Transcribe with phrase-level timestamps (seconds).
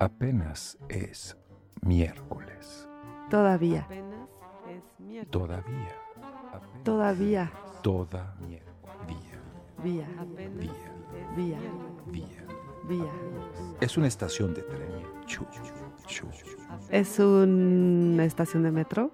[0.00, 1.36] Apenas es
[1.82, 2.88] miércoles.
[3.28, 3.82] Todavía.
[3.82, 4.30] Apenas
[4.66, 5.30] es miércoles.
[5.30, 5.94] Todavía.
[6.54, 7.52] Apenas Todavía.
[7.82, 8.96] Toda miércoles.
[9.06, 9.42] Día.
[9.84, 10.08] Vía.
[10.18, 10.72] Apenas Día.
[10.72, 11.58] es Vía.
[12.06, 12.46] Día.
[12.88, 13.12] Vía.
[13.82, 14.88] Es una estación de tren.
[15.26, 15.44] Chu,
[16.06, 16.26] chu.
[16.88, 19.10] ¿Es una estación de metro?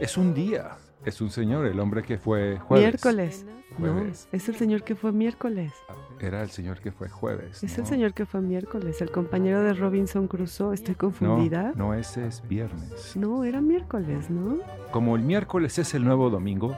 [0.00, 0.76] Es un día.
[1.06, 2.84] Es un señor, el hombre que fue jueves.
[2.84, 3.46] Miércoles.
[3.78, 5.72] No, es el señor que fue miércoles.
[6.18, 7.62] Era el señor que fue jueves.
[7.62, 7.84] Es ¿no?
[7.84, 10.74] el señor que fue miércoles, el compañero de Robinson Crusoe.
[10.74, 11.72] ¿Estoy No, confundida?
[11.76, 13.14] no, ese es viernes.
[13.16, 14.58] No, era miércoles, ¿no?
[14.90, 16.76] Como el miércoles es el nuevo domingo.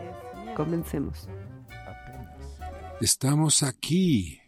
[0.57, 1.29] Comencemos.
[3.01, 4.41] Estamos aquí.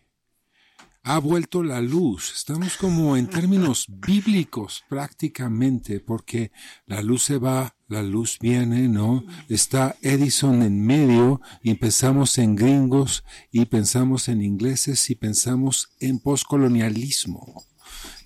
[1.03, 2.33] Ha vuelto la luz.
[2.37, 6.53] Estamos como en términos bíblicos prácticamente, porque
[6.87, 9.25] la luz se va, la luz viene, ¿no?
[9.49, 16.19] Está Edison en medio y empezamos en gringos y pensamos en ingleses y pensamos en
[16.19, 17.65] poscolonialismo.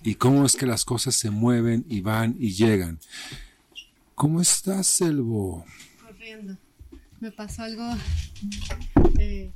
[0.03, 2.99] Y cómo es que las cosas se mueven y van y llegan.
[4.15, 5.65] ¿Cómo estás, Selvo?
[6.05, 6.57] corriendo.
[7.21, 7.89] Me pasó algo
[9.19, 9.51] eh,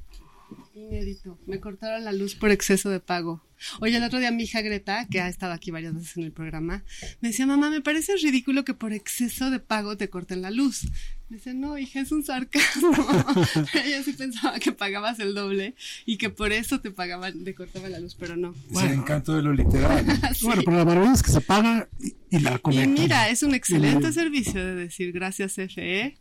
[0.76, 1.38] inédito.
[1.46, 3.44] Me cortaron la luz por exceso de pago.
[3.82, 6.32] Oye, el otro día mi hija Greta, que ha estado aquí varias veces en el
[6.32, 6.84] programa,
[7.20, 10.88] me decía, mamá, me parece ridículo que por exceso de pago te corten la luz.
[11.28, 12.92] Me dice, no, hija, es un sarcasmo.
[13.86, 15.76] Ella sí pensaba que pagabas el doble
[16.06, 18.56] y que por eso te pagaban, te cortaban la luz, pero no.
[18.72, 20.06] Es el encanto de lo literal.
[20.34, 20.46] Sí.
[20.46, 22.94] Bueno, pero la maravilla es que se paga y, y la Y conectan.
[22.94, 26.18] mira, es un excelente Y- servicio de decir gracias FE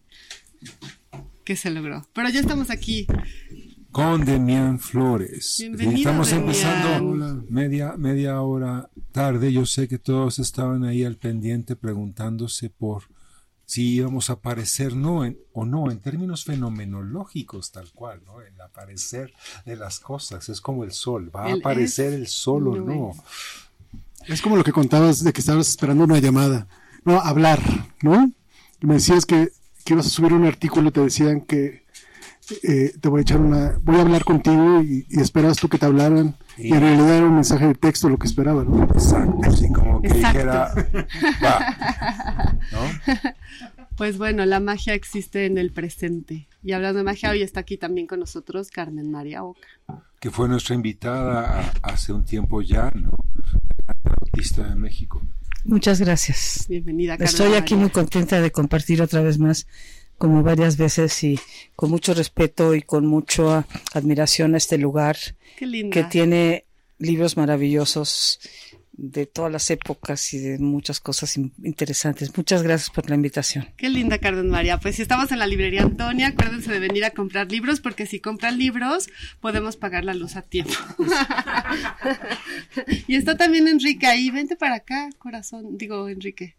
[1.44, 2.06] que se logró.
[2.12, 3.06] Pero ya estamos aquí.
[3.98, 5.56] Con Demián Flores.
[5.58, 9.52] Bienvenido, Estamos empezando media, media hora tarde.
[9.52, 13.02] Yo sé que todos estaban ahí al pendiente preguntándose por
[13.66, 18.40] si íbamos a aparecer no en, o no en términos fenomenológicos tal cual, ¿no?
[18.40, 19.32] El aparecer
[19.66, 22.84] de las cosas es como el sol, va a aparecer es, el sol o no
[22.84, 23.10] no.
[24.20, 24.30] es.
[24.34, 26.68] Es como lo que contabas de que estabas esperando una llamada.
[27.04, 27.60] No, hablar,
[28.02, 28.30] ¿no?
[28.80, 29.50] Y me decías que,
[29.84, 31.87] que ibas a subir un artículo y te decían que
[32.62, 33.78] eh, te voy a echar una.
[33.82, 36.34] Voy a hablar contigo y, y esperabas tú que te hablaran.
[36.56, 38.84] Y en realidad era un mensaje de texto lo que esperaban, ¿no?
[38.84, 40.28] Exacto, así como que Exacto.
[40.38, 40.72] dijera,
[41.44, 43.32] va, ¿no?
[43.96, 46.46] Pues bueno, la magia existe en el presente.
[46.62, 49.66] Y hablando de magia, hoy está aquí también con nosotros Carmen María Oca.
[50.20, 53.10] que fue nuestra invitada a- hace un tiempo ya, ¿no?
[54.04, 55.20] Artista de México.
[55.64, 56.66] Muchas gracias.
[56.68, 57.26] Bienvenida, Carmen.
[57.28, 57.76] Estoy aquí María.
[57.86, 59.66] muy contenta de compartir otra vez más,
[60.18, 61.38] como varias veces, y
[61.76, 65.16] con mucho respeto y con mucha admiración a este lugar
[65.58, 66.64] que tiene
[66.98, 68.40] libros maravillosos
[69.00, 72.36] de todas las épocas y de muchas cosas in- interesantes.
[72.36, 73.68] Muchas gracias por la invitación.
[73.76, 74.80] Qué linda, Carmen María.
[74.80, 78.18] Pues si estamos en la librería Antonia, acuérdense de venir a comprar libros, porque si
[78.18, 79.08] compran libros,
[79.40, 80.74] podemos pagar la luz a tiempo.
[83.06, 84.30] y está también Enrique ahí.
[84.30, 85.78] Vente para acá, corazón.
[85.78, 86.56] Digo, Enrique.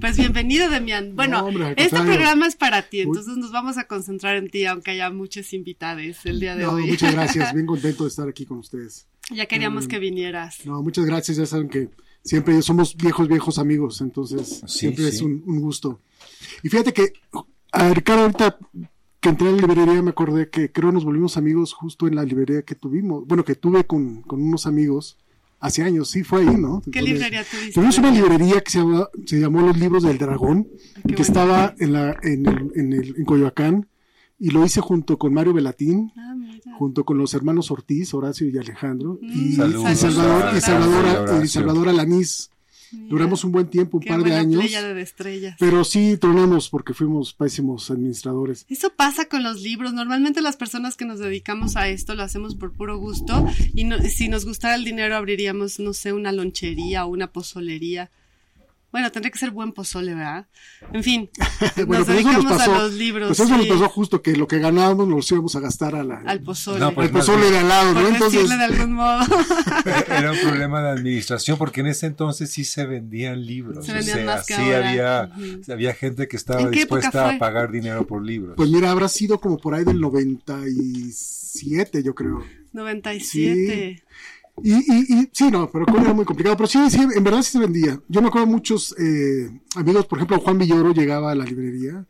[0.00, 1.14] Pues bienvenido, Demián.
[1.14, 2.12] Bueno, No, hombre, al este contrario.
[2.14, 6.24] programa es para ti, entonces nos vamos a concentrar en ti, aunque haya muchos invitados
[6.24, 6.86] el día de No, hoy.
[6.86, 7.52] muchas gracias.
[7.54, 9.06] Bien contento de estar aquí con ustedes.
[9.30, 10.64] ya queríamos que vinieras.
[10.64, 11.36] No, muchas gracias.
[11.36, 11.90] Ya saben que
[12.22, 14.00] siempre somos viejos, viejos amigos.
[14.00, 15.16] Entonces, Sí, siempre sí.
[15.16, 16.00] es un, un gusto.
[16.62, 17.12] Y fíjate que,
[17.72, 18.56] a Ricardo, ahorita
[19.20, 22.24] que entré a la librería me acordé que creo nos volvimos amigos justo en la
[22.24, 23.26] librería que tuvimos.
[23.26, 25.18] Bueno, que tuve con, con unos amigos
[25.64, 26.10] hace años.
[26.10, 26.80] Sí, fue ahí, ¿no?
[26.90, 27.72] ¿Qué Entonces, librería tuviste?
[27.72, 28.80] Tuvimos una librería que se,
[29.26, 31.22] se llamó Los Libros del Dragón, Qué que bueno.
[31.22, 33.88] estaba en, la, en, el, en, el, en Coyoacán.
[34.38, 36.34] Y lo hice junto con Mario Velatín, Ah,
[36.76, 41.44] junto con los hermanos Ortiz, Horacio y Alejandro, y, Mm, y Saludos Salvador, y Salvador,
[41.44, 41.48] y.
[41.48, 42.50] Salvador Alanís.
[42.94, 45.56] Mira, Duramos un buen tiempo, un qué par de años, de estrellas.
[45.58, 48.64] pero sí tronamos porque fuimos pésimos administradores.
[48.68, 49.92] Eso pasa con los libros.
[49.92, 53.98] Normalmente las personas que nos dedicamos a esto lo hacemos por puro gusto y no-
[54.00, 58.10] si nos gustara el dinero abriríamos, no sé, una lonchería o una pozolería.
[58.94, 60.46] Bueno, tendría que ser buen pozole, ¿verdad?
[60.92, 61.28] En fin,
[61.84, 64.36] Bueno, nos nos dedicamos pasó, a los libros, pues eso nos sí, pasó justo que
[64.36, 67.12] lo que ganábamos nos lo íbamos a gastar a la, al pozole, No, pues al
[67.12, 68.08] pozole de al lado, por ¿no?
[68.08, 69.24] Entonces, decirle de algún modo.
[70.06, 73.84] Era un problema de administración porque en ese entonces sí se vendían libros.
[73.84, 74.88] Se vendían o sea, más que sí ahora.
[74.88, 75.28] había,
[75.74, 78.54] había gente que estaba ¿En qué época dispuesta a pagar dinero por libros.
[78.56, 82.44] pues mira, habrá sido como por ahí del 97, yo creo.
[82.72, 84.04] 97.
[84.62, 86.56] Y, y, y sí, no, pero era muy complicado.
[86.56, 88.00] Pero sí, sí, en verdad sí se vendía.
[88.08, 92.06] Yo me acuerdo muchos eh, amigos, por ejemplo, Juan Villoro llegaba a la librería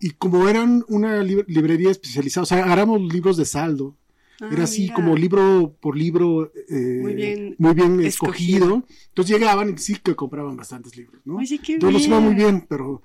[0.00, 3.96] y como eran una lib- librería especializada, o sea, agarramos libros de saldo.
[4.40, 4.94] Ah, era así mira.
[4.94, 8.66] como libro por libro eh, Muy bien muy bien escogido.
[8.66, 8.84] escogido.
[9.08, 11.36] Entonces llegaban y sí que compraban bastantes libros, ¿no?
[11.36, 13.02] Oye, qué Entonces nos iba muy bien, pero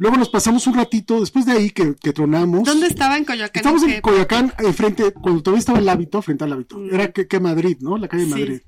[0.00, 2.64] luego nos pasamos un ratito, después de ahí que, que tronamos.
[2.64, 3.60] ¿Dónde estaba en Coyoacán?
[3.60, 4.00] Estamos ¿O en qué?
[4.02, 6.78] Coyoacán, enfrente, cuando todavía estaba el hábito, frente al hábito.
[6.78, 6.92] Mm.
[6.94, 7.96] Era que, que Madrid, ¿no?
[7.96, 8.30] La calle Sí.
[8.30, 8.60] Madrid.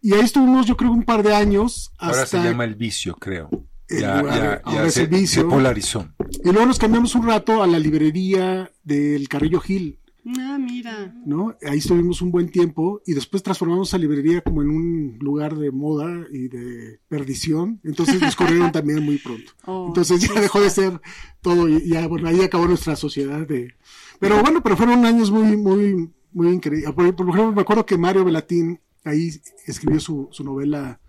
[0.00, 1.92] y ahí estuvimos yo creo un par de años.
[1.98, 3.50] Ahora se llama El Vicio, creo.
[3.88, 5.42] El Ya, lugar- ya, ahora ya es se, El Vicio.
[5.42, 6.08] se polarizó.
[6.44, 9.98] Y luego nos cambiamos un rato a la librería del Carrillo Gil,
[10.38, 11.14] Ah, mira.
[11.24, 11.56] ¿no?
[11.62, 15.70] Ahí estuvimos un buen tiempo y después transformamos esa librería como en un lugar de
[15.70, 17.80] moda y de perdición.
[17.84, 19.52] Entonces nos corrieron también muy pronto.
[19.66, 21.00] Oh, Entonces ya dejó de ser
[21.42, 23.74] todo y ya, bueno, ahí acabó nuestra sociedad de...
[24.18, 26.92] Pero bueno, pero fueron años muy, muy, muy increíbles.
[26.92, 29.30] Por, por ejemplo, me acuerdo que Mario Velatín ahí
[29.66, 31.00] escribió su, su novela,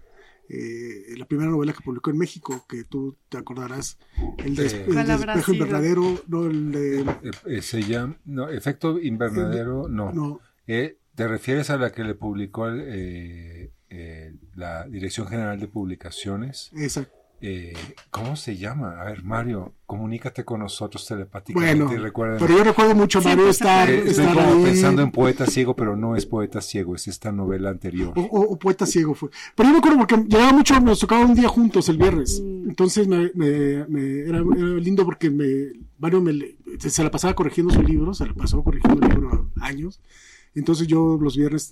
[0.53, 3.97] eh, la primera novela que publicó en México, que tú te acordarás,
[4.39, 5.53] el de, Eh, el.
[5.53, 7.01] Invernadero, no, el de...
[7.01, 10.11] Eh, eh, se llama, no, Efecto Invernadero, no.
[10.11, 15.59] No, Eh, ¿Te refieres a la que le publicó el, eh, eh, la Dirección General
[15.59, 16.71] de Publicaciones?
[16.75, 17.07] esa.
[17.43, 17.73] Eh,
[18.11, 19.01] ¿Cómo se llama?
[19.01, 22.37] A ver, Mario, comunícate con nosotros telepáticamente Bueno, y recuerda.
[22.37, 24.63] pero yo recuerdo mucho a Mario Siempre estar, Eh, estoy como ahí.
[24.65, 28.13] pensando en Poeta Ciego, pero no es Poeta Ciego, es esta novela anterior.
[28.15, 29.29] O, o- o Poeta Ciego fue.
[29.55, 32.41] Pero yo me acuerdo porque llegaba mucho, nos tocaba un día juntos el viernes.
[32.45, 32.69] Mm.
[32.69, 35.47] Entonces me, me- me- era, era lindo porque me,
[35.97, 36.33] Mario me,
[36.77, 39.99] se la pasaba corrigiendo su libro, se la pasó corrigiendo el libro años.
[40.53, 41.71] Entonces yo los viernes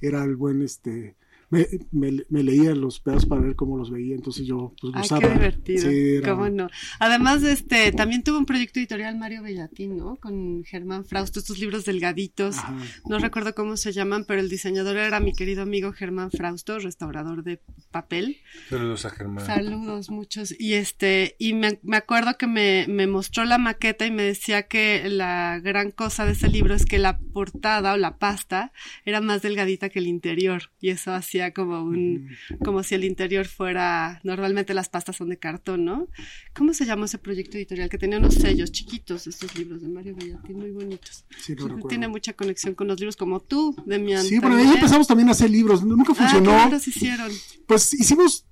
[0.00, 1.16] era el buen, este,
[1.50, 5.02] me, me- me leía los pedazos para ver cómo los veía, entonces yo pues Ay,
[5.02, 5.20] gozaba.
[5.20, 5.90] qué divertido.
[5.90, 6.68] Sí, era- ¿Cómo no?
[6.98, 10.16] Además, este, también tuvo un proyecto editorial Mario Bellatín, ¿no?
[10.16, 12.58] Con Germán Frausto, estos libros delgaditos.
[12.58, 12.76] Ajá.
[13.08, 17.42] No recuerdo cómo se llaman, pero el diseñador era mi querido amigo Germán Frausto, restaurador
[17.44, 17.60] de
[17.90, 18.38] papel.
[18.68, 19.46] Saludos a Germán.
[19.46, 20.54] Saludos, muchos.
[20.58, 24.64] Y este, y me, me acuerdo que me, me mostró la maqueta y me decía
[24.64, 28.72] que la gran cosa de ese libro es que la portada o la pasta
[29.04, 30.64] era más delgadita que el interior.
[30.80, 32.28] Y eso hacía como un,
[32.64, 36.08] como si el interior fuera, normalmente las pastas son de cartón, ¿no?
[36.54, 37.88] ¿Cómo se llama ese proyecto editorial?
[37.88, 41.24] Que tenía unos sellos chiquitos, estos libros de Mario Bellatín, muy bonitos.
[41.40, 41.88] Sí, no recuerdo.
[41.88, 44.24] Tiene mucha conexión con los libros como tú, Demian.
[44.24, 45.82] Sí, pero ahí empezamos también a hacer libros.
[45.84, 46.50] Nunca Ah, funcionó.
[46.56, 47.32] ¿qué libros hicieron?
[47.66, 48.44] Pues hicimos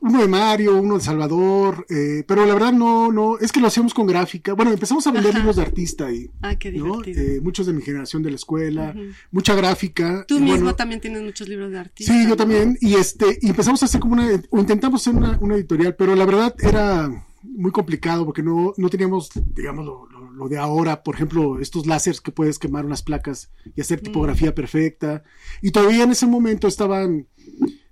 [0.00, 3.66] uno de Mario, uno de Salvador, eh, pero la verdad no, no, es que lo
[3.68, 4.52] hacíamos con gráfica.
[4.54, 5.38] Bueno, empezamos a vender Ajá.
[5.40, 6.68] libros de artista ahí, Ah, qué.
[6.68, 8.94] Eh, muchos de mi generación de la escuela,
[9.30, 10.24] mucha gráfica.
[10.28, 12.12] Tú mismo bueno, también tienes muchos libros de artista.
[12.12, 12.36] Sí, yo ¿no?
[12.36, 12.78] también.
[12.80, 16.14] Y este, y empezamos a hacer como una, o intentamos hacer una, una editorial, pero
[16.14, 21.02] la verdad era muy complicado porque no, no teníamos, digamos, lo, lo- lo de ahora,
[21.02, 23.80] por ejemplo, estos láseres que puedes quemar unas placas y Mm.
[23.80, 25.24] hacer tipografía perfecta.
[25.62, 27.26] Y todavía en ese momento estaban,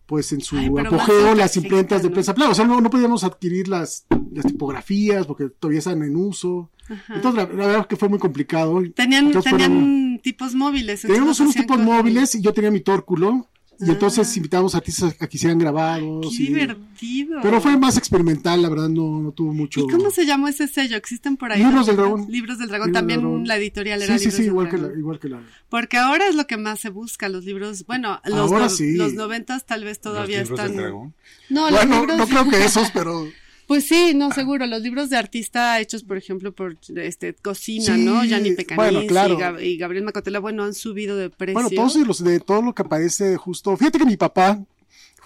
[0.06, 2.52] pues, en su Ay, apogeo las imprentas de prensa plana.
[2.52, 6.70] O sea, no, no podíamos adquirir las, las tipografías porque todavía están en uso.
[6.88, 7.16] Ajá.
[7.16, 8.80] Entonces, la, la verdad es que fue muy complicado.
[8.94, 11.02] Tenían, Entonces, tenían fueron- tipos móviles.
[11.02, 13.48] Teníamos unos tipos móviles y yo tenía mi tórculo.
[13.78, 13.92] Y Ah.
[13.92, 16.26] entonces invitábamos a artistas a que hicieran grabados.
[16.36, 17.40] Qué y- divertido.
[17.42, 19.80] pero fue más experimental, la verdad, no, no tuvo mucho.
[19.80, 20.96] ¿Y cómo se llamó ese sello?
[20.96, 21.62] ¿Existen por ahí?
[21.62, 21.96] Libros del.
[21.96, 22.26] Dragón.
[22.30, 22.88] Libros del Dragón.
[22.88, 23.46] Libros del También Dragón.
[23.46, 25.40] la editorial era Sí, sí, Libros sí, del igual que, la, igual que la.
[25.68, 27.84] Porque ahora es lo que más se busca, los libros.
[27.86, 28.96] Bueno, los, Ahora no- sí.
[28.96, 30.76] los noventas tal vez todavía ¿Los libros están.
[30.76, 31.14] del dragón?
[31.50, 33.28] No, los Bueno, libros- no creo que esos, pero.
[33.66, 34.66] Pues sí, no, seguro.
[34.66, 38.22] Los libros de artista hechos, por ejemplo, por este Cocina, Sí, ¿no?
[38.24, 39.34] Gianni Pecanis bueno, claro.
[39.34, 41.54] y, Gab- y Gabriel Macotela, bueno, han subido de precio.
[41.54, 43.76] Bueno, todos los de todo lo que aparece justo.
[43.76, 44.60] Fíjate que mi papá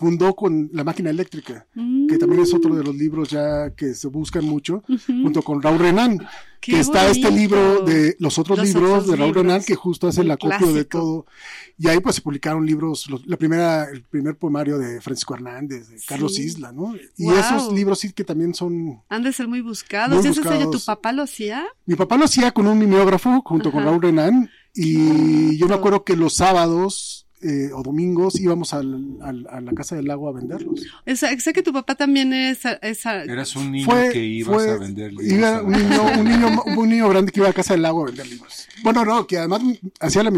[0.00, 2.06] fundó con La Máquina Eléctrica, Mm.
[2.06, 5.78] que también es otro de los libros ya que se buscan mucho, junto con Raúl
[5.78, 6.18] Renán,
[6.58, 7.40] Qué que está este bonito.
[7.40, 9.44] libro de los otros Los libros otros de Raúl libros.
[9.44, 11.26] Renán, que justo hace el acopio de todo.
[11.78, 15.88] Y ahí pues se publicaron libros, los- la primera, el primer poemario de Francisco Hernández,
[15.90, 16.44] de Carlos Sí.
[16.44, 16.94] Isla, ¿no?
[17.18, 17.34] Y Wow.
[17.34, 20.16] esos libros sí que también son Han de ser muy buscados.
[20.16, 20.84] Muy ¿Y ese sello tu buscados.
[20.86, 21.64] papá lo hacía?
[21.84, 23.90] Mi papá lo hacía con un mimeógrafo junto con Ajá.
[23.90, 25.52] Raúl Renán y bonito.
[25.58, 29.96] yo me acuerdo que los sábados eh, o domingos íbamos al- al- a la Casa
[29.96, 30.80] del Lago a venderlos.
[31.06, 34.54] O sea, sé que tu papá también es, es- Eras un niño Fue, que ibas
[34.54, 35.26] fue- a vender libros.
[35.38, 38.02] iba un niño, un, niño, un niño grande que iba a la Casa del Lago
[38.02, 38.68] a vender libros.
[38.82, 39.62] Bueno, no, que además
[40.00, 40.32] hacía, la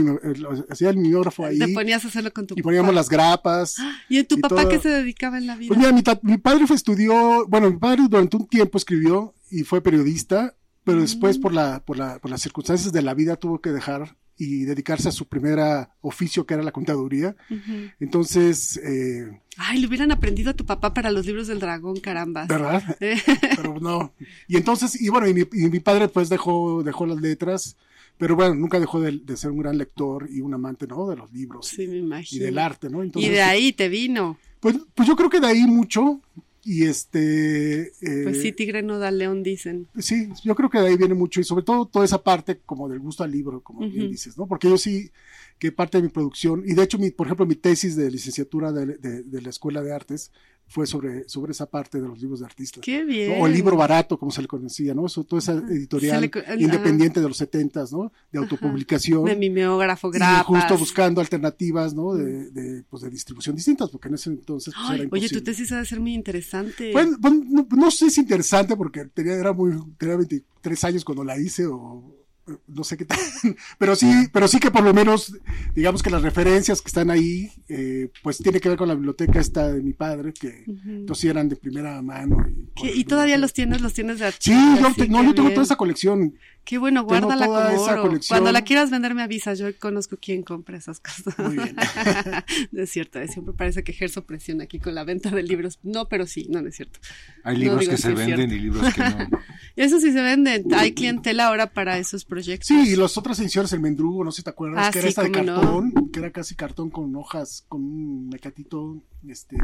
[0.70, 2.94] hacía el mimeógrafo ahí te ponías a hacerlo con tu y poníamos papá.
[2.96, 3.76] las grapas.
[4.08, 4.68] ¿Y en tu y papá todo.
[4.68, 5.68] qué se dedicaba en la vida?
[5.68, 9.34] Pues mira, mi, ta- mi padre fue estudió, bueno, mi padre durante un tiempo escribió
[9.50, 10.54] y fue periodista,
[10.84, 14.16] pero después por, la, por, la, por las circunstancias de la vida tuvo que dejar
[14.44, 17.36] y dedicarse a su primera oficio que era la contaduría.
[17.50, 17.90] Ujú.
[18.00, 22.46] Entonces, eh, Ay, le hubieran aprendido a tu papá para los libros del dragón, caramba.
[22.46, 22.82] ¿verdad?
[22.98, 24.12] Pero no.
[24.48, 27.76] Y entonces, y bueno, y mi, y mi padre pues dejó, dejó las letras,
[28.18, 31.08] pero bueno, nunca dejó de, de ser un gran lector y un amante, ¿no?
[31.08, 32.44] De los libros Sí, me y imagino.
[32.44, 33.02] del arte, ¿no?
[33.02, 34.38] y Entonces, de ahí te vino.
[34.60, 36.20] Pues, pues yo creo que de ahí mucho.
[36.64, 37.88] Y este.
[38.00, 39.88] eh, Pues sí, tigre no da león, dicen.
[39.98, 42.88] Sí, yo creo que de ahí viene mucho y sobre todo toda esa parte como
[42.88, 44.10] del gusto al libro, como bien Ujú.
[44.12, 44.46] dices, ¿no?
[44.46, 45.10] Porque yo sí,
[45.58, 48.70] que parte de mi producción, y de hecho, mi, por ejemplo, mi tesis de licenciatura
[48.72, 50.30] de, de- de la Escuela de Artes
[50.72, 52.82] fue sobre, sobre esa parte de los libros de artistas.
[52.82, 53.40] Qué bien.
[53.40, 55.04] O el libro barato, como se le conocía, ¿no?
[55.04, 58.10] Eso, toda esa editorial independiente de los setentas, ¿no?
[58.32, 59.26] De autopublicación.
[59.26, 60.40] De mimeógrafo, grapas.
[60.40, 62.14] Y justo buscando alternativas, ¿no?
[62.14, 65.68] De, de, pues, de distribución distintas, porque en ese entonces pues, era Oye, tu tesis
[65.68, 66.90] debe ser muy interesante.
[66.92, 71.38] Bueno, no, no, sé si interesante, porque tenía, era muy, tenía 23 años cuando la
[71.38, 72.21] hice, o
[72.66, 73.18] no sé qué tal,
[73.78, 75.32] pero sí, pero sí que por lo menos,
[75.74, 79.38] digamos que las referencias que están ahí, eh, pues tiene que ver con la biblioteca
[79.38, 82.36] esta de mi padre, que uh eran de primera mano.
[82.82, 85.76] ¿Y, ¿Y todavía los tienes, los tienes de Sí, yo, no, yo tengo toda esa
[85.76, 86.34] colección.
[86.64, 88.20] Qué bueno, guárdala como oro.
[88.28, 91.36] Cuando la quieras vender me avisas, yo conozco quién compra esas cosas.
[91.38, 91.74] Muy bien.
[92.72, 95.80] no es cierto, siempre parece que ejerzo presión aquí con la venta de libros.
[95.82, 97.00] No, pero sí, no, no es cierto.
[97.42, 99.28] Hay libros que se venden y libros que no.
[99.76, 100.72] Eso sí se venden.
[100.74, 102.68] Hay clientela ahora para esos proyectos.
[102.68, 105.08] Sí, y las otras ediciones, el Mendrugo, no sé si te acuerdas, ah, que era
[105.08, 109.56] esta de cartón, que era casi cartón con hojas, con un mecatito, este,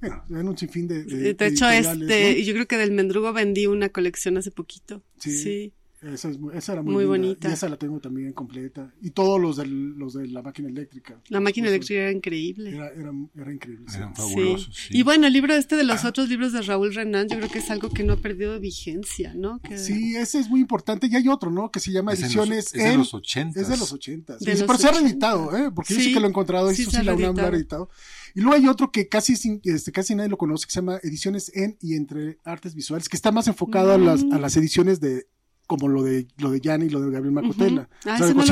[0.00, 1.04] bueno, en un sinfín de...
[1.04, 5.02] De, de hecho, este, yo creo que del Mendrugo vendí una colección hace poquito.
[5.18, 5.42] sí.
[5.42, 5.72] sí.
[6.02, 7.48] Esa, esa era muy, bonita.
[7.48, 8.92] Y esa la tengo también completa.
[9.00, 11.20] Y todos los, del, los de la máquina eléctrica.
[11.28, 12.70] La máquina eléctrica era increíble.
[12.70, 13.86] Era, era, era increíble.
[13.94, 14.74] Eran fabulosos.
[14.74, 14.98] Sí.
[14.98, 17.58] Y bueno, el libro este de los otros libros de Raúl Renan, yo creo que
[17.58, 19.58] es algo que no ha perdido vigencia, ¿no?
[19.60, 19.78] Que...
[19.78, 21.06] Sí, ese es muy importante.
[21.10, 21.70] Y hay otro, ¿no?
[21.70, 22.74] Que se llama Ediciones.
[22.74, 23.58] es de los 80.
[23.58, 24.36] Es de los 80.
[24.44, 25.70] pero se ha reeditado, ¿eh?
[25.74, 26.72] Porque yo sí que lo he encontrado.
[26.74, 27.88] Sí, sí la UNAM lo ha reeditado.
[28.34, 29.32] Y luego hay otro que casi,
[29.64, 33.16] este, casi nadie lo conoce, que se llama Ediciones en y entre Artes Visuales, que
[33.16, 35.26] está más enfocado a, las, a las ediciones de
[35.66, 37.88] como lo de lo de Yanni y lo de Gabriel Macotela.
[38.04, 38.42] ah, ese, no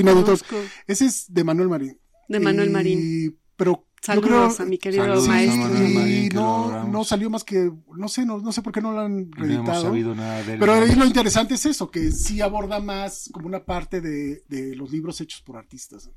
[0.86, 1.98] ese es de Manuel Marín.
[2.28, 3.38] De Manuel Marín.
[3.56, 5.82] Pero Saludos a mi querido maestro.
[5.82, 9.00] y no, no salió más que, no sé, no, no sé por qué no lo
[9.00, 9.96] han reeditado.
[9.96, 13.46] No nada de él, pero ahí lo interesante es eso, que sí aborda más como
[13.46, 16.10] una parte de, de los libros hechos por artistas.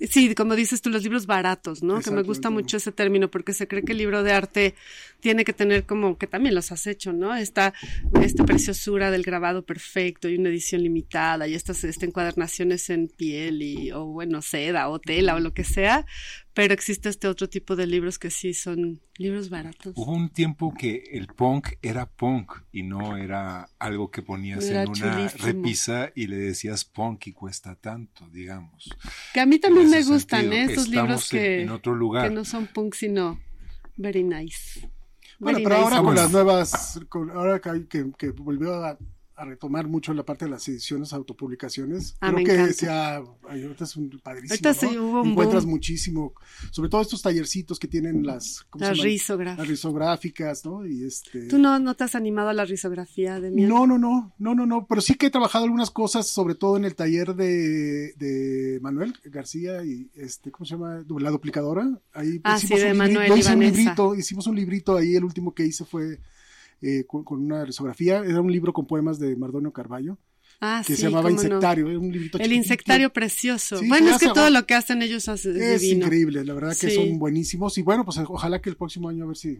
[0.00, 2.00] Sí, como dices tú, los libros baratos, ¿no?
[2.00, 4.74] Que me gusta mucho ese término porque se cree que el libro de arte
[5.20, 7.34] tiene que tener como que también los has hecho, ¿no?
[7.36, 7.72] Esta,
[8.20, 13.62] esta preciosura del grabado perfecto y una edición limitada y estas, estas encuadernaciones en piel
[13.62, 16.04] y, o bueno, seda o tela o lo que sea,
[16.54, 19.94] pero existe este otro tipo de libros que sí son libros baratos.
[19.96, 24.88] Hubo un tiempo que el punk era punk y no era algo que ponías en
[24.88, 28.90] una repisa y le decías punk y cuesta tanto, digamos.
[29.32, 30.64] Que a mí también me gustan ¿eh?
[30.64, 32.28] esos libros que, en otro lugar.
[32.28, 33.40] que no son punk sino
[33.96, 34.88] very nice.
[35.38, 37.00] Bueno, pero ahora con las nuevas,
[37.34, 38.98] ahora que, que, que volvió a
[39.36, 42.16] a retomar mucho la parte de las ediciones, autopublicaciones.
[42.20, 45.22] Ah, Creo que sea, ahorita es un padrísimo.
[45.24, 46.34] Encuentras muchísimo,
[46.70, 49.58] sobre todo estos tallercitos que tienen las, las, risográficas.
[49.58, 50.86] las risográficas, ¿no?
[50.86, 51.48] Y este...
[51.48, 53.62] ¿Tú no, no te has animado a la risografía de mí?
[53.62, 56.76] No, no, no, no, no, no, pero sí que he trabajado algunas cosas, sobre todo
[56.76, 61.04] en el taller de, de Manuel García y este, ¿cómo se llama?
[61.18, 61.88] La duplicadora.
[62.12, 65.84] Ahí ah, sí, de Manuel un librito, hicimos un librito ahí, el último que hice
[65.84, 66.18] fue
[66.82, 68.18] eh, con, una risografía.
[68.18, 70.18] Era un libro con poemas de Mardonio Carballo.
[70.60, 73.80] Ah, que se llamaba Insectario, un librito El Insectario precioso.
[73.88, 77.18] bueno, es que todo lo que hacen ellos es, es increíble, la verdad que son
[77.18, 77.76] buenísimos.
[77.78, 79.58] Y bueno, pues ojalá que el próximo año a ver si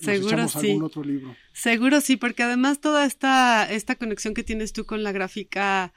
[0.00, 0.70] Seguro sí.
[0.70, 1.36] algún otro libro.
[1.52, 5.92] Seguro sí, porque además toda esta, esta conexión que tienes tú con la gráfica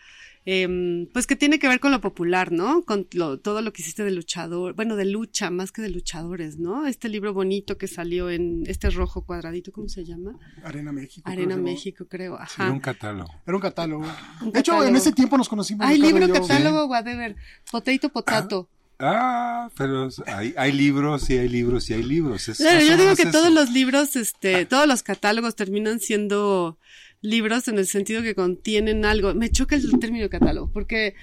[0.51, 2.81] Em, pues que tiene que ver con lo popular, ¿no?
[2.81, 6.87] Con todo lo que hiciste de luchador, bueno, de lucha, más que de luchadores, ¿no?
[6.87, 10.39] Este libro bonito que salió en este rojo cuadradito, ¿cómo se llama?
[10.63, 11.29] Arena México.
[11.29, 12.63] Arena México, creo, ajá.
[12.63, 13.31] Era un catálogo.
[13.45, 14.07] Era un catálogo.
[14.51, 15.85] de hecho, en ese tiempo nos conocimos.
[15.85, 17.35] Hay libro, catálogo, whatever.
[17.69, 18.69] Potato, potato.
[18.97, 22.47] Ah, pero hay, hay, libros y hay libros y hay libros.
[22.47, 26.79] yo digo que todos los libros, este, todos los catálogos terminan siendo
[27.21, 29.33] libros en el sentido que contienen algo.
[29.33, 31.15] Me choca el término catálogo, porque eh,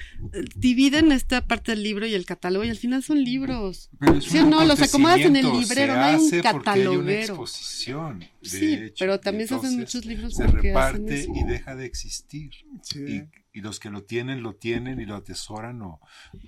[0.54, 3.90] dividen esta parte del libro y el catálogo y al final son libros.
[4.20, 4.64] ¿Sí no?
[4.64, 6.90] Los acomodas en el librero, no hay un cataloguero.
[6.90, 11.86] Hay una exposición, sí, pero también se hacen muchos libros se reparte y deja de
[11.86, 12.50] existir.
[12.94, 15.98] Y, los que lo tienen, lo tienen y lo atesoran o,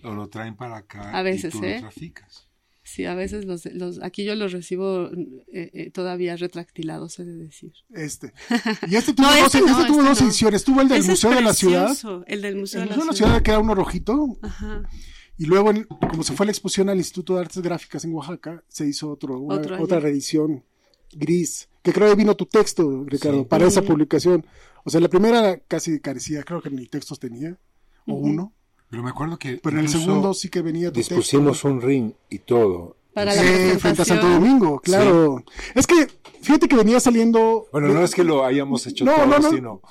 [0.02, 1.74] lo traen para acá a veces, y tú ¿eh?
[1.76, 2.47] lo traficas.
[2.88, 5.10] Sí, a veces los, los aquí yo los recibo
[5.52, 7.72] eh, eh, todavía retractilados, he de decir.
[7.90, 8.32] Este.
[8.88, 10.64] Y este tuvo, dos, este este tuvo dos ediciones.
[10.64, 11.94] Tuvo el del Museo de la Ciudad.
[12.26, 13.42] El del Museo, el de, la de la Ciudad.
[13.42, 14.38] que era uno rojito.
[14.40, 14.88] Ajá.
[15.36, 18.88] Y luego, como se fue la exposición al Instituto de Artes Gráficas en Oaxaca, se
[18.88, 20.64] hizo otro, otra reedición
[21.12, 24.46] gris, que creo que vino tu texto, Ricardo, para esa publicación.
[24.84, 27.58] O sea, la primera casi carecía, creo que ni textos tenía,
[28.06, 28.54] o uno.
[28.90, 29.58] Pero me acuerdo que.
[29.62, 32.96] Pero en el segundo sí que venía tu Dispusimos un ring y todo.
[33.12, 33.42] Para la
[33.78, 35.42] frente a Santo Domingo, claro.
[35.74, 36.06] Es que,
[36.40, 37.66] fíjate que venía saliendo.
[37.72, 39.50] Bueno, no es que lo hayamos hecho no, todo, no, no.
[39.50, 39.82] sino.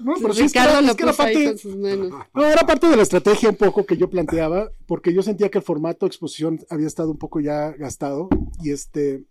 [0.00, 1.54] No, pero sí, es que era, es que era parte,
[2.34, 5.58] no, era parte de la estrategia un poco que yo planteaba, porque yo sentía que
[5.58, 8.28] el formato de exposición había estado un poco ya gastado
[8.62, 9.24] y este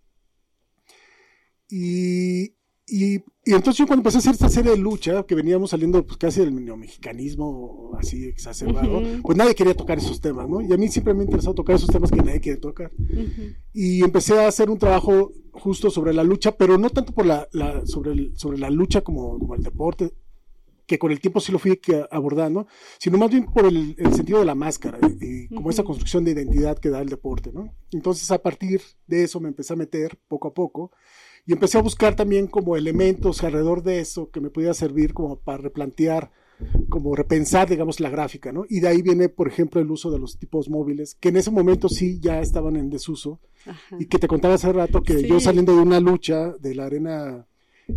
[1.68, 2.53] Y,
[2.86, 6.04] y, y entonces yo cuando empecé a hacer esta serie de lucha, que veníamos saliendo
[6.06, 9.22] pues casi del neomexicanismo así exacerbado, Ujú.
[9.22, 10.60] pues nadie quería tocar esos temas, ¿no?
[10.60, 12.90] Y a mí siempre me ha interesado tocar esos temas que nadie quiere tocar.
[12.98, 13.54] Ujú.
[13.72, 17.48] Y empecé a hacer un trabajo justo sobre la lucha, pero no tanto por la,
[17.52, 20.12] la- sobre, el- sobre la lucha como, como el deporte,
[20.86, 22.66] que con el tiempo sí lo fui abordando,
[22.98, 25.86] sino más bien por el, el sentido de la máscara y, y como esa Ujú.
[25.88, 27.72] construcción de identidad que da el deporte, ¿no?
[27.92, 30.90] Entonces a partir de eso me empecé a meter poco a poco
[31.46, 35.36] y empecé a buscar también como elementos alrededor de eso que me pudiera servir como
[35.36, 36.30] para replantear,
[36.88, 38.64] como repensar, digamos, la gráfica, ¿no?
[38.68, 41.50] Y de ahí viene, por ejemplo, el uso de los tipos móviles, que en ese
[41.50, 43.96] momento sí ya estaban en desuso, Ajá.
[43.98, 45.26] y que te contaba hace rato que Sí.
[45.28, 47.46] yo saliendo de una lucha de la arena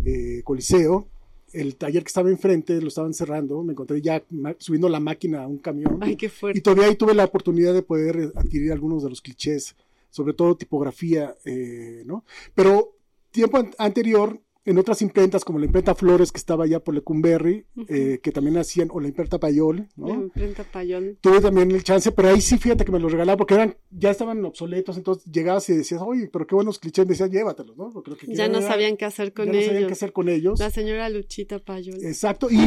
[0.04, 1.06] eh, Coliseo,
[1.54, 4.22] el taller que estaba enfrente lo estaban cerrando, me encontré ya
[4.58, 6.60] subiendo la máquina a un camión Ay, qué y fuerte.
[6.60, 9.74] todavía ahí tuve la oportunidad de poder adquirir algunos de los clichés,
[10.10, 12.24] sobre todo tipografía, eh, ¿no?
[12.54, 12.96] Pero
[13.30, 17.64] tiempo an- anterior, en otras imprentas como la imprenta Flores que estaba allá por Lecumberri,
[17.88, 20.08] eh, que también hacían, o la imprenta Payol, ¿no?
[20.08, 21.16] La imprenta Payón.
[21.22, 24.10] tuve también el chance, pero ahí sí fíjate que me los regalaba porque eran, ya
[24.10, 27.90] estaban obsoletos, entonces llegabas y decías, oye, pero qué buenos clichés, me decías, llévatelos, ¿no?
[27.94, 29.86] Porque lo que Ya no era- sabían qué hacer con ya no sabían ellos.
[29.88, 30.60] qué hacer con ellos.
[30.60, 32.04] La señora Luchita Payón.
[32.04, 32.58] Exacto, y, y,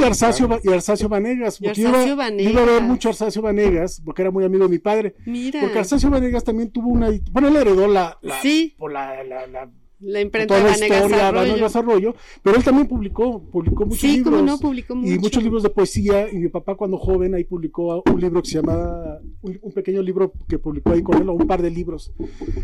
[0.00, 2.52] y Arsacio, y Arsacio Vanegas, Y porque Arsacio iba, Vanegas.
[2.52, 5.80] iba a ver mucho Arsacio Vanegas, porque era muy amigo de mi padre, Mira, porque
[5.80, 8.74] Arsacio Vanegas también tuvo una, bueno, él heredó la, la- Sí.
[8.78, 11.48] por la, la, la- la imprenta toda de la historia, Arroyo.
[11.52, 14.34] Vanegas Arroyo, pero él también publicó, publicó muchos Sí, libros.
[14.40, 15.12] cómo no, publicó mucho.
[15.14, 18.50] y muchos libros de poesía y mi papá cuando joven ahí publicó un libro que
[18.50, 21.70] se llamaba un, un pequeño libro que publicó ahí con él o un par de
[21.70, 22.12] libros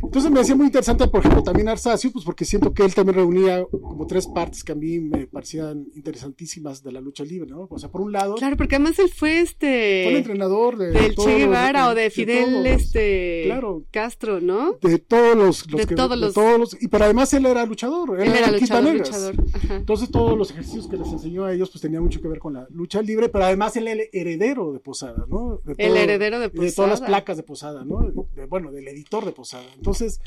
[0.03, 3.17] entonces me hacía muy interesante por ejemplo también Arsacio pues porque siento que él también
[3.17, 7.67] reunía como tres partes que a mí me parecían interesantísimas de la lucha libre no
[7.71, 10.03] o sea por un lado Claro, porque además él fue este...
[10.05, 13.85] fue el entrenador de del todos Che Guevara o de de Fidel todos, este claro.
[13.91, 14.77] Castro, ¿no?
[14.83, 17.65] de todos los, los De que- todos los- todos los- y pero además él era
[17.67, 19.35] luchador Él era el Kid luchador, luchador.
[19.71, 22.55] Entonces todos los ejercicios que les enseñó a ellos pues tenían mucho que ver con
[22.55, 25.61] la lucha libre, pero además él el heredero de Posada, ¿no?
[25.65, 27.07] De El heredero de todas las Posada.
[27.07, 28.01] placas de Posada, ¿no?
[28.35, 29.65] De- bueno, del editor de Posada.
[29.77, 30.21] Entonces,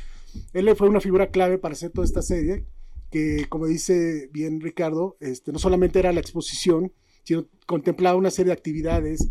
[0.54, 2.66] él fue una figura clave para hacer toda esta serie,
[3.12, 6.92] que como dice bien Ricardo, este, no solamente era la exposición,
[7.24, 9.29] sino contemplaba una serie de actividades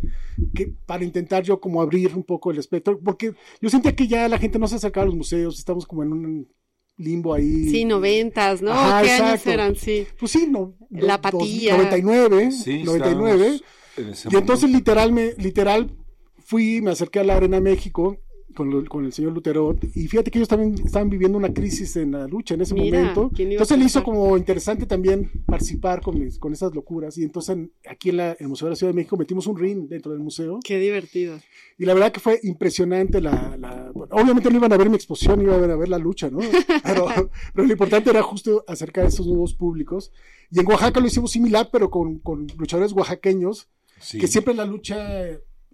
[0.53, 4.29] que para intentar yo como abrir un poco el espectro, porque yo sentía que ya
[4.29, 6.49] la gente no se acercaba a los museos, estamos como en un
[6.97, 7.69] limbo ahí.
[7.71, 8.73] Sí, noventas, ¿no?
[8.73, 9.75] Ajá, ¿Qué años eran?
[9.77, 10.07] Sí.
[10.19, 11.77] Pues sí, no, La patilla.
[11.77, 13.47] 99, Sí, 99.
[13.47, 13.63] estábamos
[13.97, 14.79] en ese Y entonces momento.
[14.79, 15.97] literal, me, literal
[16.39, 18.19] fui, me acerqué a la Arena México
[18.55, 21.97] con, lo- con el señor Luterot y fíjate que ellos también estaban viviendo una crisis
[21.97, 23.31] en la lucha en ese Mira, momento.
[23.35, 27.19] ¿quién iba a Entonces le hizo como interesante también participar con, mis- con esas locuras
[27.19, 29.47] y entonces en- aquí en, la- en el Museo de la Ciudad de México metimos
[29.47, 31.39] un ring dentro del museo Qué divertido.
[31.79, 33.57] y la verdad que fue impresionante la...
[33.59, 35.99] la- bueno, obviamente no iban a ver mi exposición, iban a ver, a ver la
[35.99, 36.39] lucha, ¿no?
[36.85, 37.07] Pero,
[37.55, 40.13] pero lo importante era justo acercar a esos nuevos públicos.
[40.51, 43.69] Y en Oaxaca lo hicimos similar, pero con, con luchadores oaxaqueños,
[44.01, 44.19] Sí.
[44.19, 44.97] que siempre la lucha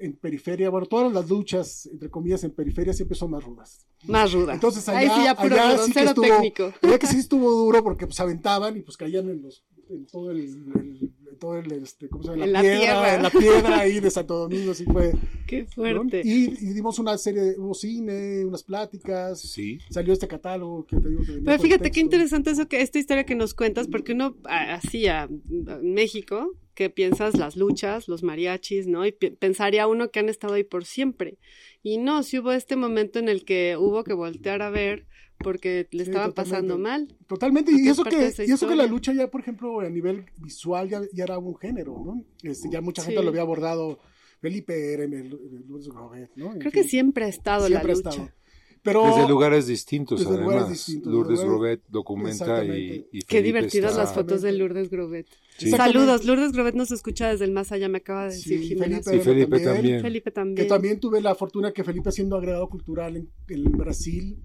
[0.01, 3.87] en periferia, bueno, todas las luchas, entre comillas, en periferia siempre son más rudas.
[4.07, 4.55] Más ruda.
[4.55, 6.73] Entonces allá, Ahí sí ya puro allá sí que estuvo, técnico.
[6.83, 10.31] allá que sí estuvo duro porque pues aventaban y pues caían en los en todo
[10.31, 12.45] el, el- en todo el este, ¿cómo se llama?
[12.45, 13.15] En La, la piedra, tierra.
[13.17, 15.13] en la piedra ahí de Santo Domingo, así fue.
[15.49, 15.69] Qué ¿no?
[15.71, 16.23] fuerte.
[16.25, 19.79] Y, y dimos una serie, de, hubo cine, unas pláticas, Sí.
[19.91, 23.25] salió este catálogo que te digo que Pero fíjate qué interesante eso que esta historia
[23.25, 28.23] que nos cuentas, porque uno a- así a, en México, que piensas las luchas, los
[28.23, 29.05] mariachis, ¿no?
[29.05, 31.37] Y pensaría uno que han estado ahí por siempre.
[31.83, 35.05] Y no, si hubo este momento en el que hubo que voltear a ver
[35.43, 36.35] porque le Sí, estaban totalmente.
[36.35, 37.19] pasando mal.
[37.27, 40.25] Totalmente, y es eso, que, y eso que la lucha ya, por ejemplo, a nivel
[40.39, 42.25] visual ya, ya era un género, ¿no?
[42.43, 43.25] Este, ya mucha gente Sí.
[43.25, 43.99] lo había abordado,
[44.41, 44.97] Felipe
[45.69, 46.53] Lourdes Grobet, ¿no?
[46.55, 48.11] En Creo fin, que siempre ha estado siempre la ha lucha.
[48.11, 48.31] estado.
[48.83, 50.69] Pero, Desde lugares distintos, Desde lugares además.
[50.71, 54.53] distintos, Lourdes desde lugares- Robet documenta y, y Qué Felipe divertidas está- las fotos de
[54.53, 55.27] Lourdes Grobet.
[55.59, 55.71] Sí.
[55.71, 59.03] Saludos, Lourdes Grobet nos escucha desde el más allá, me acaba de decir Sí, Jimena.
[59.03, 59.75] Felipe Y Felipe también.
[59.75, 60.01] también.
[60.03, 60.57] Felipe también.
[60.57, 64.39] que también tuve la fortuna que Felipe, siendo agregado cultural en, en Brasil,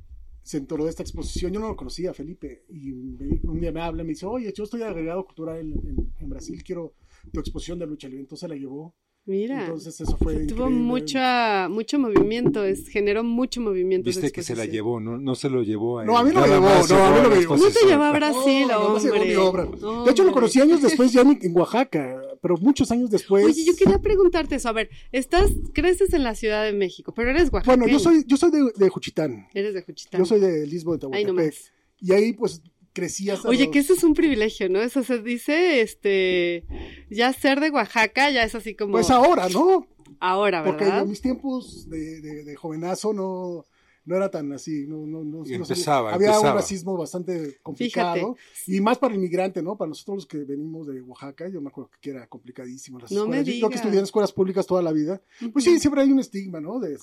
[0.44, 1.54] se enteró de esta exposición.
[1.54, 4.52] Yo no lo conocía, Felipe, y me- un día me habla y me dice, oye,
[4.54, 6.94] yo estoy agregado cultural en, en- en Brasil, quiero
[7.32, 8.22] tu exposición de lucha libre.
[8.24, 8.94] Entonces la llevó.
[9.28, 9.64] Mira.
[9.66, 14.06] Entonces eso fue Tuvo mucha, mucho movimiento, es, generó mucho movimiento.
[14.06, 15.18] Viste que se la llevó, ¿no?
[15.18, 16.70] No se lo llevó a No, a él, mí no me llevó, no,
[17.06, 17.58] a mí no me llevó.
[17.58, 19.30] No te llevó a Brasil, No, no, no se llevó hombre.
[19.30, 19.64] mi obra.
[19.66, 20.34] De hecho, lo Hombre.
[20.34, 23.44] conocí años después ya en, en Oaxaca, pero muchos años después.
[23.46, 24.70] Oye, yo quería preguntarte eso.
[24.70, 27.78] A ver, estás, creces en la Ciudad de México, pero eres oaxaqueño.
[27.84, 29.48] Bueno, yo soy, yo soy de, de Juchitán.
[29.56, 30.20] Eres de Juchitán.
[30.22, 31.54] Yo soy de Lisboa de Ahí Tehuantepec.
[31.54, 31.72] nomás.
[32.02, 32.62] Y ahí pues
[32.96, 34.82] crecí hasta Oye, los- que eso es un privilegio, ¿no?
[34.82, 36.64] Eso se dice, este,
[37.12, 39.86] ya ser de Oaxaca ya es así como Pues ahora, ¿no?
[40.20, 41.02] ahora, Porque ¿verdad?
[41.04, 43.66] en mis tiempos de, de- de jovenazo no,
[44.06, 46.52] no era tan así, no, no, no, Y no empezaba, había empezaba.
[46.52, 49.76] un racismo bastante complicado y más para el inmigrante, ¿no?
[49.78, 53.00] Para nosotros los que venimos de Oaxaca, yo me acuerdo que era complicadísimo.
[53.00, 53.46] Las No me escuelas.
[53.60, 56.20] Yo- Yo que estudié en escuelas públicas toda la vida, pues sí, siempre hay un
[56.20, 56.80] estigma, ¿no?
[56.80, 56.98] De,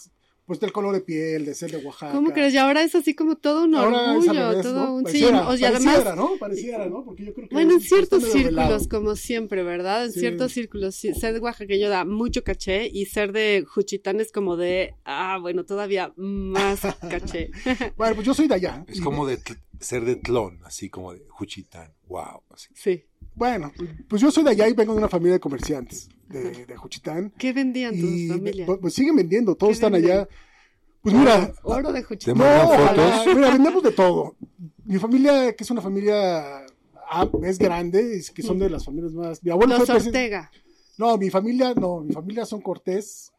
[0.52, 2.12] pues del color de piel, de ser de Oaxaca.
[2.12, 2.52] ¿Cómo crees?
[2.52, 4.94] Y ahora es así como todo un Ahora orgullo, revés, todo ¿no?
[4.96, 5.06] un...
[5.06, 5.84] Sí, Pareciera, o sea, además...
[5.94, 6.30] pareciera, ¿no?
[6.38, 7.04] Pareciera, ¿no?
[7.06, 8.88] Porque yo creo que Bueno, en está ciertos círculos, velado.
[8.90, 10.04] como siempre, ¿verdad?
[10.04, 10.20] En Sí.
[10.20, 14.58] ciertos círculos, sí, ser de oaxaqueño da mucho caché y ser de Juchitán es como
[14.58, 17.50] de, ah, bueno, todavía más caché.
[17.96, 18.84] Bueno, pues yo soy de allá.
[18.88, 19.38] Es Y- como de
[19.80, 21.94] ser de Tlón, así como de Juchitán.
[22.08, 22.42] Wow.
[22.50, 22.68] Así.
[22.74, 23.04] Sí.
[23.34, 23.72] Bueno,
[24.08, 27.32] pues yo soy de allá y vengo de una familia de comerciantes de, de Juchitán.
[27.38, 28.66] ¿Qué vendían tus Y familias?
[28.66, 30.10] pues, pues siguen vendiendo, todos ¿Qué están venden?
[30.12, 30.28] allá.
[31.00, 32.38] Pues mira, Oro de ¿Te Juchitán.
[32.38, 33.24] no, ojalá.
[33.34, 34.36] mira, vendemos de todo.
[34.84, 36.64] Mi familia, que es una familia,
[37.10, 39.42] ah, es grande, es que son de las familias más...
[39.42, 40.50] Mi abuelo Los fue Ortega.
[40.98, 43.32] No, mi familia, no, mi familia son Cortés.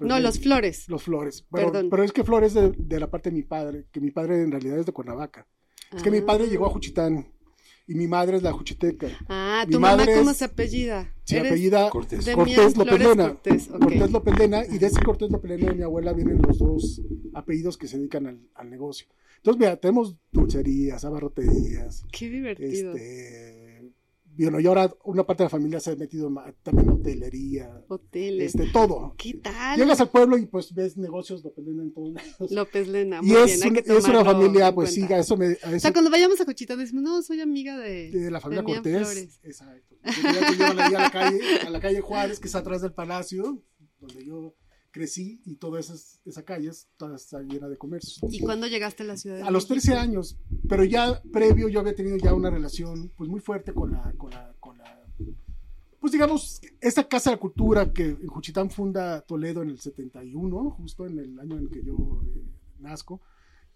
[0.00, 0.88] No, los Flores.
[0.88, 1.44] Los Flores.
[1.50, 1.90] Pero, Perdón.
[1.90, 4.50] pero es que Flores de, de la parte de mi padre, que mi padre en
[4.52, 5.46] realidad es de Cuernavaca.
[5.94, 6.26] Es que mi Ah.
[6.26, 7.26] padre llegó a Juchitán
[7.90, 9.08] y mi madre es la Juchiteca.
[9.28, 11.12] Ah, Mi tu mamá, madre ¿cómo es- se apellida?
[11.24, 12.24] Se apellida Cortés.
[12.24, 12.74] de Cortés.
[12.74, 13.80] Cortés, ok.
[13.82, 17.02] Cortés López Lena, y de ese Cortés López Lena de mi abuela vienen los dos
[17.34, 19.06] apellidos que se dedican al, al negocio.
[19.38, 22.92] Entonces, mira, tenemos dulcerías, abarroterías, Qué divertido.
[22.94, 23.59] este,
[24.36, 28.54] bueno, y ahora una parte de la familia se ha metido también en hotelería, Hoteles.
[28.54, 29.14] este, todo.
[29.18, 29.78] ¿Qué tal?
[29.78, 32.50] Llegas al pueblo y pues ves negocios López Lena en todos lados.
[32.50, 33.20] López Lena.
[33.22, 35.56] Y es, bien, hay un- que es una familia, pues sí, a eso me...
[35.62, 38.10] A O sea, cuando vayamos a Juchitán decimos, no, soy amiga de...
[38.10, 39.00] de la familia Mía Cortés.
[39.02, 39.40] Flores.
[39.42, 39.96] Exacto.
[40.58, 43.62] Yo a la calle, a la calle Juárez, que está atrás del palacio,
[44.00, 44.54] donde yo
[44.90, 48.18] crecí, y toda esa, esa calle es- toda está llena de comercios.
[48.32, 49.74] ¿Y cuándo llegaste a la ciudad de A los México?
[49.90, 50.36] 13 años,
[50.68, 54.30] pero ya previo yo había tenido ya una relación pues muy fuerte con la, con
[54.30, 54.96] la, con la
[56.00, 60.70] pues digamos, esa Casa de la Cultura que en Juchitán funda Toledo en el 71,
[60.70, 62.42] justo en el año en que yo eh,
[62.78, 63.20] nazco,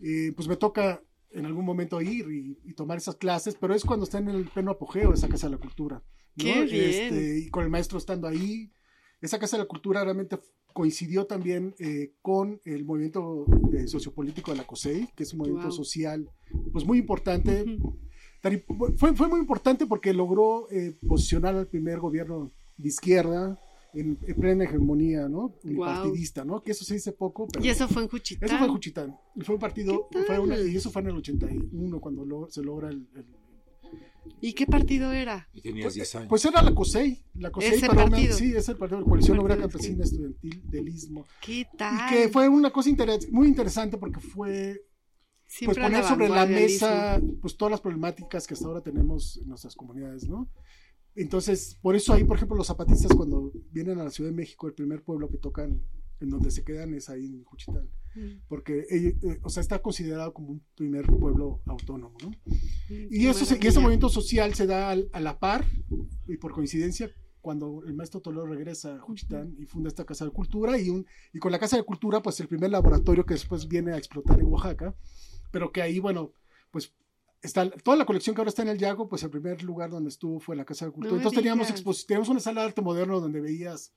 [0.01, 3.85] eh, pues me toca en algún momento ir y, y tomar esas clases, pero es
[3.85, 5.97] cuando está en el pleno apogeo esa Casa de la Cultura.
[5.97, 6.45] ¿no?
[6.45, 6.91] ¡Qué bien!
[7.15, 8.73] Este, y con el maestro estando ahí,
[9.21, 10.39] esa Casa de la Cultura realmente
[10.75, 15.69] coincidió también eh, con el movimiento eh, sociopolítico de la COSEI, que es un movimiento
[15.69, 15.77] Wow.
[15.77, 16.29] social
[16.73, 17.65] pues muy importante.
[18.43, 23.59] Tan imp- fue, fue muy importante porque logró eh, posicionar al primer gobierno de izquierda
[23.95, 25.55] en, en plena hegemonía, ¿no?
[25.79, 26.61] Partidista, ¿no?
[26.63, 28.49] Que eso se dice poco, pero Y eso fue en Juchitán.
[28.49, 29.17] eso fue en Juchitán.
[29.37, 32.63] Y fue un partido, fue una- y eso fue en el 81 cuando lo- se
[32.63, 33.25] logra el, el-
[34.41, 35.49] ¿Y qué partido era?
[35.53, 36.29] Y tenías 10 años.
[36.29, 39.09] pues era la COSEI, la COSEI Ese para una- sí, es el partido de la
[39.09, 41.27] Coalición Obrera Campesina Estudiantil del Istmo.
[41.41, 42.11] ¿Qué Y tal?
[42.11, 44.83] que fue una cosa interes- muy interesante porque fue
[45.47, 49.49] pues Siempre poner sobre la mesa pues todas las problemáticas que hasta ahora tenemos en
[49.49, 50.49] nuestras comunidades, ¿no?
[51.17, 54.67] Entonces, por eso ahí, por ejemplo, los zapatistas cuando vienen a la Ciudad de México,
[54.67, 55.81] el primer pueblo que tocan,
[56.25, 59.81] en donde se quedan es ahí en Juchitán, Mm, porque ellos- eh, o sea, está
[59.81, 62.31] considerado como un primer pueblo autónomo, ¿no?
[62.31, 65.65] mm, Y, eso se- y ese movimiento social se da al- a la par,
[66.29, 67.11] y por coincidencia,
[67.41, 71.05] cuando el maestro Toledo regresa a Juchitán y funda esta Casa de Cultura, y, un,
[71.33, 74.39] y con la Casa de Cultura, pues el primer laboratorio que después viene a explotar
[74.41, 74.95] en Oaxaca,
[75.51, 76.33] pero que ahí, bueno,
[76.71, 76.95] pues
[77.43, 80.09] está toda la colección que ahora está en el Yago, pues el primer lugar donde
[80.09, 81.11] estuvo fue la Casa de Cultura.
[81.13, 83.93] No Entonces teníamos, teníamos una sala de arte moderno donde veías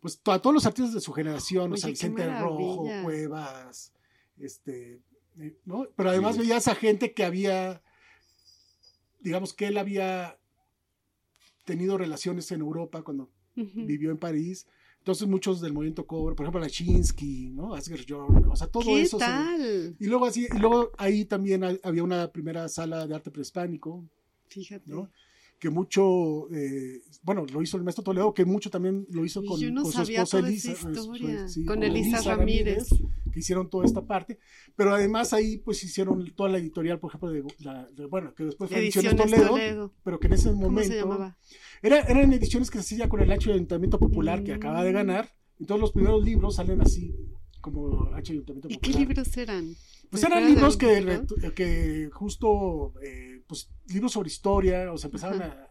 [0.00, 2.86] pues a todos los artistas de su generación, o Oye, sea, qué Vicente Rojo.
[3.02, 3.92] Cuevas,
[4.38, 5.00] este,
[5.38, 5.86] eh, ¿no?
[5.96, 6.40] Pero además Sí.
[6.42, 7.82] veías a gente que había,
[9.20, 10.38] digamos que él había
[11.64, 14.66] tenido relaciones en Europa cuando vivió en París.
[14.98, 17.74] Entonces muchos del movimiento cobre, por ejemplo, Lachinsky, ¿no?
[17.74, 19.18] Asger Jorn, o sea, todo ¿Qué eso.
[19.18, 19.96] se- tal?
[19.98, 24.04] y luego así, y luego ahí también ha- había una primera sala de arte prehispánico,
[24.48, 24.90] Fíjate.
[24.90, 25.10] ¿no?
[25.60, 29.46] Que mucho, eh, bueno, lo hizo el maestro Toledo, que mucho también lo hizo Y
[29.46, 30.72] con, no con su esposa Elisa.
[30.72, 31.48] historia.
[31.48, 32.88] sí, Con Elisa Ramírez.
[33.30, 34.38] que hicieron toda esta parte.
[34.74, 38.44] Pero además ahí pues hicieron toda la editorial, por ejemplo, de, la- de- bueno, que
[38.44, 39.94] después fue Ediciones Ediciones Toledo, Toledo.
[40.02, 40.90] pero que en ese ¿Cómo momento...
[40.94, 41.36] se llamaba?
[41.82, 44.56] Era, eran ediciones que se hacía con el H Ayuntamiento Popular que Mm.
[44.56, 45.28] acaba de ganar.
[45.58, 47.14] Y todos los primeros libros salen así,
[47.60, 48.92] como H Ayuntamiento ¿Y Popular.
[48.94, 49.74] qué libros eran?
[50.08, 51.22] Pues ¿Te eran libros que,
[51.54, 55.68] que justo, eh, pues libros sobre historia, o se empezaron a,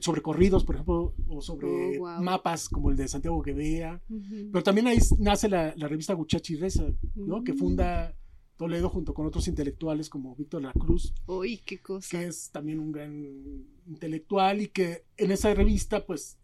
[0.00, 2.22] sobre corridos, por ejemplo, o sobre Oh, wow.
[2.22, 4.00] mapas como el de Santiago Guevea.
[4.08, 4.50] Ujú.
[4.52, 7.42] Pero también ahí nace la, la revista Guchachi Reza, ¿no?
[7.42, 7.58] Que Mm.
[7.58, 8.16] funda
[8.56, 12.08] Toledo junto con otros intelectuales como Víctor La Cruz, Uy, qué cosa.
[12.10, 16.38] que es también un gran intelectual y que en esa revista, pues,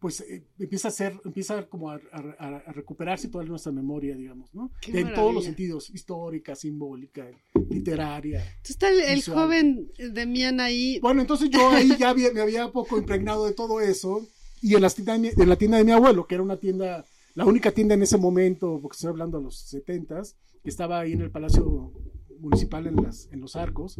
[0.00, 4.54] pues eh, empieza a ser, empieza como a, a- a recuperarse toda nuestra memoria, digamos,
[4.54, 4.70] ¿no?
[4.80, 7.26] Qué en todos los sentidos, histórica, simbólica,
[7.70, 8.40] literaria.
[8.40, 10.98] Entonces está el, el joven de Mian ahí.
[11.00, 14.26] Bueno, entonces yo ahí ya había- me había poco impregnado de todo eso
[14.60, 16.56] y en, las tiendas de mi- en la tienda de mi abuelo, que era una
[16.58, 17.04] tienda
[17.34, 20.22] la única tienda en ese momento, porque estoy hablando de los 70
[20.62, 21.92] que estaba ahí en el Palacio
[22.40, 23.98] Municipal en, las, en los Arcos,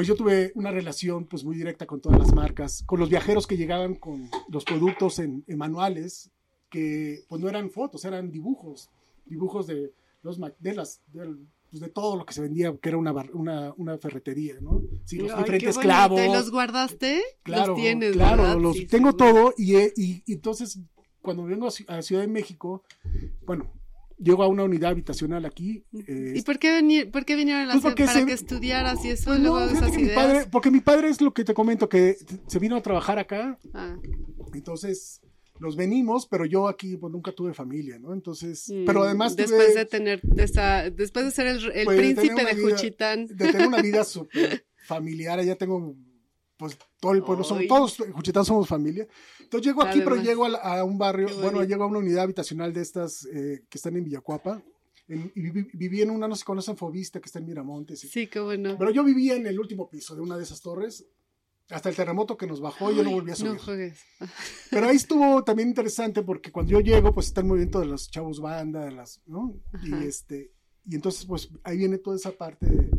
[0.00, 3.46] pues yo tuve una relación pues muy directa con todas las marcas, con los viajeros
[3.46, 6.30] que llegaban con los productos en, en manuales,
[6.70, 8.88] que pues no eran fotos, eran dibujos,
[9.26, 13.12] dibujos de, los, de, las, pues, de todo lo que se vendía, que era una,
[13.12, 14.80] bar- una, una ferretería, ¿no?
[15.04, 16.18] Sí, los Ay, diferentes qué clavos.
[16.18, 17.20] ¿Y los guardaste?
[17.42, 18.58] Claro, los tienes, claro, ¿verdad?
[18.58, 19.32] los Sí, tengo seguro.
[19.34, 20.78] todo y, y, y entonces
[21.20, 22.84] cuando vengo a Ciudad de México,
[23.44, 23.70] bueno,
[24.22, 25.84] llego a una unidad habitacional aquí.
[26.06, 29.04] eh, ¿Y por qué, venir, por qué vinieron a la Pues para se- que estudiaras
[29.04, 30.16] y eso, pues, luego no, esas que mi ideas.
[30.16, 33.58] padre, porque mi padre es lo que te comento, que se vino a trabajar acá,
[33.74, 33.96] Ah,
[34.54, 35.20] entonces
[35.58, 38.14] nos venimos, pero yo aquí pues nunca tuve familia, ¿no?
[38.14, 41.84] Entonces, mm, pero además tuve- Después de tener, de esa- después de ser el, el
[41.84, 43.26] Pues, de príncipe una de vida- Juchitán.
[43.26, 45.94] de tener una vida súper familiar, ya tengo
[46.60, 47.66] pues todo el pueblo, Ay.
[47.66, 49.08] todos en Juchitán somos familia.
[49.40, 52.72] Entonces llego aquí, pero llego a, a un barrio, bueno, llego a una unidad habitacional
[52.72, 54.62] de estas eh, que están en Villacuapa.
[55.08, 58.00] En- y viví, viví en una, no se conocen, Fobista, que está en Miramontes.
[58.00, 58.76] Sí, qué bueno.
[58.78, 61.04] Pero yo vivía en el último piso de una de esas torres.
[61.70, 63.52] Hasta el terremoto que nos bajó, yo no volví a subir.
[63.54, 64.00] No juegues.
[64.70, 68.10] Pero ahí estuvo también interesante porque cuando yo llego, pues está el movimiento de los
[68.10, 69.54] chavos banda, de las, ¿no?
[69.72, 69.86] Ajá.
[69.86, 70.50] Y este,
[70.84, 72.90] y entonces, pues ahí viene toda esa parte de-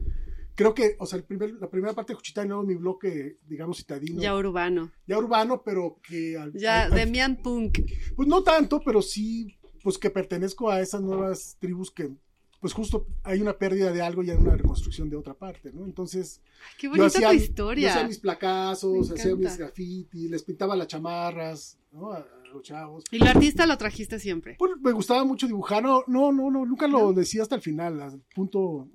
[0.62, 3.38] creo que, o sea, el primer, la primera parte de Juchitán y luego mi bloque,
[3.48, 4.92] digamos, citadino, Ya ya, urbano.
[5.08, 7.80] urbano, pero que al- Ya, al- al- Demian Punk.
[8.16, 12.12] pues no tanto, pero sí, pues que pertenezco a esas nuevas tribus que,
[12.60, 15.84] pues justo hay una pérdida de algo y hay una reconstrucción de otra parte, ¿no?
[15.84, 17.90] Entonces, Ay, Qué bonita hacía, tu yo historia.
[17.92, 22.12] hacía mis placazos, hacía mis grafitis, les pintaba las chamarras, ¿no?
[22.14, 22.20] A
[22.54, 23.04] los chavos.
[23.12, 24.56] Y el artista lo trajiste siempre.
[24.58, 27.14] Pues me gustaba mucho dibujar, no, no, no, no, nunca lo ¿No?
[27.14, 28.88] decía hasta el final, al punto,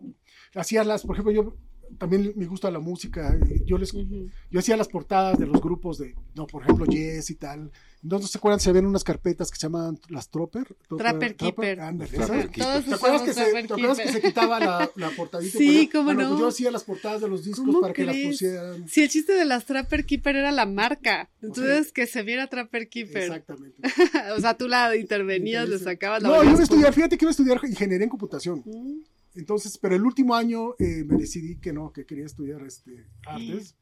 [0.54, 1.56] hacía las, por ejemplo, yo
[1.98, 4.28] también me gusta la música, yo les, Ujú.
[4.50, 7.70] yo hacía las portadas de los grupos de, no, por ejemplo, Yes y tal,
[8.02, 11.78] entonces se acuerdan si habían unas carpetas que se llamaban las Trapper, Trapper Keeper.
[11.78, 11.82] ¿Te
[12.22, 15.58] acuerdas, que se, ¿Te acuerdas que se quitaba la, la portadita?
[15.58, 16.38] Sí, cómo bueno, no.
[16.38, 18.28] yo hacía las portadas de los discos ¿Cómo para que las crees?
[18.28, 18.88] pusieran.
[18.88, 21.30] Si el chiste de las Trapper Keeper era la marca.
[21.42, 23.22] Entonces, que se viera Trapper Keeper.
[23.24, 23.76] Exactamente.
[24.36, 27.24] o sea, tú la intervenías, le sacabas la No, yo iba a estudiar, fíjate que
[27.24, 28.62] iba a estudiar ingeniería en computación.
[28.62, 29.02] pum.
[29.36, 33.76] Entonces, pero el último año eh, me decidí que no, que quería estudiar este, artes.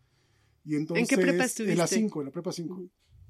[0.64, 1.86] Y entonces, qué prepa En la estuviste?
[1.88, 2.82] 5, en la prepa 5.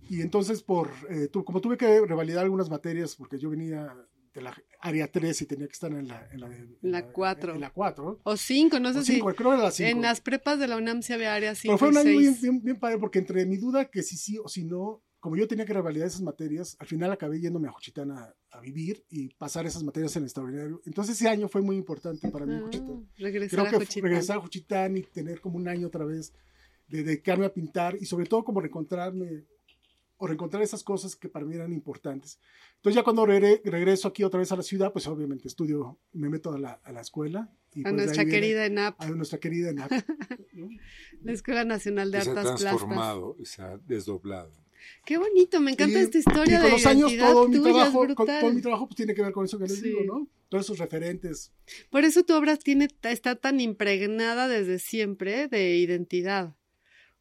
[0.08, 3.94] Y entonces, por, eh, tu- como tuve que revalidar algunas materias, porque yo venía
[4.34, 7.54] de la área 3 y tenía que estar en la, en la, En la cuatro.
[7.54, 8.20] En la 4.
[8.24, 9.14] O cinco, no sé O si.
[9.14, 9.88] cinco, creo que era la 5.
[9.90, 12.32] En las prepas de la UNAM se había área 5 Pero fue un año bien,
[12.34, 12.42] 6.
[12.42, 15.46] bien, bien padre, porque entre mi duda que si sí o si no, como yo
[15.48, 19.28] tenía que revalidar esas materias, al final acabé yéndome a Juchitán a, a vivir y
[19.34, 20.80] pasar esas materias en extraordinario.
[20.86, 23.06] Entonces ese año fue muy importante para mí en Juchitán.
[23.08, 24.02] Ah, regresar Creo a que Juchitán.
[24.10, 26.32] regresar a Juchitán y tener como un año otra vez
[26.88, 29.44] de dedicarme a pintar y sobre todo como reencontrarme
[30.16, 32.38] o reencontrar esas cosas que para mí eran importantes.
[32.76, 36.28] Entonces ya cuando regre- regreso aquí otra vez a la ciudad, pues obviamente estudio, me
[36.28, 37.52] meto a la, a la escuela.
[37.74, 39.90] Y A pues nuestra viene- querida ENAP, A nuestra querida ENAP.
[40.52, 40.68] ¿no?
[41.22, 42.60] la Escuela Nacional de Y se ha Artes Plastas.
[42.60, 44.52] transformado, y se ha desdoblado.
[45.04, 48.06] Qué bonito, me encanta Y- esta historia y con de los años todo mi trabajo,
[48.14, 49.84] con- todo mi trabajo pues tiene que ver con eso que les Sí.
[49.88, 50.28] digo, ¿no?
[50.48, 51.52] Todos esos referentes.
[51.90, 56.54] Por eso tu obra tiene, está tan impregnada desde siempre de identidad.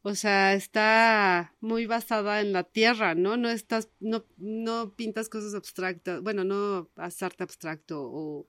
[0.06, 3.36] O sea, está muy basada en la tierra, ¿no?
[3.38, 8.46] No estás, no, no pintas cosas abstractas, bueno, no arte abstracto o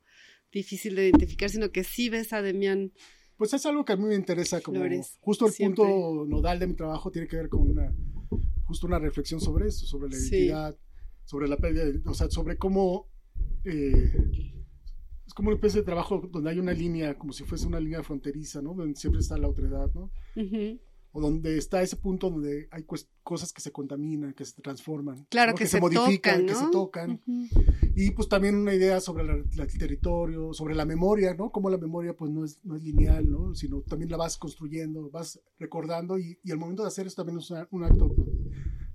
[0.51, 2.91] difícil de identificar, sino que sí ves a Demián.
[3.37, 5.83] Pues es algo que a mí me interesa como Flores, justo el siempre.
[5.85, 7.89] punto nodal de mi trabajo tiene que ver con una
[8.65, 10.35] justo una reflexión sobre eso, sobre la Sí.
[10.35, 10.77] identidad,
[11.23, 13.07] sobre la pérdida, o sea, sobre cómo
[13.63, 14.13] eh,
[15.25, 18.03] es como una especie de trabajo donde hay una línea, como si fuese una línea
[18.03, 18.73] fronteriza, ¿no?
[18.75, 20.11] Donde siempre está la otredad, ¿no?
[21.11, 22.85] O donde está ese punto donde hay
[23.23, 25.57] cosas que se contaminan, que se transforman, Claro, ¿no?
[25.57, 27.21] que, se, tocan, que se tocan.
[27.95, 31.51] Y pues también una idea sobre la- la- el territorio, sobre la memoria, ¿no?
[31.51, 33.55] Cómo la memoria pues no es, no es lineal, ¿no?
[33.55, 37.39] Sino también la vas construyendo, vas recordando y, y el momento de hacer eso también
[37.39, 38.27] es una- un acto pues,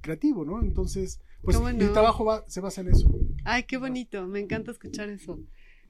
[0.00, 0.60] creativo, ¿no?
[0.60, 1.84] Entonces, pues bueno.
[1.86, 3.08] mi trabajo va- se basa en eso.
[3.44, 5.38] Ay, qué bonito, me encanta escuchar eso.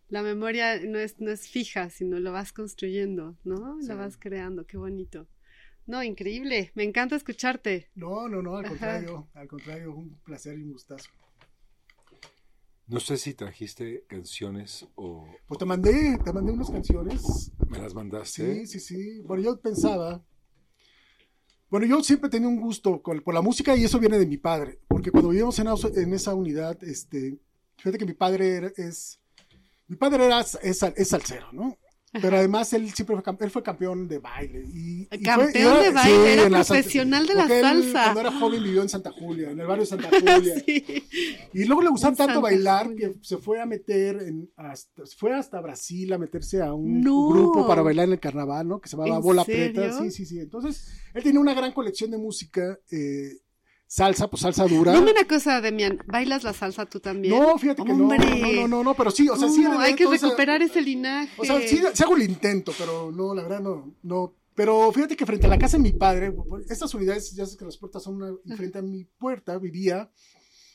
[0.09, 3.81] La memoria no es, no es fija, sino lo vas construyendo, ¿no?
[3.81, 3.89] Sí.
[3.89, 5.29] La vas creando, qué bonito.
[5.87, 7.91] No, increíble, me encanta escucharte.
[7.95, 8.71] No, no, no, al Ajá.
[8.71, 11.09] contrario, al contrario, un placer y un gustazo.
[12.87, 17.53] No sé si trajiste canciones o Pues te mandé, te mandé unas canciones.
[17.69, 18.67] me las mandaste.
[18.67, 19.21] Sí, sí, sí.
[19.21, 20.25] Bueno, yo pensaba.
[21.71, 24.81] Bueno, yo siempre tenía un gusto por la música y eso viene de mi padre.
[24.89, 27.39] Porque cuando vivíamos en, en esa unidad, este,
[27.77, 29.21] fíjate que mi padre era- es.
[29.87, 31.13] Mi padre era, es, es
[31.53, 31.77] ¿no?
[32.13, 34.65] Pero además él siempre fue, él fue campeón de baile.
[34.73, 38.03] Y, campeón de baile, era profesional de la salsa.
[38.05, 40.55] cuando era joven vivió en Santa Julia, en el barrio de Santa Julia.
[41.53, 45.61] Y luego le gustaba tanto bailar que se fue a meter, en, hasta, fue hasta
[45.61, 48.81] Brasil a meterse a un grupo para bailar en el carnaval, ¿no?
[48.81, 49.93] Que se llamaba Bola Preta.
[49.99, 50.41] Sí, sí, sí.
[50.41, 52.79] Entonces, él tenía una gran colección de música.
[52.91, 53.39] Eh,
[53.91, 54.93] Salsa, pues salsa dura.
[54.93, 57.37] Dime una cosa, Demian, ¿bailas la salsa tú también?
[57.37, 59.65] No, fíjate que no, no, no, no, pero sí, o sea, sí.
[59.65, 61.33] hay que recuperar ese linaje.
[61.37, 64.37] O sea, sí, hago el intento, pero no, la verdad no, no.
[64.55, 66.33] Pero fíjate que frente a la casa de mi padre,
[66.69, 70.09] estas unidades, ya sabes que las puertas son una, y frente a mi puerta vivía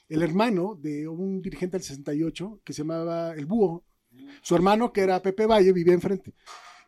[0.10, 3.86] el hermano de un dirigente del 68 que se llamaba El Búho.
[4.42, 6.34] Su hermano, que era Pepe Valle, vivía enfrente.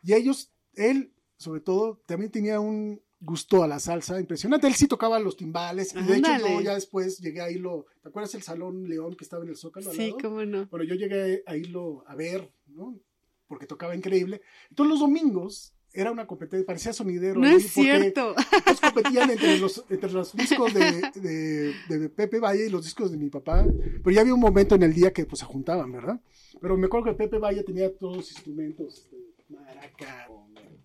[0.02, 4.66] Y ellos, él, sobre todo, también tenía un, gustó a la salsa, impresionante.
[4.66, 8.08] Él sí tocaba los timbales, y de hecho yo ya después llegué a irlo, ¿te
[8.08, 9.92] acuerdas el Salón León que estaba en el Zócalo?
[9.92, 10.66] Sí, cómo no.
[10.66, 12.98] Bueno, yo llegué a irlo a ver, ¿no?
[13.46, 14.42] Porque tocaba increíble.
[14.70, 17.40] Entonces los domingos era una competencia, parecía sonidero.
[17.40, 18.34] No es cierto.
[18.64, 23.16] Todos competían entre los, entre los discos de, de, Pepe Valle y los discos de
[23.16, 23.66] mi papá,
[24.02, 26.20] pero ya había un momento en el día que pues se juntaban, ¿verdad?
[26.60, 29.16] Pero me acuerdo que Pepe Valle tenía todos los instrumentos, este,
[29.48, 30.28] maraca,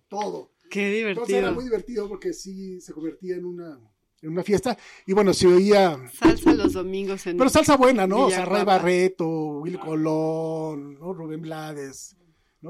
[0.08, 0.53] todo.
[0.74, 1.10] Qué divertido.
[1.10, 3.78] Entonces era muy divertido porque sí se convertía en una,
[4.20, 4.76] en una fiesta.
[5.06, 5.96] Y bueno, se oía.
[6.12, 7.36] Salsa los domingos en.
[7.36, 8.26] Pero salsa buena, ¿no?
[8.26, 9.24] o sea, Ray Barreto,
[9.60, 11.14] Will Colón, ¿no?
[11.14, 12.16] Rubén Blades.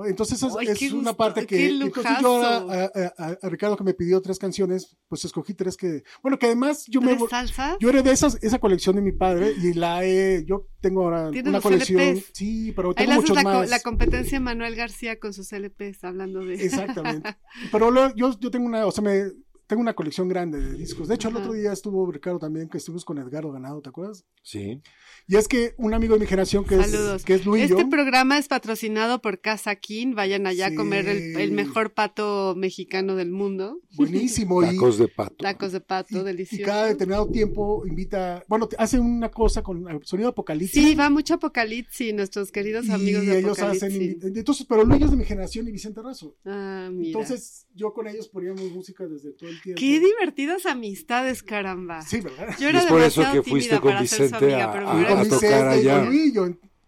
[0.05, 1.69] Entonces es, una parte que...
[1.69, 6.03] Entonces yo a, a, Ricardo que me pidió tres canciones, pues escogí tres que...
[6.23, 7.17] Bueno, que además yo me...
[7.29, 7.77] salsa?
[7.81, 10.45] Yo era de esas, esa colección de mi padre y la he...
[10.47, 12.23] Yo tengo ahora una colección...
[12.33, 13.71] Sí, pero tengo muchos la, más.
[13.71, 16.55] la competencia Manuel García con sus LPs, hablando de...
[16.55, 17.37] Exactamente.
[17.71, 18.87] pero yo, yo tengo una...
[18.87, 19.31] O sea, me,
[19.67, 21.09] tengo una colección grande de discos.
[21.09, 24.25] De hecho, el otro día estuvo Ricardo también, que estuvimos con Edgardo Ganado, ¿te acuerdas?
[24.43, 24.81] Sí.
[25.27, 28.37] Y es que un amigo de mi generación que es, que es Luis Este programa
[28.37, 30.15] es patrocinado por Casa King.
[30.15, 33.81] Vayan allá a comer el, mejor pato mexicano del mundo.
[33.97, 34.61] Buenísimo.
[34.61, 35.37] Tacos de pato.
[35.37, 36.63] Tacos de pato, delicioso.
[36.63, 40.83] Y cada determinado tiempo invita, bueno, hace una cosa con sonido apocalipsis.
[40.83, 45.17] Sí, va mucho apocalipsis, nuestros queridos amigos de ellos hacen, entonces, pero Luis es de
[45.17, 46.37] mi generación y Vicente Razo.
[46.45, 47.07] Ah, mira.
[47.09, 49.81] Entonces, yo con ellos poníamos música desde todo el tiempo.
[49.81, 52.03] Qué divertidas amistades, caramba.
[52.03, 52.55] Sí, ¿verdad?
[52.59, 56.07] Yo era es por eso que fuiste con Vicente a, a, tocar allá.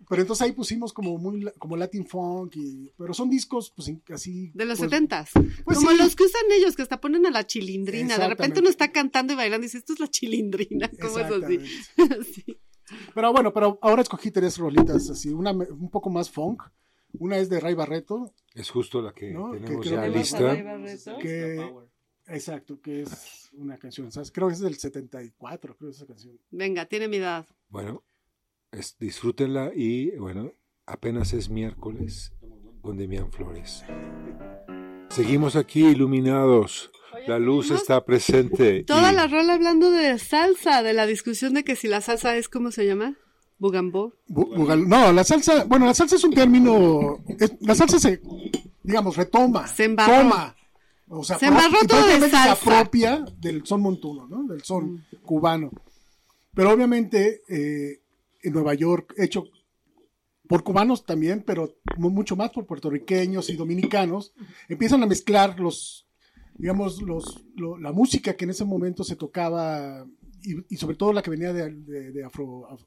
[0.09, 4.51] pero entonces ahí pusimos como muy como Latin Funk, y, pero son discos pues así.
[4.55, 5.31] De los pues, setentas.
[5.65, 8.19] Pues como los que usan ellos, que hasta ponen a la chilindrina.
[8.19, 10.91] De repente uno está cantando y bailando y dice, esto es la chilindrina.
[11.01, 11.59] ¿Cómo es así?
[12.35, 12.61] sí.
[13.15, 16.63] Pero bueno, pero ahora escogí tres rolitas así, una un poco más funk.
[17.19, 18.35] Una es de Ray Barreto.
[18.55, 20.57] Es justo la que tenemos ya lista.
[21.21, 21.73] Que,
[22.29, 24.11] exacto, que es una canción.
[24.13, 24.31] ¿sabes?
[24.31, 26.39] Creo que es del 74, creo que es esa canción.
[26.51, 27.47] Venga, tiene mi edad.
[27.69, 28.05] Bueno,
[28.99, 30.53] disfrútenla y bueno,
[30.87, 32.33] apenas es miércoles
[32.83, 33.85] con Demian Flores.
[35.09, 36.91] Seguimos aquí iluminados.
[37.27, 38.85] la luz está presente.
[38.85, 42.49] Toda la rola hablando de salsa, de la discusión de que si la salsa es,
[42.49, 43.17] ¿cómo se llama?
[43.59, 44.13] Bugambó.
[44.29, 47.25] no, la salsa, bueno, la salsa es un término,
[47.61, 48.21] la salsa se,
[48.83, 50.23] digamos, retoma, se embarró.
[50.23, 50.57] toma,
[51.09, 52.57] o sea, se embarró todo de salsa.
[52.65, 54.45] propia del son montuno, ¿no?
[54.45, 55.05] Del son mm.
[55.23, 55.71] cubano.
[56.55, 58.01] Pero obviamente, eh,
[58.43, 59.45] en Nueva York, hecho
[60.49, 64.33] por cubanos también, pero mucho más por puertorriqueños y dominicanos,
[64.69, 66.07] empiezan a mezclar los,
[66.55, 67.45] digamos, los,
[67.81, 70.07] la música que en ese momento se tocaba,
[70.43, 72.25] y, sobre todo la que venía de,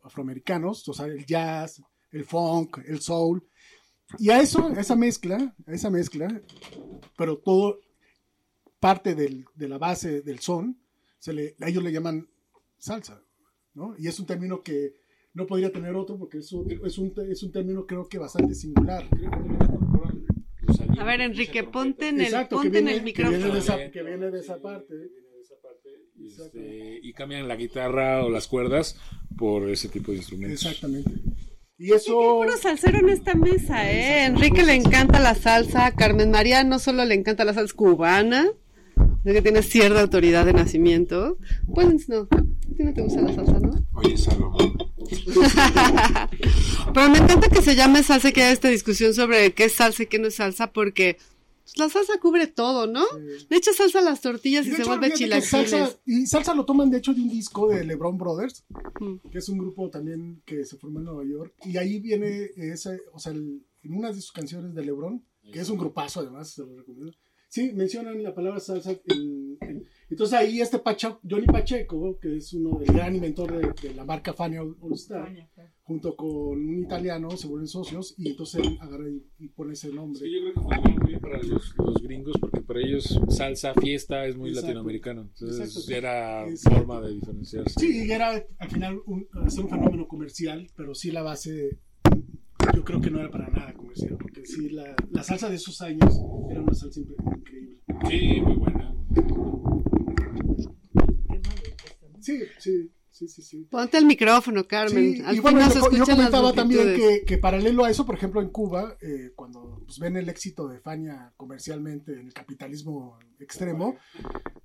[0.04, 3.46] afroamericanos, o sea, el jazz, el funk, el soul,
[4.18, 6.42] y a eso, a esa mezcla, a esa mezcla,
[7.18, 7.80] pero todo
[8.80, 10.80] parte de la base del son,
[11.20, 12.28] se le, a ellos le llaman
[12.78, 13.22] salsa,
[13.74, 13.96] ¿no?
[13.98, 14.94] Y es un término que
[15.34, 18.56] no podría tener otro porque es un, es un, es un término creo que bastante
[18.56, 19.06] singular.
[20.98, 23.38] A ver, Enrique, ponte en el, ponte en el micrófono.
[23.38, 24.96] Que viene de esa, que viene de esa parte.
[26.22, 29.00] Este, y cambian la guitarra o las cuerdas
[29.38, 30.66] por ese tipo de instrumentos.
[30.66, 31.12] Exactamente.
[31.78, 32.12] Y eso.
[32.12, 34.26] puro salsero en esta mesa, ¿eh?
[34.26, 35.96] Enrique le encanta la salsa.
[35.96, 38.50] Carmen María no solo le encanta la salsa cubana,
[39.24, 41.38] sino que tiene cierta autoridad de nacimiento.
[41.74, 43.86] Pues no, a ti no te gusta la salsa, ¿no?
[43.94, 44.78] Oye, Salomón.
[46.94, 49.74] Pero me encanta que se llame salsa y que haya esta discusión sobre qué es
[49.74, 51.18] salsa y qué no es salsa, porque
[51.70, 53.06] pues, la salsa cubre todo, ¿no?
[53.50, 56.00] Le echas salsa a las tortillas y, se vuelve chilaquiles.
[56.06, 58.66] y salsa lo toman, de hecho, de un disco de LeBron Brothers,
[59.32, 61.54] que es un grupo también que se formó en Nueva York.
[61.66, 65.70] Y ahí viene ese, o sea, en una de sus canciones de LeBron, que es
[65.70, 67.14] un grupazo además, se lo recomiendo.
[67.50, 69.58] Sí, mencionan la palabra salsa en,
[70.10, 74.06] Entonces ahí este Pacha, Johnny Pacheco, que es uno del gran inventor de, de la
[74.06, 75.32] marca Fania All Star,
[75.82, 79.92] junto con un italiano, se vuelven socios y entonces él agarra y, y pone ese
[79.92, 80.20] nombre.
[80.20, 83.74] Sí, yo creo que fue muy bien para los, los gringos porque para ellos salsa,
[83.74, 84.68] fiesta es muy Exacto.
[84.68, 85.22] latinoamericano.
[85.22, 85.92] Entonces Exacto.
[85.92, 87.80] era forma de diferenciarse.
[87.80, 91.80] Sí, y era al final un, hacer un fenómeno comercial, pero sí la base,
[92.80, 95.82] yo creo que no era para nada comercial, porque sí, la, la salsa de esos
[95.82, 96.18] años
[96.50, 97.78] era una salsa incre- increíble.
[98.08, 98.96] Sí, muy buena.
[102.22, 103.42] Sí, sí, sí, sí.
[103.42, 103.68] sí.
[103.70, 105.14] Ponte el micrófono, Carmen.
[105.18, 105.60] Sí, Al y bueno,
[105.92, 110.00] yo, comentaba también que, que paralelo a eso, por ejemplo, en Cuba, eh, cuando pues,
[110.00, 113.98] ven el éxito de Fania comercialmente en el capitalismo extremo,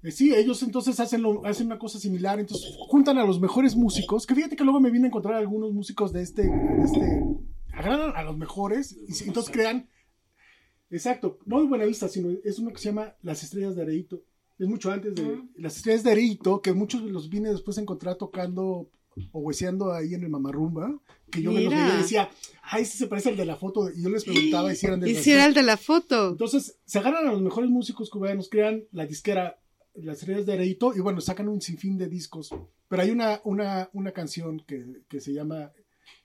[0.05, 3.75] eh, sí, ellos entonces hacen, lo- hacen una cosa similar, entonces juntan a los mejores
[3.75, 7.25] músicos, que fíjate que luego me vine a encontrar algunos músicos de este, de este
[7.77, 9.89] agarran a los mejores y entonces crean,
[10.91, 14.23] exacto, no de Buena Vista, sino es uno que se llama Las Estrellas de Areito.
[14.59, 18.17] Es mucho antes de Las Estrellas de Areito, que muchos los vine después a encontrar
[18.17, 18.89] tocando
[19.33, 21.01] o hueseando ahí en el Mamarrumba,
[21.31, 21.85] que yo me los Mira.
[21.85, 22.31] veía y decía,
[22.63, 25.01] ay, ese se parece al de la foto, y yo les preguntaba y si eran
[25.01, 26.31] de Y si era el de la foto.
[26.31, 29.61] entonces, se agarran a los mejores músicos cubanos, crean la disquera
[29.95, 32.51] Las Estrellas de Areito y bueno, sacan un sinfín de discos.
[32.89, 35.73] Pero hay una, una, una canción que, que se llama,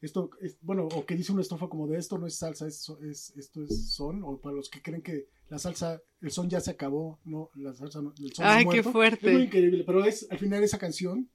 [0.02, 2.88] esto es- bueno, o que dice una estrofa como de esto no es salsa, es,
[3.02, 6.60] es- esto es son, o para los que creen que la salsa, el son ya
[6.60, 8.92] se acabó, no, la salsa no, el son Ay, qué muerto.
[8.92, 9.28] fuerte.
[9.28, 11.30] Es muy increíble, pero es al final esa canción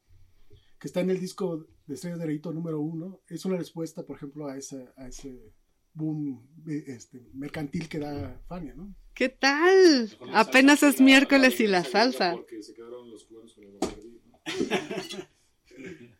[0.78, 4.16] que está en el disco de Estrellas de Areito número uno, es una respuesta, por
[4.16, 5.52] ejemplo, a, esa, a ese
[5.94, 8.94] boom eh, este, mercantil que da Fania, ¿no?
[9.14, 10.10] ¿Qué tal?
[10.32, 12.32] Apenas es miércoles y la salsa.
[12.32, 14.40] Porque se quedaron los cubanos con el ¿no?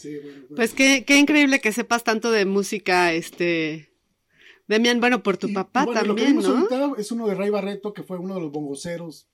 [0.00, 0.56] Sí, bueno, bueno.
[0.56, 3.88] Pues qué, qué increíble que sepas tanto de música, este...
[4.68, 6.56] Demian, bueno, por tu Y- papá bueno, lo que también, vimos ¿no?
[6.76, 9.28] ahorita es uno de Ray Barreto, que fue uno de los bongoceros,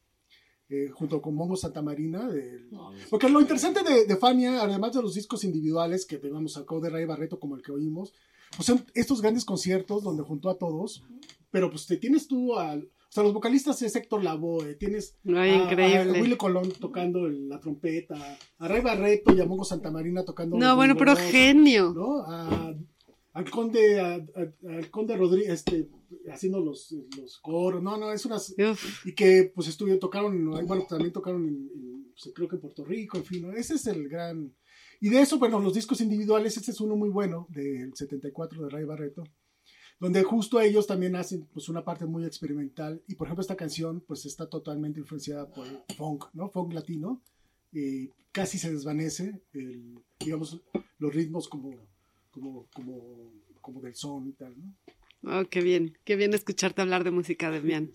[0.70, 2.26] eh, junto con Mongo Santa Marina.
[2.28, 2.70] del-
[3.10, 6.88] Porque lo interesante de, de Fania, además de los discos individuales que digamos sacó de
[6.90, 8.12] Ray Barreto, como el que oímos,
[8.56, 11.04] pues son estos grandes conciertos donde juntó a todos,
[11.50, 12.90] pero pues te tienes tú al...
[13.08, 16.18] O sea, los vocalistas es Héctor Lavoe, tienes Ay, a, increíble.
[16.18, 18.14] a Willy Colón tocando el- la trompeta,
[18.58, 20.56] a Ray Barreto y a Mongo Santa Marina tocando...
[20.58, 21.92] No, bueno, pero genio.
[21.94, 22.22] ¿no?
[22.26, 22.74] A-
[23.32, 24.14] al conde, a-
[24.68, 25.88] al conde Rodríguez, este,
[26.32, 30.86] haciendo los, los coros, no, no, es unas, Uf, y que pues estuvieron, tocaron, bueno,
[30.88, 33.52] también tocaron en, en, pues, creo que en Puerto Rico, en fin, ¿no?
[33.52, 34.54] ese es el gran,
[35.00, 38.70] y de eso, bueno, los discos individuales, este es uno muy bueno, del 74 de
[38.70, 39.22] Ray Barreto,
[39.98, 44.00] donde justo ellos también hacen pues una parte muy experimental, y por ejemplo esta canción
[44.06, 46.48] pues está totalmente influenciada por el funk, ¿no?
[46.50, 47.20] Funk latino,
[47.72, 50.60] y casi se desvanece, el, digamos,
[50.98, 51.74] los ritmos como,
[52.30, 55.40] como, como, como del son y tal, ¿no?
[55.40, 57.90] oh, qué bien, qué bien escucharte hablar de música, Demian.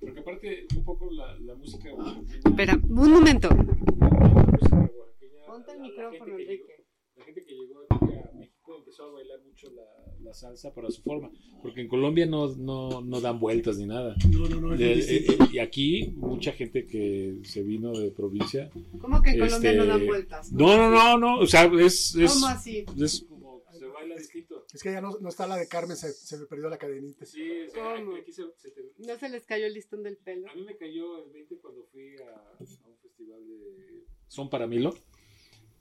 [0.00, 2.40] Porque aparte, un poco la, la música oaxaqueña.
[2.44, 3.48] Espera, un momento.
[3.48, 6.52] la música oaxaqueña, Ponte el la- la micrófono, Enrique.
[6.52, 6.68] llegó-
[7.16, 9.82] La gente que llegó aquí a México empezó a bailar mucho la,
[10.22, 11.30] la salsa para su forma.
[11.62, 14.14] Porque en Colombia no, no, no dan vueltas ni nada.
[14.30, 15.44] No, no, no, es Eh, distinto.
[15.44, 18.70] eh, y aquí, mucha gente que se vino de provincia.
[19.00, 20.52] ¿Cómo que en Este, Colombia no dan vueltas?
[20.52, 21.38] No, no, no, no.
[21.40, 22.14] O sea, es.
[22.14, 22.84] es ¿Cómo así?
[23.00, 24.64] Es como se baila distinto.
[24.72, 27.24] Es que ya no, no está la de Carmen, se, se me perdió la cadenita.
[27.24, 28.16] Sí, o sea, ¿Cómo?
[28.16, 30.48] aquí se, se te- ¿No se les cayó el listón del pelo?
[30.50, 34.66] A mí me cayó el 20 cuando fui a, a un festival de Son para
[34.66, 34.94] Milo,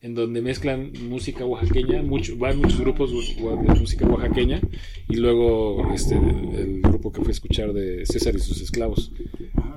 [0.02, 4.62] en donde mezclan música oaxaqueña, mucho, van muchos grupos de música oaxaqueña,
[5.10, 9.12] y luego este, el grupo que fui a escuchar de César y sus esclavos.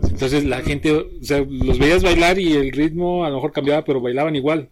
[0.03, 3.85] Entonces la gente, o sea, los veías bailar y el ritmo a lo mejor cambiaba,
[3.85, 4.69] pero bailaban igual.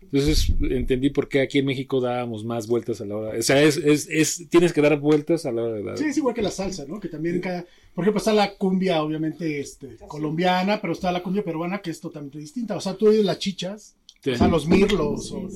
[0.00, 3.38] Entonces entendí por qué aquí en México dábamos más vueltas a la hora.
[3.38, 5.98] O sea, es, es, es- tienes que dar vueltas a la hora de dar.
[5.98, 7.00] Sí, es igual que la salsa, ¿no?
[7.00, 11.42] Que también cada, por ejemplo, está la cumbia, obviamente, este, colombiana, pero está la cumbia
[11.42, 12.76] peruana que es totalmente distinta.
[12.76, 14.30] O sea, tú oyes las chichas, Sí.
[14.30, 15.48] o sea, los mirlos, o,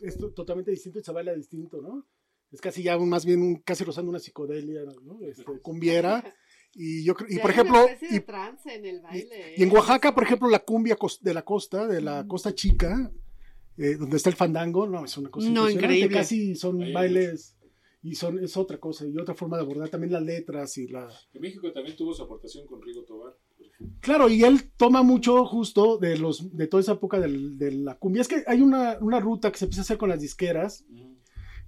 [0.00, 2.06] es to- totalmente distinto y se baila distinto, ¿no?
[2.52, 5.18] Es casi ya un- más bien un, casi rozando una psicodelia, ¿no?
[5.22, 6.22] Este, cumbiera.
[6.74, 9.54] Y yo creo, y por ejemplo, especie de y, trance en el baile.
[9.56, 9.72] y en ¿eh?
[9.72, 13.10] Oaxaca, por ejemplo, la cumbia de la costa, de la costa chica,
[13.78, 16.14] eh, donde está el fandango, no, es una cosa No, increíble.
[16.14, 17.56] Casi son Ahí bailes
[18.02, 21.08] y son es otra cosa y otra forma de abordar también las letras y la
[21.32, 23.34] En México también tuvo su aportación con Rigo Tobar.
[24.00, 27.94] Claro y él toma mucho justo de los de toda esa época del- de la
[27.98, 30.84] cumbia es que hay una, una ruta que se empieza a hacer con las disqueras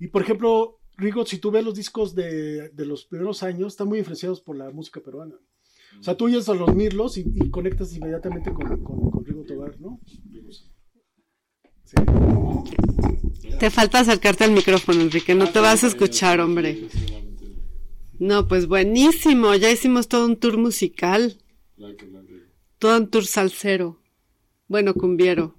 [0.00, 3.88] y por ejemplo Rigo si tú ves los discos de, de los primeros años están
[3.88, 5.34] muy influenciados por la música peruana
[6.00, 9.44] o sea tú oyes a los Mirlos y, y conectas inmediatamente con, con, con Rigo
[9.44, 10.00] Tobar ¿no?
[11.84, 11.96] Sí.
[13.58, 15.34] Te falta acercarte al micrófono, Enrique.
[15.34, 16.86] No te vas a escuchar, hombre.
[18.18, 19.54] No, pues buenísimo.
[19.54, 21.38] Ya hicimos todo un tour musical.
[22.78, 24.00] Todo un tour salsero,
[24.68, 25.56] bueno, cumbiero,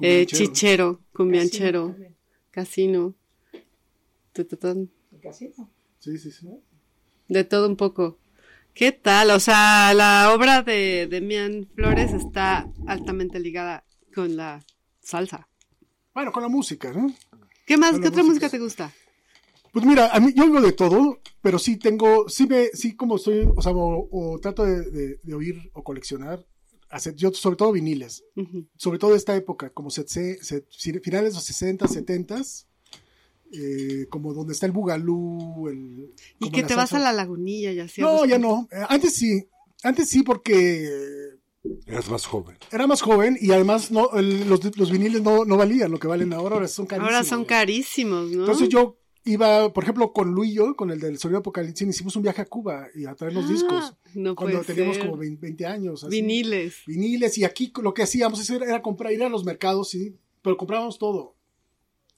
[0.00, 1.96] eh, chichero, cumbianchero,
[2.50, 3.14] casino,
[4.32, 4.90] tututún,
[6.00, 6.48] Sí, sí, sí.
[7.28, 8.18] de todo un poco.
[8.74, 9.30] ¿Qué tal?
[9.30, 13.84] O sea, la obra de Demian Flores está altamente ligada
[14.14, 14.64] con la
[15.00, 15.48] salsa.
[16.14, 17.12] Bueno, con la música, ¿no?
[17.66, 17.92] ¿Qué más?
[17.92, 18.50] Con ¿Qué otra música música.
[18.50, 18.92] te gusta?
[19.72, 23.16] Pues mira, a mí yo oigo de todo, pero sí tengo, sí me, sí como
[23.16, 26.44] estoy, o sea, o, o trato de, de- de oír o coleccionar,
[26.90, 28.24] hacer, yo sobre todo viniles,
[28.76, 30.64] sobre todo de esta época, como se, se- se-
[31.00, 32.42] finales de los 60, 70,
[33.52, 36.12] eh, como donde está el bugalú, el...
[36.38, 38.00] Y que te vas a la lagunilla y así.
[38.00, 38.68] No, ya no.
[38.70, 39.46] Eh, Antes sí,
[39.82, 40.88] antes sí porque
[41.86, 42.56] Eras más joven.
[42.70, 46.08] era más joven y además no, el- los, los viniles no, no valían lo que
[46.08, 47.14] valen ahora, ahora son carísimos.
[47.14, 48.40] Ahora son carísimos, ¿no?
[48.40, 48.97] Entonces yo
[49.32, 52.42] iba, por ejemplo, con Luis y yo, con el del Sonido Apocalipsis, hicimos un viaje
[52.42, 53.94] a Cuba y a traer los Ah, discos.
[54.14, 55.06] No Cuando teníamos ser.
[55.06, 56.04] como 20, 20 años.
[56.04, 56.10] así.
[56.20, 56.82] Viniles.
[56.86, 57.38] Viniles.
[57.38, 60.98] Y aquí lo que hacíamos era, era comprar, ir a los mercados, sí, pero comprábamos
[60.98, 61.34] todo.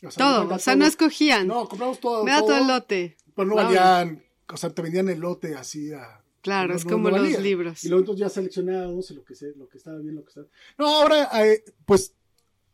[0.03, 1.47] O sea, Todo, o sea, no escogían.
[1.47, 2.25] No, compramos todo.
[2.25, 3.17] Me da todo el lote.
[3.35, 3.65] Pero no Wow.
[3.65, 6.23] valían, o sea, te vendían el lote así a...
[6.43, 7.85] Claro, no- es no- como no los libros.
[7.85, 10.47] Y luego entonces ya seleccionábamos lo que, sé, lo que estaba bien, lo que estaba...
[10.79, 12.15] No, ahora, eh, pues,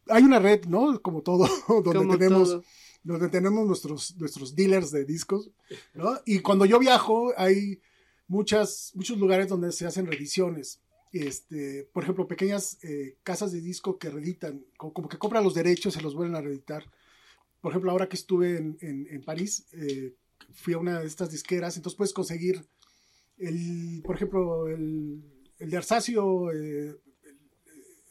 [0.08, 1.00] hay una red, ¿no?
[1.02, 2.48] Como todo, donde Como tenemos...
[2.50, 2.64] todo.
[3.06, 5.50] Donde tenemos nuestros, nuestros dealers de discos,
[5.94, 6.18] ¿no?
[6.24, 7.80] Y cuando yo viajo, hay
[8.28, 10.80] muchas, muchos lugares donde se hacen reediciones.
[11.12, 15.54] Este, por ejemplo, pequeñas eh, casas de disco que reeditan, co- como, que compran los
[15.54, 16.84] derechos y se los vuelven a reeditar.
[17.60, 20.14] Por ejemplo, ahora que estuve en, en- en París, eh,
[20.52, 22.66] fui a una de estas disqueras, entonces puedes conseguir
[23.38, 25.22] el, por ejemplo, el,
[25.58, 26.96] el de Arsacio, eh,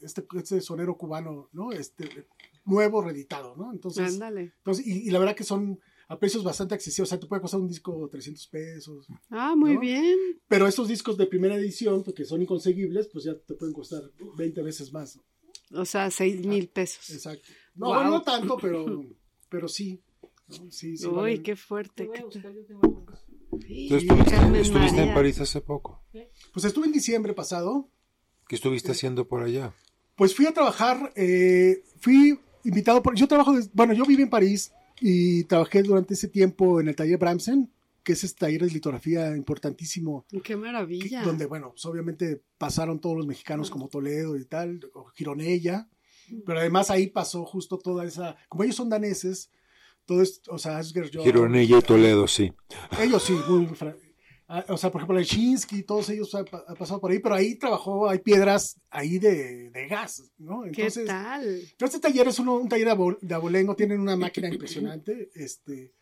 [0.00, 1.72] este, este sonero cubano, ¿no?
[1.72, 2.26] Este,
[2.66, 3.72] nuevo reeditado, ¿no?
[3.72, 4.52] Entonces, Ándale.
[4.58, 7.08] entonces, y, y la verdad que son a precios bastante accesibles.
[7.08, 9.06] O sea, te puede costar un disco 300 pesos.
[9.30, 9.80] Ah, muy ¿no?
[9.80, 10.16] bien.
[10.46, 14.02] Pero estos discos de primera edición, porque son inconseguibles, pues ya te pueden costar
[14.36, 15.18] 20 veces más.
[15.72, 17.10] O sea, seis mil pesos.
[17.10, 17.48] Exacto.
[17.74, 17.94] No, Wow.
[17.96, 19.04] bueno, no tanto, pero,
[19.48, 20.00] pero sí.
[20.48, 20.70] ¿no?
[20.70, 21.06] Sí, sí.
[21.06, 21.42] Uy, valen.
[21.42, 22.08] qué fuerte.
[22.12, 22.54] qué tal.
[22.68, 25.14] ¿Tú Sí, estuviste, en.
[25.14, 26.02] París hace poco?
[26.52, 27.88] Pues estuve en diciembre pasado.
[28.48, 29.74] ¿Qué estuviste haciendo por allá?
[30.14, 33.14] Pues fui a trabajar, eh, fui invitado por...
[33.14, 37.18] Yo trabajo, bueno, yo viví en París y trabajé durante ese tiempo en el taller
[37.18, 37.70] Bramsen,
[38.02, 41.22] que es este taller de litografía importantísimo Qué que- maravilla.
[41.22, 45.88] donde, bueno, pues, obviamente pasaron todos los mexicanos como Toledo y tal, o Gironella,
[46.44, 49.50] pero además ahí pasó justo toda esa, como ellos son daneses,
[50.04, 52.52] todo esto, o sea, Asger Gironella y Toledo, sí.
[53.00, 53.66] ellos sí, muy,
[54.68, 58.08] o sea, por ejemplo, Lechinsky, todos ellos han, han pasado por ahí, pero ahí trabajó,
[58.08, 60.62] hay piedras ahí de, de gas, ¿no?
[60.62, 61.60] ¿Qué Entonces, tal?
[61.78, 65.92] este taller es uno- un taller de, abol- de abolengo, tienen una máquina impresionante, este,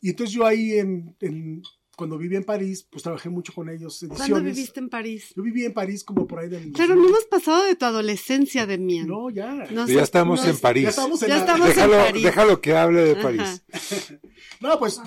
[0.00, 1.62] y entonces yo ahí en, en-
[1.96, 5.32] cuando viví en París, pues trabajé mucho con ellos, ¿Cuándo viviste en París?
[5.36, 6.72] Yo viví en París como por ahí del...
[6.72, 9.06] Claro, no hemos pasado de tu adolescencia, Demian.
[9.06, 9.52] No, ya.
[9.70, 10.82] No ya estamos no en sé- París.
[10.82, 12.22] Ya estamos en Ya la- estamos en déjalo, París.
[12.24, 13.14] déjalo que hable de.
[13.14, 13.62] París.
[14.60, 14.98] No, pues...
[14.98, 15.04] No,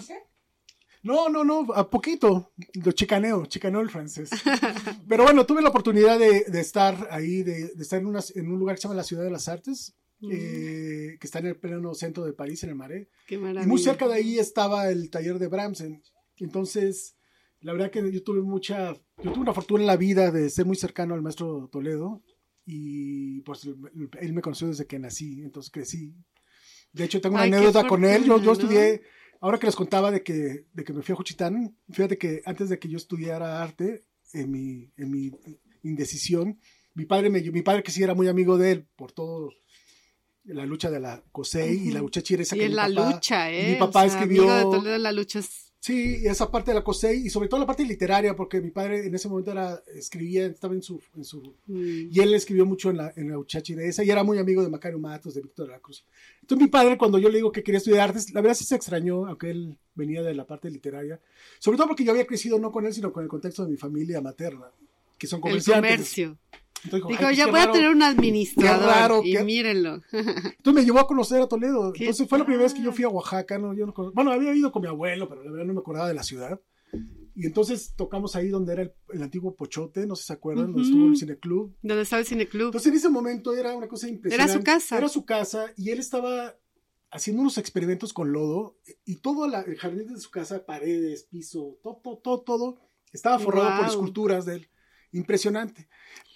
[1.03, 2.51] no, no, a poquito.
[2.83, 4.29] Lo chicaneo, chicaneo el francés.
[5.07, 8.49] Pero bueno, tuve la oportunidad de, de estar ahí, de, de estar en, una- en
[8.51, 9.95] un lugar que se llama la Ciudad de las Artes,
[10.31, 13.07] eh, que está en el pleno centro de París, en el Marais.
[13.27, 13.63] Qué maravilla.
[13.63, 16.01] Y muy cerca de ahí estaba el taller de Bramsen.
[16.37, 17.15] Entonces,
[17.61, 20.65] la verdad que yo tuve mucha, yo tuve una fortuna en la vida de ser
[20.65, 22.21] muy cercano al maestro Toledo
[22.65, 26.13] y pues él- me conoció desde que nací, entonces crecí.
[26.91, 28.23] De hecho, tengo una Ay, anécdota con él.
[28.25, 28.51] Yo, ¿no?
[28.53, 29.01] estudié,
[29.41, 32.69] ahora que les contaba de que, de que me fui a Juchitán, fíjate que antes
[32.69, 35.31] de que yo estudiara arte, en mi, en mi
[35.83, 36.59] indecisión,
[36.93, 39.51] mi padre, me, mi padre que sí era muy amigo de él por todo
[40.43, 43.11] la lucha de la COSEI y la lucha chiresa Y que en mi la papá-
[43.13, 43.71] lucha, ¿eh?
[43.73, 45.66] mi papá O sea, escribió amigo de Toledo la lucha es...
[45.87, 49.05] Sí, esa parte de la COSEI y sobre todo la parte literaria, porque mi padre
[49.05, 52.09] en ese momento era, escribía, estaba en su, en su Mm.
[52.11, 54.99] y él escribió mucho en la, en la uchachiresa y era muy amigo de Macario
[54.99, 56.03] Matos, de Víctor de la Cruz.
[56.41, 58.75] Entonces mi padre, cuando yo le digo que quería estudiar artes, la verdad sí se
[58.75, 61.19] extrañó, aunque él venía de la parte literaria,
[61.59, 63.77] sobre todo porque yo había crecido no con él, sino con el contexto de mi
[63.77, 64.65] familia materna,
[65.17, 65.91] que son El comerciantes.
[65.91, 66.37] comercio.
[66.83, 67.71] Entonces, Dijo, "Ay, pues, ya voy a raro".
[67.73, 68.79] tener un administrador.
[68.79, 70.01] Qué raro, y qué- mírenlo.
[70.11, 71.91] Entonces me llevó a conocer a Toledo.
[71.93, 73.57] ¿Qué Entonces fue la primera vez que yo fui a Oaxaca.
[73.57, 73.73] ¿no?
[73.73, 76.07] Yo no cono- bueno, había ido con mi abuelo, pero la verdad no me acordaba
[76.07, 76.59] de la ciudad.
[77.35, 80.67] Y entonces tocamos ahí donde era el, el antiguo Pochote, no sé si se acuerdan,
[80.67, 80.89] donde Ujú.
[80.89, 81.75] estuvo el cineclub.
[81.83, 82.65] ¿Dónde estaba el cineclub?
[82.67, 84.51] Entonces en ese momento era una cosa impresionante.
[84.53, 84.97] Era su casa.
[84.97, 86.55] Era su casa y él estaba
[87.11, 91.77] haciendo unos experimentos con lodo y todo la- el jardín de su casa, paredes, piso,
[91.83, 92.79] todo, todo, todo, todo
[93.13, 93.89] estaba forrado por Guau.
[93.91, 94.69] esculturas de él.
[95.11, 95.87] Impresionante.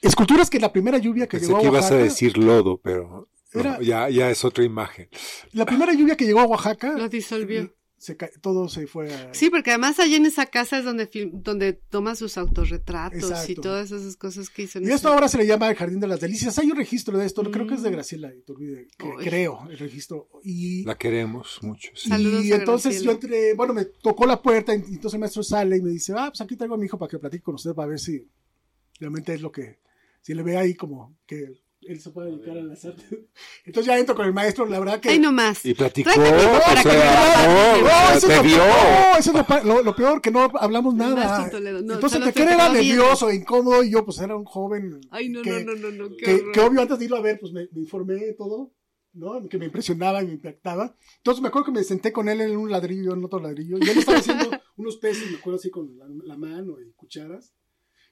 [0.02, 2.80] Esculturas que la primera lluvia que Pensé llegó a que ibas Oaxaca, a decir lodo,
[2.82, 5.10] pero no, Era- ya, ya es otra imagen.
[5.52, 7.72] la primera lluvia que llegó a Oaxaca Lo disolvió.
[7.98, 9.32] se todo se fue a...
[9.34, 13.26] Sí, porque además allí en esa casa es donde, film- donde toma sus autorretratos y
[13.26, 13.62] Exacto.
[13.62, 14.80] todas esas cosas que hizo.
[14.80, 16.58] Y ese- esto ahora se le llama el Jardín de las Delicias.
[16.58, 17.94] Hay un registro de esto, creo que es de Mm.
[17.94, 20.30] Graciela Iturbide, que- creo, el registro.
[20.44, 21.92] Y, La queremos mucho.
[21.94, 22.10] sí.
[22.10, 23.06] Saludos y entonces Graciela.
[23.06, 26.14] yo entré, bueno, me tocó la puerta, y entonces el maestro sale y me dice,
[26.18, 28.26] ah, pues aquí traigo a mi hijo para que platique con usted, para ver si
[29.02, 29.80] realmente es lo que,
[30.22, 33.06] si le ve ahí como que él se puede dedicar a las artes.
[33.66, 35.10] Entonces ya entro con el maestro, la verdad que...
[35.10, 35.66] Ay, no más.
[35.66, 38.58] Y platicó, o sea, no, eso te es lo vio.
[38.58, 41.49] no, eso es lo, lo- lo peor, que no hablamos nada.
[41.52, 45.30] No, Entonces te quedé era nervioso, e incómodo, y yo pues era un joven Ay,
[45.30, 47.39] no, que, no, no, no, no, qué que, que obvio antes de irlo a ver,
[47.39, 48.74] pues me, me informé de todo,
[49.14, 49.47] ¿no?
[49.49, 50.95] Que me impresionaba y me impactaba.
[51.18, 53.78] Entonces me acuerdo que me senté con él en un ladrillo, yo en otro ladrillo,
[53.82, 57.54] y él estaba haciendo unos peces, me acuerdo así con la, la mano y cucharas.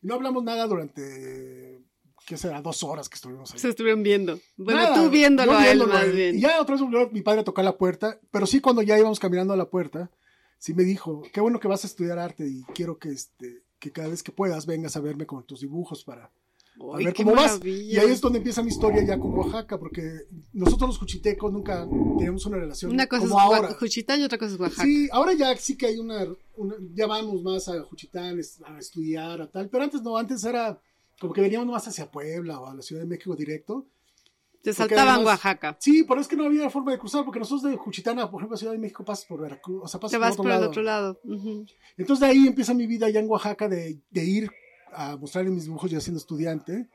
[0.01, 1.81] Y no hablamos nada durante,
[2.25, 2.61] ¿qué será?
[2.61, 3.59] Dos horas que estuvimos ahí.
[3.59, 4.39] Se estuvieron viendo.
[4.57, 6.37] Bueno, Nada, tú viéndolo a él más bien.
[6.37, 8.97] Y ya otra vez volvió mi padre a tocar la puerta, pero sí cuando ya
[8.97, 10.09] íbamos caminando a la puerta,
[10.57, 13.91] sí me dijo, qué bueno que vas a estudiar arte y quiero que este que
[13.91, 16.31] cada vez que puedas vengas a verme con tus dibujos para
[16.93, 17.59] a ver cómo vas.
[17.65, 20.01] Y ahí es donde empieza mi historia ya con Oaxaca, porque
[20.53, 21.85] nosotros los juchitecos nunca
[22.17, 23.73] teníamos una relación Una cosa como es ahora.
[23.79, 24.83] Juchitán y otra cosa es Oaxaca.
[24.83, 26.25] Sí, ahora ya sí que hay una,
[26.55, 30.79] una- ya vamos más a Juchitán a estudiar, a tal, pero antes no, antes era
[31.19, 33.85] como que veníamos más hacia Puebla o a la Ciudad de México directo.
[34.61, 35.77] Te saltaban Oaxaca.
[35.79, 38.57] Sí, pero es que no había forma de cruzar, porque nosotros de Juchitana, por ejemplo,
[38.57, 40.85] Ciudad de México, pasas por Veracruz, o sea, pasas Te vas por por otro el
[40.85, 41.11] lado.
[41.21, 41.65] otro lado.
[41.97, 44.49] Entonces de ahí empieza mi vida ya en Oaxaca de, de ir
[44.93, 46.87] a mostrarle mis dibujos ya siendo estudiante.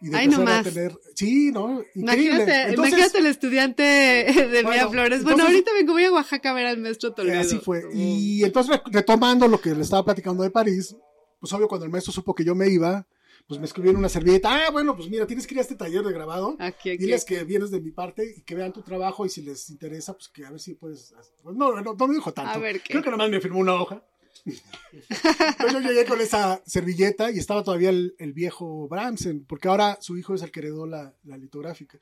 [0.00, 0.98] Y de Ay, empezar no a tener.
[1.14, 1.82] Sí, ¿no?
[1.94, 2.02] Increíble.
[2.34, 5.22] Imagínate, Entonces, imagínate el estudiante de Bueno, Mía Flores.
[5.22, 7.40] Bueno, entonces- ahorita vengo, voy a Oaxaca a ver al maestro eh, Toledo.
[7.40, 7.82] así fue.
[7.94, 10.94] Y entonces re- retomando lo que le estaba platicando de París,
[11.40, 13.06] pues obvio cuando el maestro supo que yo me iba,
[13.48, 15.76] pues me escribió en una servilleta, ah, bueno, pues mira, tienes que ir a este
[15.76, 16.56] taller de grabado.
[16.58, 16.98] Aquí, aquí.
[16.98, 20.12] Diles que vienes de mi parte y que vean tu trabajo y si les interesa,
[20.12, 21.14] pues que a ver si puedes.
[21.42, 22.50] Pues no, no, no me dijo tanto.
[22.52, 22.90] A ver qué.
[22.92, 24.02] Creo que nomás me firmó una hoja.
[24.46, 30.16] Entonces yo llegué con esa servilleta y estaba todavía el, viejo Bramsen, porque ahora su
[30.16, 31.98] hijo es el que heredó la, litográfica,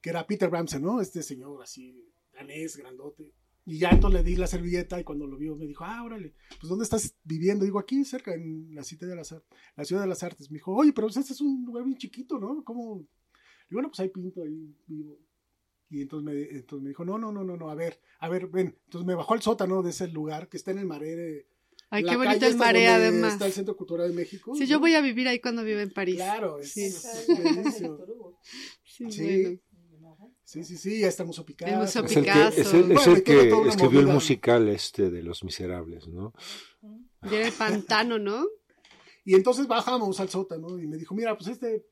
[0.00, 1.00] que era Peter Bramsen, ¿no?
[1.00, 3.32] Este señor así, danés, grandote.
[3.64, 6.34] Y ya entonces le di la servilleta y cuando lo vio me dijo, ah, órale,
[6.58, 7.64] pues ¿dónde estás viviendo?
[7.64, 9.34] Digo, aquí cerca, en la, cita de las,
[9.76, 10.50] la ciudad de las artes.
[10.50, 12.64] Me dijo, oye, pero este es un lugar bien chiquito, ¿no?
[12.64, 13.06] ¿Cómo?
[13.70, 15.16] Y bueno, pues ahí pinto, ahí vivo.
[15.90, 18.48] Y entonces me, entonces me dijo, no, no, no, no, no, a ver, a ver,
[18.48, 18.78] ven.
[18.84, 21.46] Entonces me bajó al sótano de ese lugar que está en el Maré.
[21.94, 23.32] Ay, la qué bonito el esta mare, donde además.
[23.34, 24.54] Está el Centro Cultural de México.
[24.54, 24.66] Sí, ¿no?
[24.66, 26.16] yo voy a vivir ahí cuando viva en París.
[26.16, 26.84] Claro, es, Sí.
[26.84, 27.06] es.
[28.84, 29.60] Sí, Sí.
[30.00, 30.32] bueno.
[30.42, 31.74] Sí, sí, sí, ya está el Museo Picasso.
[31.74, 35.22] El Es el que, es el, es Bueno, el que escribió el musical este de
[35.22, 36.32] Los Miserables, ¿no?
[37.30, 38.46] Y era el pantano, ¿no?
[39.24, 41.86] Y entonces bajamos al sótano y me dijo, mira, pues este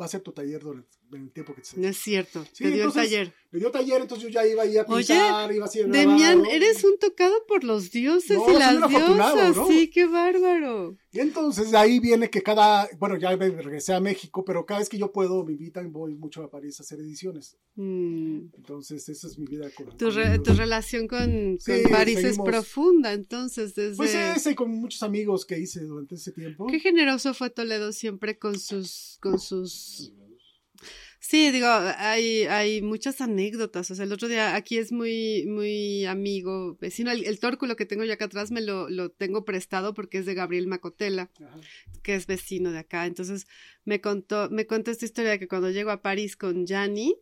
[0.00, 2.44] va a ser tu taller durante el tiempo que te No es cierto.
[2.52, 3.32] Sí, dio entonces, taller.
[3.50, 6.50] Me dio taller, entonces yo ya iba ahí a Oye, pintar, iba así Demian, ¿no?
[6.50, 9.56] eres un tocado por los dioses No, y las diosas.
[9.56, 9.68] ¿no?
[9.68, 10.96] Sí, qué bárbaro.
[11.12, 14.80] Y entonces de ahí viene que cada, bueno, ya me regresé a México, pero cada
[14.80, 17.56] vez que yo puedo, me invitan, voy mucho a París a hacer ediciones.
[17.76, 18.46] Mm.
[18.56, 19.96] Entonces, esa es mi vida con...
[19.96, 23.96] Tu, re- relación con, Sí, con París es profunda, entonces, desde...
[23.96, 26.66] Pues ese y con muchos amigos que hice durante ese tiempo.
[26.66, 30.12] Qué generoso fue Toledo siempre con sus, con sus.
[31.26, 33.90] Sí, digo, hay, hay muchas anécdotas.
[33.90, 37.10] O sea, el otro día aquí es muy, muy amigo, vecino.
[37.10, 40.26] El, el tórculo que tengo yo acá atrás me lo, lo tengo prestado porque es
[40.26, 41.60] de Gabriel Macotela, Ajá.
[42.02, 43.06] que es vecino de acá.
[43.06, 43.46] Entonces
[43.86, 47.16] me contó, me contó esta historia de que cuando llegó a París con Gianni,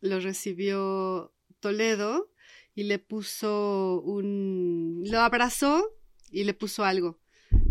[0.00, 2.30] lo recibió Toledo
[2.76, 5.98] y le puso un, lo abrazó
[6.30, 7.18] y le puso algo.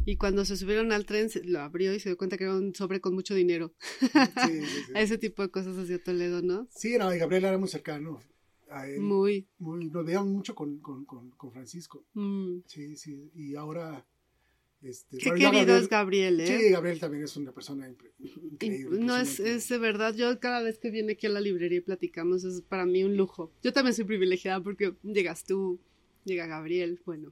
[0.06, 2.56] Y cuando se subieron al tren, se- lo abrió y se dio cuenta que era
[2.56, 3.74] un sobre con mucho dinero.
[4.00, 4.10] Sí, sí,
[4.88, 4.92] sí.
[4.96, 6.68] Ese tipo de cosas hacía Toledo, ¿no?
[6.72, 8.20] Sí, no, y Gabriel era muy cercano
[8.70, 9.02] a él.
[9.02, 9.48] Muy.
[9.60, 12.06] Muy, nos veíamos mucho con, con, con, con Francisco.
[12.14, 12.60] mm.
[12.66, 13.32] Sí, sí.
[13.36, 14.06] Y ahora.
[14.82, 16.48] Este, Qué querido es Gabriel, ¿eh?
[16.60, 17.88] Sí, Gabriel también es una persona
[18.18, 18.98] increíble.
[19.00, 21.82] No es, es de verdad, yo cada vez que viene aquí a la librería y
[21.82, 23.52] platicamos es para mí un lujo.
[23.62, 25.80] Yo también soy privilegiada porque llegas tú,
[26.26, 27.32] llega Gabriel, bueno.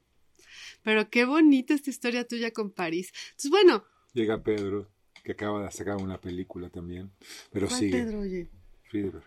[0.83, 3.11] Pero qué bonita esta historia tuya con París.
[3.31, 4.89] Entonces, bueno, Llega Pedro,
[5.23, 7.11] que acaba de sacar una película también,
[7.51, 8.03] pero ¿cuál sigue.
[8.03, 8.49] Pedro, oye?
[8.89, 9.23] Friedberg.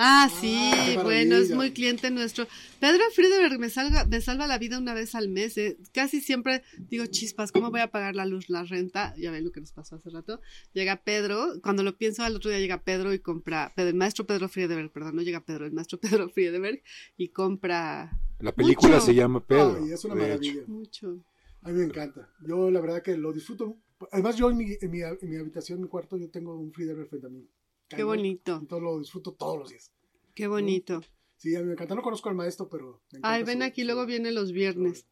[0.00, 2.46] Ah, sí, qué bueno, es muy cliente nuestro.
[2.78, 5.58] Pedro Friedeberg me, salga, me salva la vida una vez al mes.
[5.58, 5.76] eh.
[5.92, 9.12] Casi siempre digo, chispas, ¿cómo voy a pagar la luz, la renta?
[9.16, 10.40] Ya ven lo que nos pasó hace rato.
[10.72, 14.24] Llega Pedro, cuando lo pienso al otro día llega Pedro y compra, Pedro, el maestro
[14.24, 16.80] Pedro Friedeberg, perdón, no llega Pedro, el maestro Pedro Friedeberg
[17.16, 19.06] y compra La película Mucho.
[19.06, 19.78] se llama Pedro.
[19.82, 20.22] Ay, es una hecho.
[20.22, 20.62] maravilla.
[20.66, 21.24] mucho.
[21.62, 22.32] A mí me encanta.
[22.46, 23.76] Yo la verdad que lo disfruto.
[24.12, 26.72] Además, yo en mi, en mi, en mi habitación, en mi cuarto, yo tengo un
[26.72, 27.48] Friedrich frente a mí.
[27.88, 29.92] Qué bonito, Entonces lo disfruto todos los días.
[30.34, 31.02] qué bonito.
[31.36, 31.94] Sí, a mí me encanta.
[31.94, 33.02] No conozco al maestro, pero.
[33.12, 35.06] me encanta Ay, ven su- aquí, su- luego viene los viernes.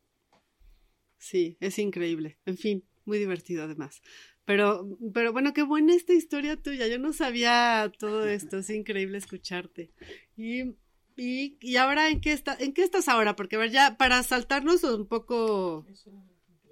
[1.18, 2.38] Sí, es increíble.
[2.46, 4.02] En fin, muy divertido además.
[4.44, 6.86] Pero, pero bueno, qué buena esta historia tuya.
[6.86, 8.58] Yo no sabía todo esto.
[8.58, 9.90] Es increíble escucharte.
[10.36, 10.74] Y,
[11.16, 13.36] y, y ahora, ¿en qué, está, ¿en qué estás ahora?
[13.36, 15.84] Porque, a ver, ya para saltarnos un poco...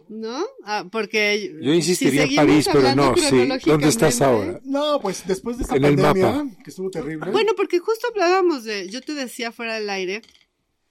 [0.09, 0.45] ¿No?
[0.65, 1.57] Ah, porque...
[1.63, 3.49] Yo insistiría en seguimos París, pero hablando no, sí.
[3.71, 4.61] ¿Dónde estás ahora?
[4.63, 6.63] No, pues después de esta En el pandemia, mapa.
[6.63, 7.31] que estuvo terrible.
[7.31, 10.21] Bueno, porque justo hablábamos de, yo te decía fuera del aire,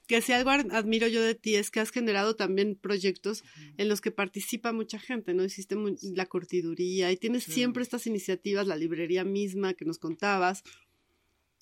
[0.07, 3.43] que si algo ad- admiro yo de ti es que has generado también proyectos
[3.77, 5.45] en los que participa mucha gente, ¿no?
[5.45, 10.63] Hiciste mu- la curtiduría y tienes siempre estas iniciativas, la librería misma que nos contabas,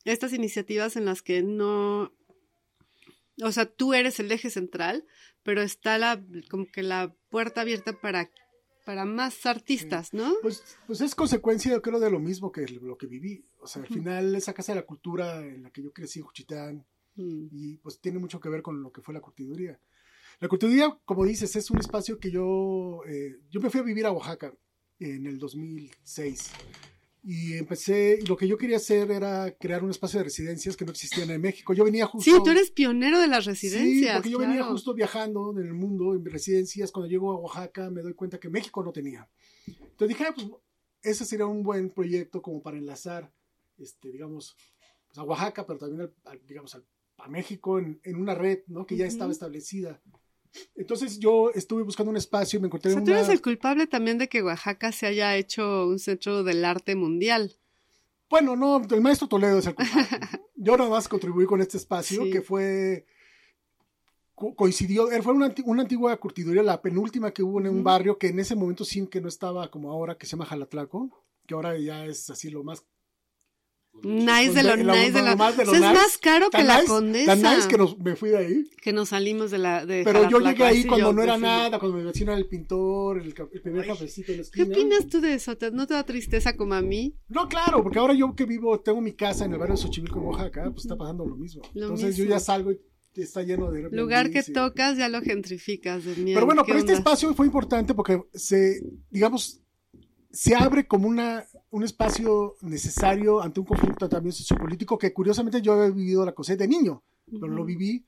[0.05, 2.11] estas iniciativas en las que no,
[3.41, 5.05] o sea, tú eres el eje central,
[5.43, 8.29] pero está la, como que la puerta abierta para,
[8.85, 10.33] para más artistas, ¿no?
[10.41, 13.45] Pues, pues es consecuencia, yo creo, de lo mismo que lo que viví.
[13.59, 16.25] O sea, al final, esa casa de la cultura en la que yo crecí en
[16.25, 16.85] Juchitán,
[17.15, 17.47] Mm.
[17.51, 19.79] y pues tiene mucho que ver con lo que fue la curtiduría.
[20.39, 24.05] La curtiduría, como dices, es un espacio que yo, eh, yo me fui a vivir
[24.05, 24.53] a Oaxaca
[24.99, 26.51] en el 2006
[27.23, 30.85] y empecé, y lo que yo quería hacer era crear un espacio de residencias que
[30.85, 31.73] no existían en México.
[31.73, 32.31] Yo venía justo...
[32.31, 34.15] Sí, tú eres pionero de las Sí, residencias.
[34.15, 34.71] porque yo venía claro.
[34.71, 36.91] justo viajando en el mundo, en residencias.
[36.91, 39.29] Cuando llego a Oaxaca me doy cuenta que México no tenía.
[39.67, 40.47] Entonces dije, ah, pues
[41.03, 43.31] ese sería un buen proyecto como para enlazar,
[43.77, 44.55] este, digamos,
[45.07, 46.85] pues, a Oaxaca, pero también, al- al- digamos, al-
[47.17, 48.85] a México en, en una red, ¿no?
[48.87, 49.13] Que ya Ujú.
[49.13, 50.01] estaba establecida.
[50.75, 53.87] Entonces yo estuve buscando un espacio y me O encontré sea, tú eres el culpable
[53.87, 57.53] también de que Oaxaca se haya hecho un centro del arte mundial.
[58.29, 60.07] Bueno, no, el maestro Toledo es el culpable.
[60.55, 62.31] Yo nada más contribuí con este espacio Sí.
[62.31, 63.05] que fue
[64.35, 68.17] co- coincidió, eh, fue una, una antigua curtiduría, la penúltima que hubo en un barrio
[68.17, 71.09] que en ese momento sí que no estaba como ahora, que se llama Jalatlaco,
[71.47, 72.85] que ahora ya es así lo más...
[74.03, 75.35] Nice de lo Pues, lo- nice de lo la...
[75.35, 77.35] más de lo o sea, es nice, más caro que la nice- condesa.
[77.39, 78.63] Tan nice que nos, me fui de ahí.
[78.81, 79.85] que nos salimos de la...
[79.85, 81.43] De Pero yo llegué ahí cuando no era fui.
[81.43, 84.75] nada, cuando mi vecino era el pintor, el, primer Ay, cafecito en la ¿Qué esquina.
[84.75, 85.55] opinas tú de eso?
[85.55, 87.15] ¿Te- ¿No te da tristeza como a mí?
[87.27, 90.17] No, claro, porque ahora yo que vivo, tengo mi casa en el barrio de Xochimilco,
[90.19, 91.61] en Oaxaca, pues está pasando lo mismo.
[91.75, 92.79] Lo Entonces yo ya salgo y
[93.21, 93.87] está lleno de...
[93.91, 96.37] Lugar que y- tocas ya lo gentrificas de miedo.
[96.37, 98.81] Pero bueno, ¿Qué pero este espacio fue importante porque se,
[99.11, 99.61] digamos,
[100.31, 105.73] se abre como una, un espacio necesario ante un conflicto también sociopolítico que curiosamente yo
[105.73, 108.05] había vivido la cosa de niño, pero lo viví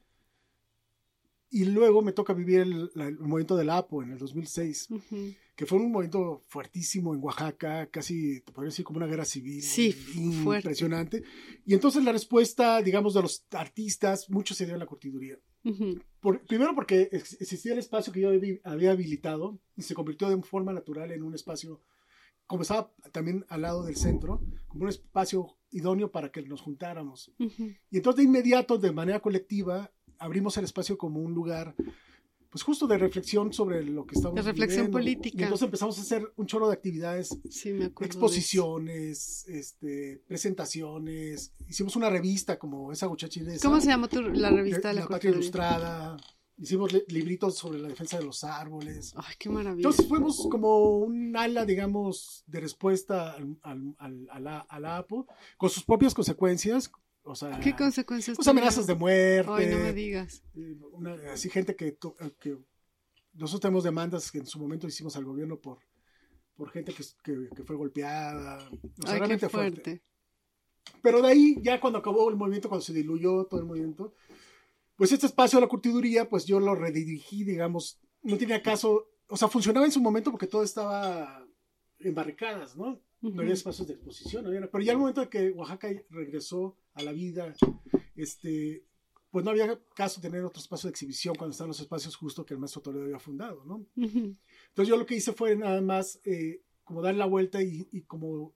[1.50, 5.34] y luego me toca vivir el, el movimiento del APO en el 2006, Ujú.
[5.56, 9.62] que fue un movimiento fuertísimo en Oaxaca, casi, te podría decir, como una guerra civil.
[9.62, 10.68] Sí, fuerte.
[10.68, 11.24] impresionante.
[11.64, 15.38] Y entonces la respuesta, digamos, de los artistas, mucho se dio en la curtiduría.
[15.64, 16.00] Ujú.
[16.20, 20.28] Por- primero porque ex- existía el espacio que yo habí- había habilitado y se convirtió
[20.30, 21.82] de forma natural en un espacio,
[22.48, 27.32] como estaba también al lado del centro, como un espacio idóneo para que nos juntáramos.
[27.40, 27.72] Ujú.
[27.90, 31.76] Y entonces de inmediato, de manera colectiva, abrimos el espacio como un lugar,
[32.50, 34.98] pues justo de reflexión sobre lo que estamos De reflexión viviendo.
[35.00, 35.38] política.
[35.40, 41.54] Y entonces empezamos a hacer un chorro de actividades Sí, me de exposiciones, este, presentaciones.
[41.68, 45.08] Hicimos una revista como esa muchacha ¿Cómo se llama tu, la revista de la, La
[45.08, 45.32] Patria?
[45.32, 46.18] Ilustrada.
[46.58, 49.14] Hicimos li- libritos sobre la defensa de los árboles.
[49.18, 49.80] Ay, qué maravilla.
[49.90, 54.98] Entonces fuimos como un ala, digamos, de respuesta al, al- al- a, la, a la
[54.98, 55.28] APO,
[55.58, 56.92] con sus propias consecuencias.
[57.24, 58.36] O sea, ¿Qué consecuencias?
[58.38, 59.52] pues amenazas de muerte.
[59.52, 60.44] Ay, no me digas.
[60.56, 61.98] eh, una- así gente que, eh,
[62.40, 62.58] que
[63.34, 65.80] nosotros tenemos demandas que en su momento hicimos al gobierno por,
[66.56, 68.58] por gente que, que- que fue golpeada.
[68.58, 70.04] O sea, Ay, qué realmente fuerte.
[71.02, 74.14] Pero de ahí, ya cuando acabó el movimiento, cuando se diluyó todo el movimiento,
[75.04, 79.36] pues este espacio de la curtiduría, pues yo lo redirigí, digamos, no tenía caso, o
[79.36, 81.46] sea, funcionaba en su momento porque todo estaba
[82.00, 83.02] en barricadas, ¿no?
[83.22, 86.78] No había espacios de exposición, no había- pero ya el momento de que Oaxaca regresó
[86.94, 87.54] a la vida,
[88.16, 88.86] este,
[89.30, 92.54] pues no había caso tener otro espacio de exhibición cuando estaban los espacios justo que
[92.54, 93.86] el maestro Toledo había fundado, ¿no?
[93.98, 98.04] Entonces yo lo que hice fue nada más eh, como dar la vuelta y, y
[98.04, 98.54] como,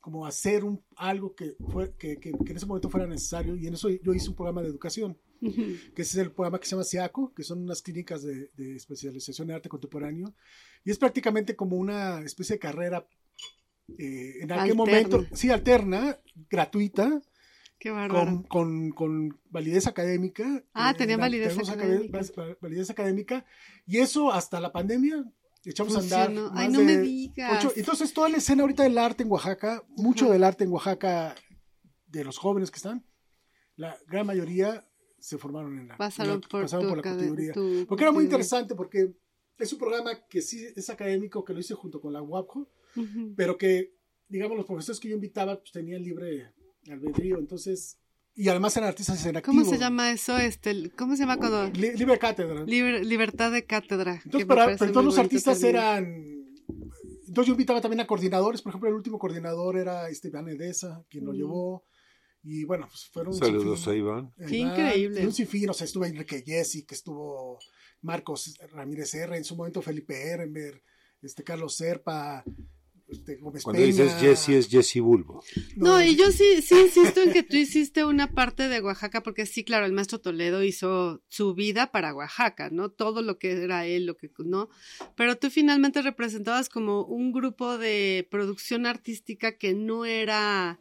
[0.00, 3.66] como hacer un, algo que, fue, que, que- que en ese momento fuera necesario y
[3.66, 6.84] en eso yo hice un programa de educación, que es el programa que se llama
[6.84, 10.34] SIACO, que son unas clínicas de, de especialización en arte contemporáneo
[10.84, 13.06] y es prácticamente como una especie de carrera
[13.98, 14.74] eh, en aquel Alterna.
[14.74, 16.18] momento, sí, alterna,
[16.50, 17.20] gratuita,
[17.78, 20.64] Qué con, con, con validez académica.
[20.74, 22.18] Ah, Eh, tenía validez académica.
[22.20, 23.46] acadé- validez académica.
[23.86, 25.24] Y eso hasta la pandemia
[25.64, 26.32] echamos a andar.
[26.54, 27.64] Ay, no de me digas.
[27.64, 31.34] ocho- Entonces, toda la escena ahorita del arte en Oaxaca, mucho del arte en Oaxaca,
[32.06, 33.04] de los jóvenes que están,
[33.76, 34.88] la gran mayoría
[35.20, 38.74] se formaron en la, Pasaron la- por, pasaron por la tu Porque era muy interesante,
[38.74, 39.14] porque
[39.58, 43.34] es un programa que sí es académico, que lo hice junto con la UAPJO, Ujú.
[43.36, 43.94] pero que,
[44.28, 46.52] digamos, los profesores que yo invitaba pues, tenían libre
[46.88, 47.38] albedrío.
[47.38, 47.98] Entonces,
[48.38, 49.58] y además eran artistas en activo.
[49.58, 50.38] ¿Cómo se llama eso?
[50.38, 51.68] Este, ¿Cómo se llama cuando...?
[51.70, 52.64] Li- libre cátedra.
[52.64, 54.20] Liber- libertad de cátedra.
[54.24, 56.04] Entonces, para, pero todos los artistas eran.
[57.26, 61.04] Entonces yo invitaba también a coordinadores, por ejemplo, el último coordinador era este Iván Edesa,
[61.10, 61.36] quien lo Mm.
[61.36, 61.84] llevó.
[62.42, 63.34] Y bueno, pues fueron.
[63.34, 63.92] Saludos sinfín.
[63.92, 64.32] a Iván.
[64.48, 65.22] Qué increíble.
[65.22, 67.58] y Un sinfín, o sea, estuvo Enrique Jesse, que estuvo
[68.00, 70.80] Marcos Ramírez R, en su momento Felipe Ehrenberg,
[71.20, 72.44] este Carlos Serpa,
[73.08, 74.04] este Gómez Cuando Peña.
[74.04, 75.42] dices Jesse es Jesse Bulbo.
[75.76, 79.46] No, y yo sí, sí insisto en que tú hiciste una parte de Oaxaca, porque
[79.46, 82.90] sí, claro, el maestro Toledo hizo su vida para Oaxaca, ¿no?
[82.90, 84.68] Todo lo que era él, lo que no.
[85.16, 90.78] Pero tú finalmente representabas como un grupo de producción artística que no era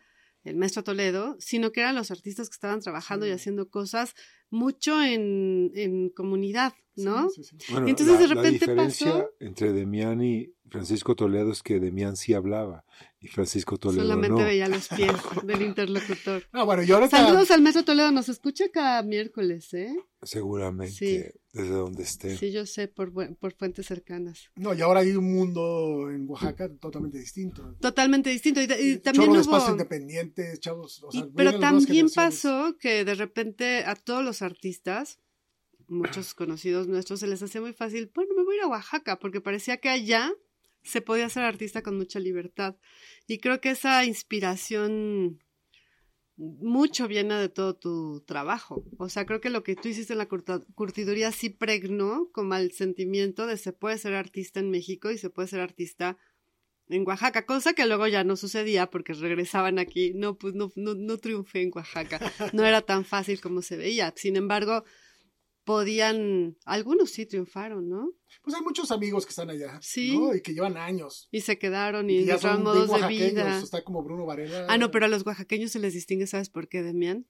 [0.47, 4.13] el maestro Toledo, sino que eran los artistas que estaban trabajando y haciendo cosas
[4.49, 7.29] mucho en, en comunidad, ¿no?
[7.29, 7.71] Sí, sí, sí.
[7.71, 11.61] Bueno, Y entonces la, de la repente diferencia pasó- entre Demián y Francisco Toledo es
[11.63, 12.85] que Demián sí hablaba
[13.19, 14.45] y Francisco Toledo Solamente no.
[14.45, 15.11] veía los pies
[15.43, 16.43] del interlocutor.
[16.51, 19.95] Ah, bueno, y ahora Saludos al maestro Toledo, nos escucha cada miércoles, ¿eh?
[20.21, 21.23] Seguramente Sí.
[21.53, 22.37] desde donde esté.
[22.37, 24.51] Sí, yo sé, por, buen- por fuentes cercanas.
[24.55, 27.75] No, y ahora hay un mundo en Oaxaca totalmente distinto.
[27.81, 28.61] Totalmente distinto.
[28.61, 29.69] Y, y también de hubo...
[29.71, 31.01] independientes, chavos.
[31.03, 35.19] o sea, y- pero también pasó que de repente a todos los artistas,
[35.87, 39.17] muchos conocidos nuestros, se les hacía muy fácil, bueno, me voy a ir a Oaxaca,
[39.19, 40.31] porque parecía que allá
[40.87, 42.75] se podía ser artista con mucha libertad.
[43.27, 45.39] Y creo que esa inspiración
[46.37, 48.85] mucho viene de todo tu trabajo.
[48.97, 52.71] O sea, creo que lo que tú hiciste en la curtiduría sí pregnó como el
[52.71, 56.17] sentimiento de se puede ser artista en México y se puede ser artista
[56.89, 60.13] en Oaxaca, cosa que luego ya no sucedía porque regresaban aquí.
[60.13, 62.19] No, pues no, no, no triunfé en Oaxaca.
[62.53, 64.13] No era tan fácil como se veía.
[64.15, 64.85] Sin embargo,
[65.67, 68.13] podían, algunos sí triunfaron, ¿no?
[68.41, 69.77] Pues hay muchos amigos que están allá.
[69.81, 70.17] Sí.
[70.17, 70.33] ¿no?
[70.33, 71.27] Y que llevan años.
[71.29, 73.59] Y se quedaron Y ya son modos de vida.
[73.59, 74.65] Está como Bruno Varela.
[74.69, 77.27] Ah, no, pero a los oaxaqueños se les distingue, ¿sabes por qué, Demián?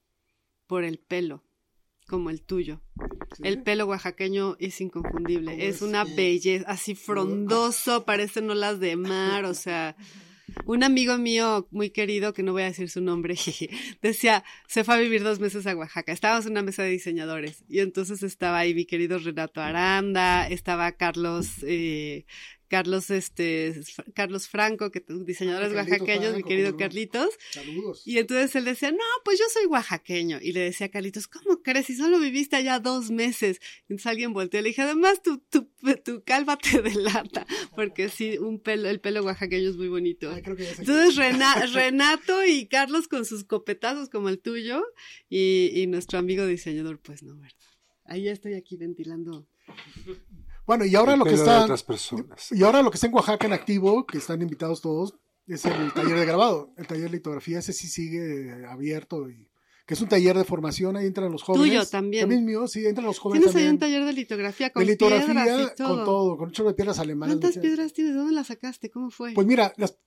[0.68, 1.42] Por el pelo,
[2.06, 2.80] como el tuyo.
[3.36, 3.42] Sí.
[3.44, 5.50] El pelo oaxaqueño es inconfundible.
[5.50, 5.82] ¿Cómo Es es?
[5.82, 6.14] una Sí.
[6.14, 9.96] belleza, así frondoso, parecen olas de mar, o sea.
[10.64, 13.34] Un amigo mío muy querido, que no voy a decir su nombre,
[14.02, 16.12] decía, se fue a vivir dos meses a Oaxaca.
[16.12, 20.92] Estábamos en una mesa de diseñadores y entonces estaba ahí mi querido Renato Aranda, estaba
[20.92, 22.24] Carlos, eh,
[22.68, 23.80] Carlos, este,
[24.14, 26.84] Carlos Franco, que diseñadores Carlitos oaxaqueños, mi Franco, querido cómo no.
[26.88, 27.28] Carlitos.
[27.50, 28.02] Saludos.
[28.06, 30.38] Y entonces él decía, no, pues yo soy oaxaqueño.
[30.42, 31.86] Y le decía a Carlitos, ¿cómo crees?
[31.86, 33.60] Si solo viviste allá dos meses.
[33.82, 35.68] Entonces alguien volteó y le dije, además tu, tu,
[36.04, 37.46] tu calva te delata.
[37.74, 40.30] Porque sí, un pelo, el pelo oaxaqueño es muy bonito.
[40.30, 44.82] Ay, creo que Entonces Rena- Renato y Carlos con sus copetazos como el tuyo.
[45.28, 47.54] Y, y nuestro amigo diseñador, pues no, ¿verdad?
[48.04, 49.46] Ahí ya estoy aquí ventilando.
[50.68, 51.64] Bueno, y ahora lo que está.
[51.64, 52.52] otras personas.
[52.52, 55.16] Y ahora lo que está en Oaxaca en activo, que están invitados todos,
[55.48, 56.72] es el taller de grabado.
[56.76, 59.28] El taller de litografía, ese sí sigue abierto.
[59.30, 59.48] y
[59.86, 61.66] Que es un taller de formación, ahí entran los jóvenes.
[61.68, 62.22] Tuyo también.
[62.24, 63.72] También mío, sí, entran los jóvenes Tienes ahí también.
[63.74, 65.88] un taller de litografía con de litografía piedras y todo.
[65.96, 67.34] con todo, con un chorro de piedras alemanas.
[67.34, 68.12] ¿Cuántas muchas- piedras tienes?
[68.12, 68.90] ¿De dónde las sacaste?
[68.90, 69.32] ¿Cómo fue?
[69.32, 69.98] Pues mira, las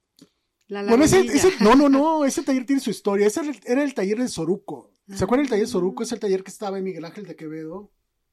[0.68, 3.26] La Bueno, ese, ese- no, no, no, ese taller tiene su historia.
[3.28, 4.92] Ese era el, era el taller de Soruco.
[5.08, 5.74] ¿Se acuerdan del taller de Ah.
[5.74, 6.04] Soruco?
[6.04, 7.92] Es el taller que estaba en Miguel Ángel de Quevedo,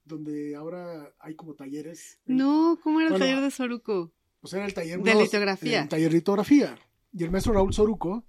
[0.09, 2.19] donde ahora hay como talleres.
[2.27, 4.13] No, ¿cómo era el taller de Soruco?
[4.41, 5.83] Pues era el taller De no, litografía.
[5.83, 6.77] El taller de litografía.
[7.13, 8.25] Y el maestro Raúl Soruco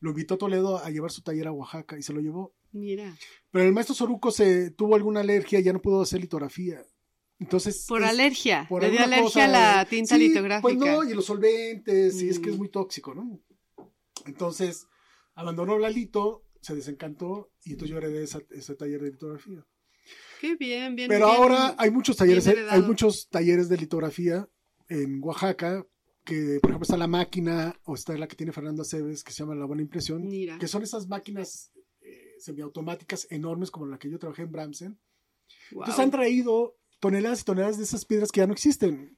[0.00, 2.54] lo invitó a Toledo a llevar su taller a Oaxaca y se lo llevó.
[2.72, 3.14] Mira.
[3.50, 6.82] Pero el maestro Soruco se tuvo alguna alergia y ya no pudo hacer litografía.
[7.40, 7.86] Entonces.
[7.88, 8.66] Por es- alergia.
[8.68, 10.62] por Le dio alergia a la tinta Sí, litográfica.
[10.62, 12.58] Pues no, y los solventes, y es que es Mm.
[12.58, 13.40] muy tóxico, ¿no?
[14.26, 14.86] Entonces,
[15.34, 19.64] abandonó la lito, se desencantó, y entonces yo heredé esa- ese taller de litografía.
[20.40, 21.08] Qué bien, bien.
[21.08, 21.38] Pero bien.
[21.38, 24.48] ahora hay muchos talleres, hay muchos talleres de litografía
[24.88, 25.84] en Oaxaca,
[26.24, 29.38] que por ejemplo está la máquina, o está la que tiene Fernando Aceves, que se
[29.42, 30.58] llama La Buena Impresión, Mira.
[30.58, 31.72] que son esas máquinas
[32.02, 34.98] eh, semiautomáticas enormes como la que yo trabajé en Bramsen.
[35.70, 39.16] Entonces han traído toneladas y toneladas de esas piedras que ya no existen.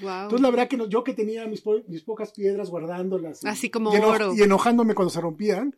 [0.00, 0.22] guau.
[0.24, 3.44] Entonces la verdad que no- yo que tenía mis, po- mis pocas piedras guardándolas.
[3.44, 4.34] Así como y oro.
[4.34, 5.76] Y enojándome cuando se rompían.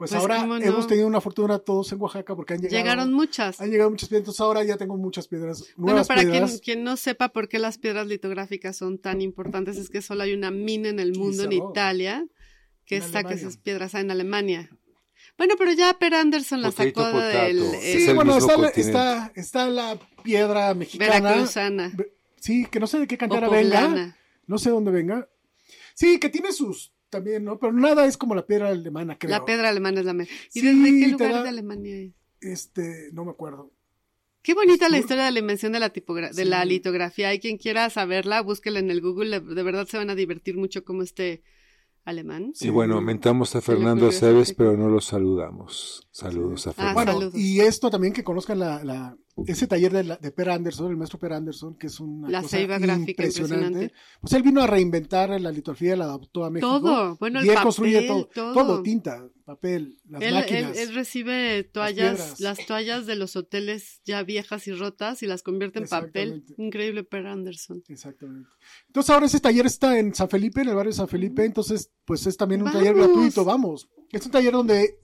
[0.00, 2.82] Pues, Pues, ahora hemos tenido una fortuna todos en Oaxaca porque han llegado.
[2.82, 3.60] Llegaron muchas.
[3.60, 4.22] Han llegado muchas piedras.
[4.22, 5.60] Entonces ahora ya tengo muchas piedras.
[5.76, 6.60] Bueno, Nuevas para quien, piedras.
[6.62, 10.32] quien no sepa por qué las piedras litográficas son tan importantes, es que solo hay
[10.32, 11.70] una mina en el mundo, en cerró.
[11.70, 12.26] Italia,
[12.86, 13.36] que En saca Alemania.
[13.36, 14.70] esas piedras ah, en Alemania.
[15.36, 17.18] Bueno, pero ya Per Anderson la sacó potato.
[17.18, 21.20] del eh, Sí, bueno, está está, está la piedra mexicana.
[21.20, 21.92] veracruzana
[22.36, 24.16] Sí, que no sé de qué cantera venga.
[24.46, 25.28] No sé dónde venga.
[25.94, 27.58] Sí, que tiene sus también, ¿no?
[27.58, 29.30] Pero nada es como la piedra alemana, creo.
[29.30, 30.32] La piedra alemana es la mejor.
[30.54, 32.12] ¿Y Sí, desde qué lugar da- de Alemania es?
[32.40, 33.70] Este, no me acuerdo.
[34.42, 36.48] Qué bonita la historia de la invención de la, tipogra- de Sí.
[36.48, 37.28] la litografía.
[37.28, 39.40] Hay quien quiera saberla, búsquela en el Google.
[39.40, 41.42] De verdad se van a divertir mucho como este
[42.04, 42.54] alemán.
[42.58, 46.08] Y bueno, mentamos a Fernando Aceves, pero no lo saludamos.
[46.10, 46.94] Saludos a Ah, Fernando.
[46.94, 47.34] Bueno, saludos.
[47.34, 49.16] y esto también que conozcan la, la-
[49.46, 52.42] ese taller de, la- de Per Anderson, el maestro Per Anderson, que es una La
[52.42, 53.56] cosa ceiba gráfica impresionante.
[53.64, 53.94] impresionante.
[54.20, 56.80] Pues él vino a reinventar la litografía, la adaptó a México.
[56.80, 58.52] Todo, bueno, el y él papel, construye todo, todo.
[58.52, 60.76] todo, tinta, papel, las Él, él- máquinas.
[60.78, 65.78] él recibe toallas, las toallas de los hoteles ya viejas y rotas y las convierte
[65.78, 66.44] en papel.
[66.58, 67.82] Increíble Per Anderson.
[67.88, 68.48] Exactamente.
[68.88, 71.90] Entonces ahora ese taller está en San Felipe, en el barrio de San Felipe, entonces
[72.04, 73.88] pues es también un taller gratuito, vamos.
[74.12, 74.98] Es un taller donde,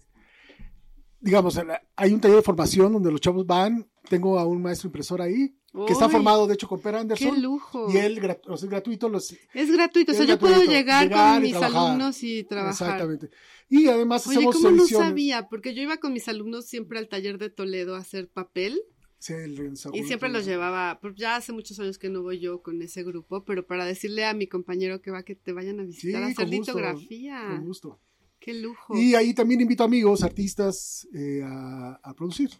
[1.20, 1.58] digamos,
[1.96, 5.54] hay un taller de formación donde los chavos van, tengo a un maestro impresor ahí,
[5.86, 7.88] que está formado de hecho con Per ¡Qué Anderson, lujo!
[7.92, 11.34] y él o sea, es gratuito, los, Es gratuito, o sea, yo puedo llegar, llegar
[11.34, 11.86] con mis trabajar.
[11.88, 12.88] alumnos y trabajar.
[12.88, 13.30] exactamente.
[13.68, 15.48] Y además Oye, hacemos ¿cómo no sabía?
[15.48, 18.80] Porque yo iba con mis alumnos siempre al taller de Toledo a hacer papel
[19.18, 22.62] Sí, el y siempre los llevaba, pues ya hace muchos años que no voy yo
[22.62, 25.84] con ese grupo, pero para decirle a mi compañero que va que te vayan a
[25.84, 27.46] Sí, visitar a hacer con gusto, litografía.
[27.48, 28.00] con gusto.
[28.38, 28.96] Qué lujo.
[28.96, 32.50] Y ahí también invito amigos, artistas, eh, a, a producir.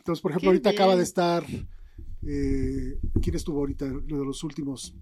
[0.00, 1.44] Entonces, por ejemplo, Qué ahorita acaba de estar.
[2.26, 3.86] eh, ¿Quién estuvo ahorita?
[3.86, 4.94] Lo de los últimos.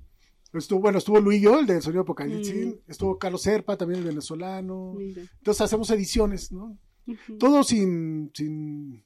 [0.52, 2.66] Estuvo, bueno, estuvo Luillo, el del sonido Apocalipsis.
[2.66, 2.72] Mm.
[2.86, 4.94] Estuvo Carlos Serpa, también el venezolano.
[4.96, 5.22] Mira.
[5.38, 6.78] Entonces hacemos ediciones, ¿no?
[7.06, 7.38] Ujú.
[7.38, 8.30] Todo sin.
[8.34, 9.04] sin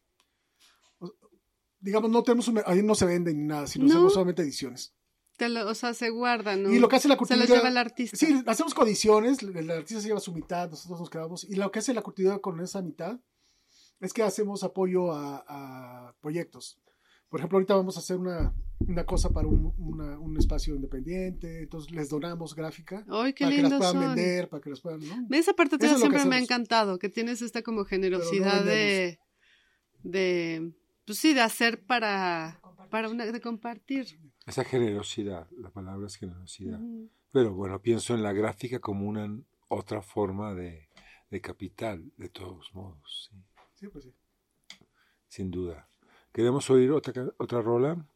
[1.80, 3.90] digamos, no tenemos un- ahí no se venden ni nada, sino No.
[3.92, 4.94] hacemos solamente ediciones.
[5.40, 6.72] Lo- o sea, se guarda, ¿no?
[6.72, 7.46] Y lo que hace la Se curtidora.
[7.48, 8.16] lo lleva el artista.
[8.16, 11.42] Sí, hacemos condiciones, el artista se lleva su mitad, nosotros nos quedamos.
[11.42, 13.18] Y lo que hace la curtidora con esa mitad
[14.02, 16.78] es que hacemos apoyo a, a proyectos.
[17.30, 21.62] Por ejemplo, ahorita vamos a hacer una, una cosa para un, una- un espacio independiente,
[21.62, 24.00] entonces les donamos gráfica ¡Ay, qué para que las puedan son!
[24.14, 25.34] vender, para que las puedan, ¿no?
[25.34, 29.18] Esa parte Eso siempre me ha encantado, que tienes esta como generosidad de,
[30.02, 30.72] de,
[31.06, 34.18] pues sí, de hacer para, para una, de compartir.
[34.46, 36.80] Esa generosidad, la palabra es generosidad.
[37.32, 39.26] Pero bueno, pienso en la gráfica como una
[39.68, 40.88] otra forma de,
[41.30, 43.36] de capital, de todos modos, sí,
[43.82, 44.14] Sí, pues sí.
[45.26, 45.88] sin duda.
[46.32, 48.06] ¿Queremos oír otra, otra rola?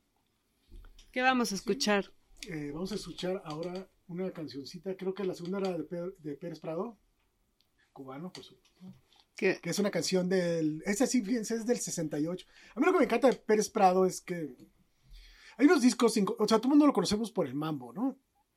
[1.10, 2.12] ¿Qué vamos a escuchar?
[2.48, 6.96] Eh, vamos a escuchar ahora una cancioncita, creo que la segunda era de, Pérez Prado,
[7.92, 8.76] cubano, por supuesto.
[9.36, 9.58] ¿Qué?
[9.60, 10.84] que es una canción del.
[10.86, 12.46] Esa sí, fíjense, es del 68.
[12.76, 14.54] A mí lo que me encanta de Pérez Prado es que.
[15.58, 18.16] Hay unos discos, sin- o sea, todo el mundo lo conocemos por el mambo, ¿no?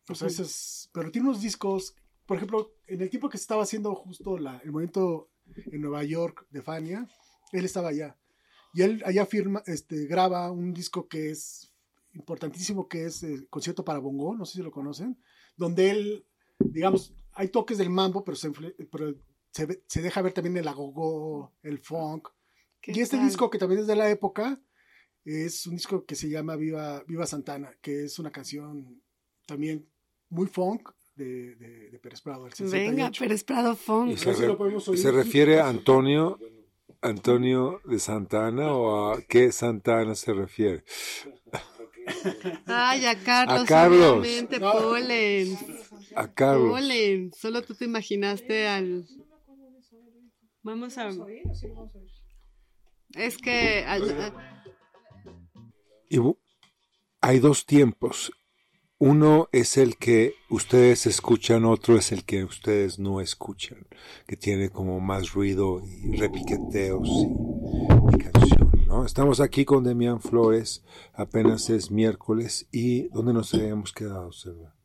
[0.09, 1.95] O sea, es- pero tiene unos discos,
[2.27, 6.03] por ejemplo, en el tiempo que se estaba haciendo justo la- el momento en Nueva
[6.03, 7.07] York de Fania,
[7.51, 8.17] él estaba allá.
[8.73, 11.71] Y él allá firma, este, graba un disco que es
[12.13, 15.17] importantísimo, que es eh, Concierto para Bongo, no sé si lo conocen,
[15.57, 16.25] donde él,
[16.59, 19.15] digamos, hay toques del mambo, pero se, pero
[19.51, 22.29] se, deja ver también el agogó, el funk.
[22.81, 23.25] ¿Qué Y este tal?
[23.25, 24.61] disco, que también es de la época,
[25.25, 29.01] es un disco que se llama Viva, Viva Santana, que es una canción
[29.45, 29.87] también
[30.29, 32.45] muy funk de, de, de Pérez Prado.
[32.45, 33.19] del Venga, 68.
[33.19, 34.15] Pérez Prado Funk.
[34.17, 34.97] se, si re- lo podemos oír.
[34.99, 36.39] ¿se refiere a Antonio,
[37.01, 40.83] Antonio de Santana o a qué Santana se refiere?
[42.65, 44.19] Ay, a Carlos, A Carlos.
[44.19, 44.71] obviamente, No.
[44.71, 45.57] Polen.
[46.15, 46.71] A Carlos.
[46.71, 47.31] Polen.
[47.33, 49.05] Solo tú te imaginaste al...
[50.63, 51.09] Vamos a...
[53.15, 53.83] Es que...
[53.85, 54.33] al-
[57.21, 58.31] hay dos tiempos.
[59.01, 63.87] Uno es el que ustedes escuchan, otro es el que ustedes no escuchan,
[64.27, 69.05] que tiene como más ruido y repiqueteos y, canción, ¿no?
[69.05, 70.83] Estamos aquí con Demián Flores,
[71.13, 74.75] apenas es miércoles, y ¿dónde nos habíamos quedado, Selva?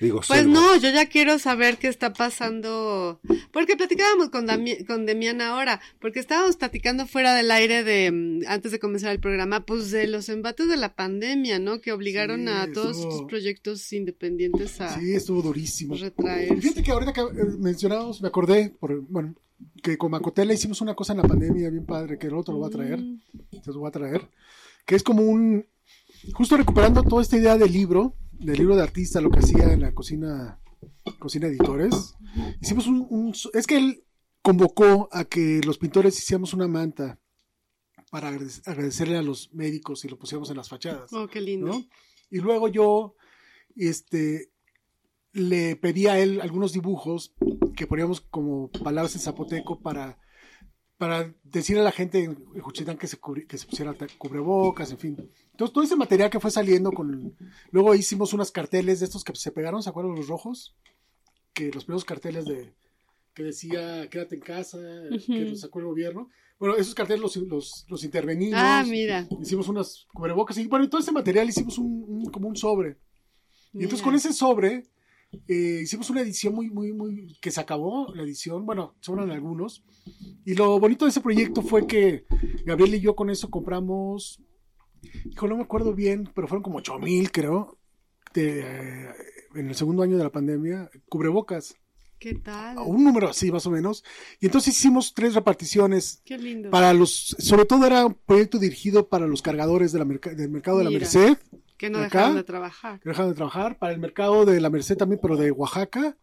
[0.00, 0.52] Digo, Pues Selva.
[0.54, 3.20] no, yo ya quiero saber qué está pasando,
[3.52, 8.40] porque platicábamos con, Dami- con Demián ahora, porque estábamos platicando fuera del aire de, mm,
[8.48, 11.80] antes de comenzar el programa, pues de los embates de la pandemia, ¿no?
[11.82, 15.94] Que obligaron Sí, a todos estuvo- estos proyectos independientes a Sí, estuvo durísimo.
[15.94, 16.58] retraer.
[16.60, 17.26] Fíjate que ahorita que eh,
[17.58, 19.34] mencionamos, me acordé, por, bueno,
[19.82, 22.60] que con Macotela hicimos una cosa en la pandemia bien padre, que el otro lo
[22.60, 23.20] va a traer, Mm,
[23.62, 24.28] se lo va a traer,
[24.86, 25.66] que es como un,
[26.32, 29.80] justo recuperando toda esta idea del libro, del libro de artista, lo que hacía en
[29.82, 30.58] la cocina,
[31.18, 32.14] cocina editores,
[32.60, 34.04] hicimos un, un- es que él
[34.42, 37.18] convocó a que los pintores hiciéramos una manta
[38.10, 41.12] para agrade- agradecerle a los médicos y lo pusiéramos en las fachadas.
[41.12, 41.66] Oh, qué lindo.
[41.68, 41.84] ¿no?
[42.30, 43.14] Y luego yo,
[43.76, 44.50] este,
[45.32, 47.34] le pedí a él algunos dibujos
[47.76, 50.18] que poníamos como palabras en zapoteco para,
[51.00, 54.98] para decir a la gente en Juchitán que se, cubri- que se pusiera cubrebocas, en
[54.98, 55.30] fin.
[55.52, 57.34] Entonces, todo ese material que fue saliendo con...
[57.70, 60.74] Luego hicimos unos carteles de estos que se pegaron, ¿se acuerdan los rojos?
[61.54, 62.74] Que los primeros carteles de
[63.32, 64.78] que decía quédate en casa,
[65.26, 66.28] que los sacó el gobierno.
[66.58, 69.26] Bueno, esos carteles los, los, los intervenimos Ah, mira.
[69.40, 72.98] hicimos unas cubrebocas y bueno, todo ese material hicimos un, un- como un sobre.
[73.72, 74.84] Y entonces con ese sobre
[75.48, 79.84] eh, hicimos una edición muy, muy, muy, que se acabó la edición, bueno, sobran algunos.
[80.44, 82.24] Y lo bonito de ese proyecto fue que
[82.64, 84.42] Gabriel y yo con eso compramos,
[85.24, 87.78] hijo, no me acuerdo bien, pero fueron como 8 mil, creo,
[88.34, 89.14] de, eh,
[89.54, 91.76] en el segundo año de la pandemia, cubrebocas.
[92.18, 92.76] ¿Qué tal?
[92.78, 94.04] Un número así, más o menos.
[94.40, 96.70] Y entonces hicimos tres reparticiones Qué lindo.
[96.70, 100.78] para los, sobre todo era un proyecto dirigido para los cargadores de la del mercado
[100.78, 101.00] de la Mira.
[101.00, 101.38] Merced,
[101.80, 102.18] que no acá.
[102.18, 103.00] dejaron de trabajar.
[103.00, 106.16] que dejaron de trabajar, para el mercado de la Merced también, pero de Oaxaca,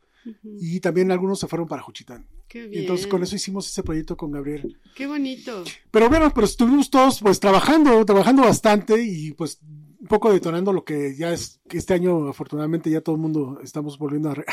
[0.44, 2.28] y también algunos se fueron para Juchitán.
[2.48, 2.82] Qué Y bien.
[2.84, 4.78] entonces con eso hicimos ese proyecto con Gabriel.
[4.96, 5.64] Qué bonito.
[5.90, 9.60] Pero bueno, pero estuvimos todos pues trabajando, trabajando bastante y pues
[10.00, 13.60] un poco detonando lo que ya es que este año afortunadamente ya todo el mundo
[13.64, 14.46] estamos volviendo a, re-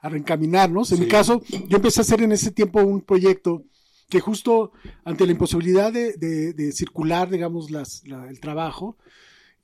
[0.00, 0.90] a reencaminarnos.
[0.92, 3.64] En mi caso, yo empecé a hacer en ese tiempo un proyecto
[4.08, 4.72] que justo
[5.04, 8.96] ante la imposibilidad de, de- de circular, digamos, las, la- el trabajo,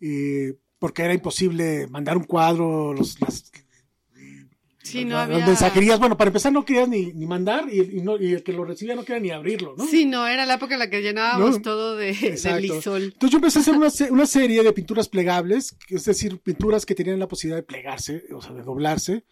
[0.01, 0.55] eh,
[0.85, 3.51] porque era imposible mandar un cuadro, los, las,
[4.83, 5.47] Sí, no las había...
[5.47, 8.53] mensajerías, bueno, para empezar no querías ni, ni mandar y, y no- y el que
[8.53, 9.87] lo recibía no quería ni abrirlo, ¿no?
[9.87, 13.05] Sí, no, era la época en la que llenábamos todo de, de lisol.
[13.05, 16.85] Entonces yo empecé a hacer una, se- una serie de pinturas plegables, es decir, pinturas
[16.85, 19.25] que tenían la posibilidad de plegarse, o sea, de doblarse.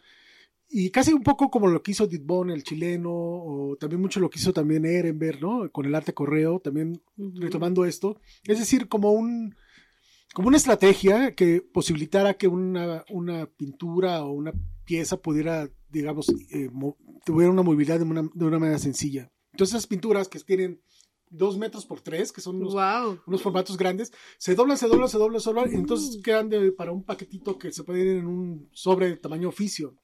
[0.70, 4.30] Y casi un poco como lo que hizo Ditbon, el chileno, o también mucho lo
[4.30, 5.70] que hizo también Ehrenberg, ¿no?
[5.70, 8.18] Con el arte correo, también retomando esto.
[8.44, 9.54] Es decir, como un
[10.34, 14.52] como una estrategia que posibilitara que una, una pintura o una
[14.84, 16.70] pieza pudiera, digamos, eh,
[17.24, 19.30] tuviera una movilidad de una, de una manera sencilla.
[19.52, 20.80] Entonces esas pinturas que tienen
[21.28, 23.20] dos metros por tres, que son unos Wow.
[23.26, 26.72] unos formatos grandes, se doblan, se doblan, se doblan, se doblan, y entonces quedan de-
[26.72, 29.94] para un paquetito que se puede ir en un sobre de tamaño oficio.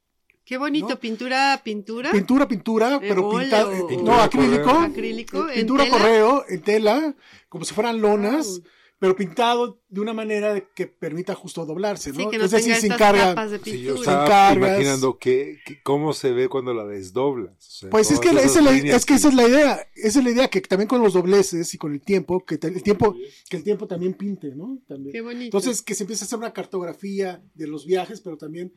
[0.44, 0.88] Qué bonito.
[0.88, 0.98] ¿No?
[0.98, 2.10] Pintura, pintura.
[2.10, 2.98] Pintura, pintura, ¿Eh?
[3.00, 4.80] pero pintado, o- no, Pintura acrílico, correo.
[4.80, 5.48] Acrílico.
[5.50, 5.96] en pintura tela.
[5.98, 7.16] correo, en tela,
[7.50, 8.62] como si fueran lonas, Wow.
[9.00, 12.16] Pero pintado de una manera que permita justo doblarse, ¿no?
[12.18, 13.28] Sí, que no es decir, sin carga.
[13.34, 14.56] capas de Sí, yo estaba Encargas.
[14.72, 17.52] imaginando que, que- cómo se ve cuando la desdoblas.
[17.56, 19.80] o sea, Pues es que, esas esa es, la, es que esa es la idea,
[19.94, 22.66] esa es la idea, que también con los dobleces y con el tiempo, que te-
[22.68, 23.14] el tiempo,
[23.48, 24.80] que el tiempo también pinte, ¿no?
[24.88, 25.12] También.
[25.12, 25.44] Qué bonito.
[25.44, 28.72] Entonces, que se empieza a hacer una cartografía de los viajes, pero también,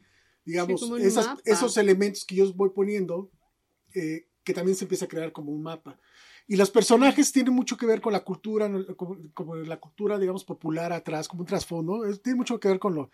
[0.46, 3.32] digamos, Sí, esas- esos elementos que yo voy poniendo,
[3.96, 6.00] eh, que también se empieza a crear como un mapa.
[6.48, 10.44] Y los personajes tienen mucho que ver con la cultura, como, como la cultura, digamos,
[10.44, 13.10] popular atrás, como un trasfondo, es- tiene mucho que ver con lo...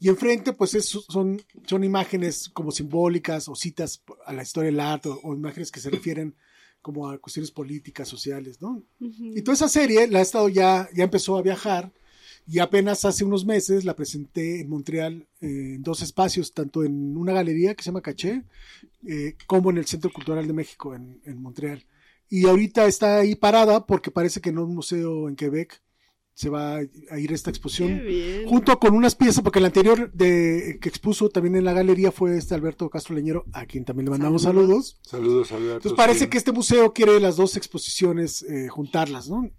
[0.00, 4.80] Y enfrente, pues es- son, son imágenes como simbólicas o citas a la historia del
[4.80, 6.34] arte o, o imágenes que se refieren
[6.82, 8.82] como a cuestiones políticas, sociales, ¿no?
[9.36, 11.92] Y toda esa serie la ha estado ya, ya empezó a viajar
[12.46, 17.16] y apenas hace unos meses la presenté en Montreal eh, en dos espacios, tanto en
[17.16, 18.42] una galería que se llama Caché,
[19.06, 21.84] eh, como en el Centro Cultural de México en, en Montreal.
[22.34, 25.82] Y ahorita está ahí parada porque parece que en un museo en Quebec
[26.32, 28.02] se va a ir esta exposición.
[28.06, 28.48] bien.
[28.48, 32.38] Junto con unas piezas, porque el anterior de, que expuso también en la galería fue
[32.38, 34.98] este Alberto Castro Leñero, a quien también le mandamos Saludos.
[35.02, 35.08] saludos.
[35.10, 35.76] Saludos, Alberto.
[35.76, 36.26] Entonces parece sí.
[36.28, 39.50] que este museo quiere las dos exposiciones eh, juntarlas, ¿no?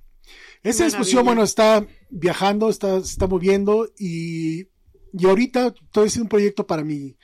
[0.64, 4.62] Esa exposición, bueno, está viajando, está, se está moviendo y,
[5.14, 7.18] y ahorita estoy haciendo un proyecto para mi,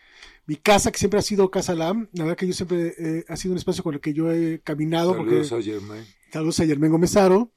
[0.50, 2.10] mi casa, que siempre ha sido Casa Lam.
[2.12, 4.60] La verdad que yo siempre eh, ha sido un espacio con el que yo he
[4.62, 6.04] caminado, Saludos porque a Germain.
[6.34, 7.52] saludos a Germán Gómezaro.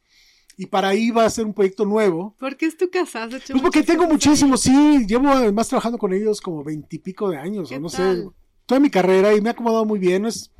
[0.59, 2.36] Y para ahí va a ser un proyecto nuevo.
[2.38, 3.22] ¿Por qué es tu casa?
[3.24, 7.30] Has hecho Pues porque tengo cosas muchísimo, sí, llevo además trabajando con ellos como veintipico
[7.30, 8.30] de años, ¿Qué o no sé, tal?
[8.66, 10.22] toda mi carrera y me ha acomodado muy bien.
[10.22, 10.53] no Es,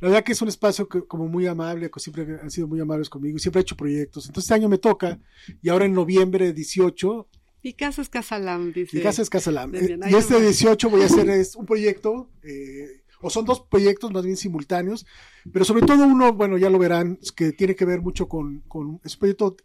[0.00, 2.80] la verdad que es un espacio que, como muy amable, que siempre han sido muy
[2.80, 4.26] amables conmigo y siempre he hecho proyectos.
[4.26, 5.20] Entonces este año me toca
[5.62, 7.28] y ahora en noviembre 18,
[7.62, 8.96] Mi casa es Casalam, dice.
[8.96, 9.70] mi casa es Casa Lam.
[9.70, 10.48] Muy bien, Eh, y este nomás.
[10.48, 15.06] 18 voy a hacer es un proyecto, eh, o son dos proyectos más bien simultáneos,
[15.52, 19.00] pero sobre todo uno, bueno, ya lo verán, que tiene que ver mucho con, con
[19.04, 19.56] es un proyecto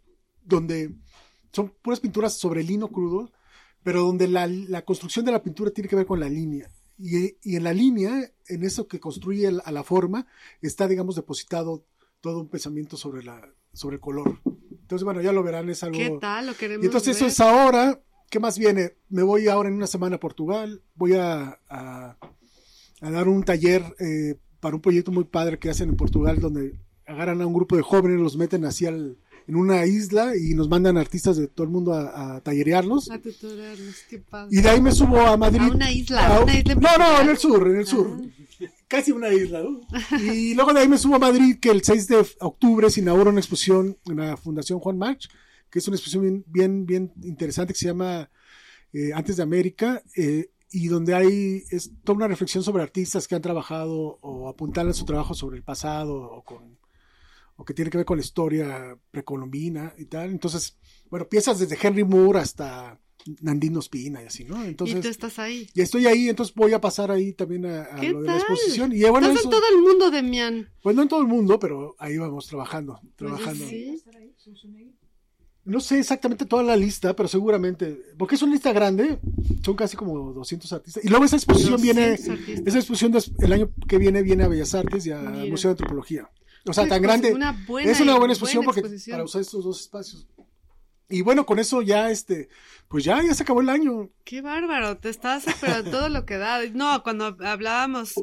[0.44, 0.94] donde
[1.52, 3.32] son puras pinturas sobre lino crudo,
[3.82, 6.70] pero donde la, la construcción de la pintura tiene que ver con la línea.
[6.98, 10.26] Y, y en la línea, en eso que construye el- a la forma,
[10.60, 11.86] está, digamos, depositado
[12.20, 13.40] todo un pensamiento sobre, la,
[13.72, 14.40] sobre el color.
[14.86, 15.98] Entonces, bueno, ya lo verán, es algo...
[15.98, 16.46] ¿Qué tal?
[16.46, 18.00] Lo queremos Y entonces eso es ahora.
[18.30, 18.92] ¿Qué más viene?
[19.08, 20.80] Me voy ahora en una semana a Portugal.
[20.94, 22.16] Voy a, a-
[23.00, 26.76] a dar un taller eh, para un proyecto muy padre que hacen en Portugal, donde
[27.04, 29.16] agarran a un grupo de jóvenes, los meten así al-
[29.48, 33.10] en una isla y nos mandan artistas de todo el mundo a, a tallerearlos.
[33.10, 34.56] A tutorarnos, qué padre.
[34.56, 35.62] Y de ahí me subo a Madrid.
[35.62, 38.20] A una isla, A- una isla en no, no, en el sur, en el sur.
[38.88, 39.80] Casi una isla, ¿no?
[40.20, 43.30] Y luego de ahí me subo a Madrid, que el 6 de octubre se inaugura
[43.30, 45.28] una exposición en la Fundación Juan March,
[45.70, 48.30] que es una exposición bien, bien, bien interesante que se llama
[48.92, 53.34] eh, Antes de América, eh, y donde hay es toda una reflexión sobre artistas que
[53.34, 56.78] han trabajado o apuntalan su trabajo sobre el pasado o con
[57.56, 60.30] o que tiene que ver con la historia precolombina y tal.
[60.30, 60.76] Entonces,
[61.08, 63.00] bueno, piezas desde Henry Moore hasta
[63.40, 64.62] Nandino Espina y así, ¿no?
[64.64, 65.68] Entonces, y tú estás ahí.
[65.74, 68.36] Y estoy ahí, entonces voy a pasar ahí también a, a ¿Qué lo de la
[68.38, 68.92] exposición.
[68.92, 70.68] Y bueno, estás eso, en todo el mundo, Demian.
[70.82, 73.66] pues no en todo el mundo, pero ahí vamos trabajando, Oye, trabajando.
[73.68, 74.02] sí.
[75.64, 79.18] No sé exactamente toda la lista, pero seguramente, porque es una lista grande,
[79.64, 81.04] son casi como 200 artistas.
[81.04, 82.66] Y luego esa exposición viene, 200 artistas.
[82.68, 85.50] esa exposición des- el año que viene viene a Bellas Artes y al.
[85.50, 86.30] Museo de Antropología.
[86.68, 87.32] O sea, tan grande.
[87.34, 89.14] una buena es una buena exposición buena porque exposición.
[89.14, 90.28] para usar estos dos espacios.
[91.08, 92.48] Y bueno, con eso ya este,
[92.88, 94.10] pues ya, ya se acabó el año.
[94.24, 96.60] Qué bárbaro, te estás pero todo lo que da.
[96.72, 98.14] No, cuando hablábamos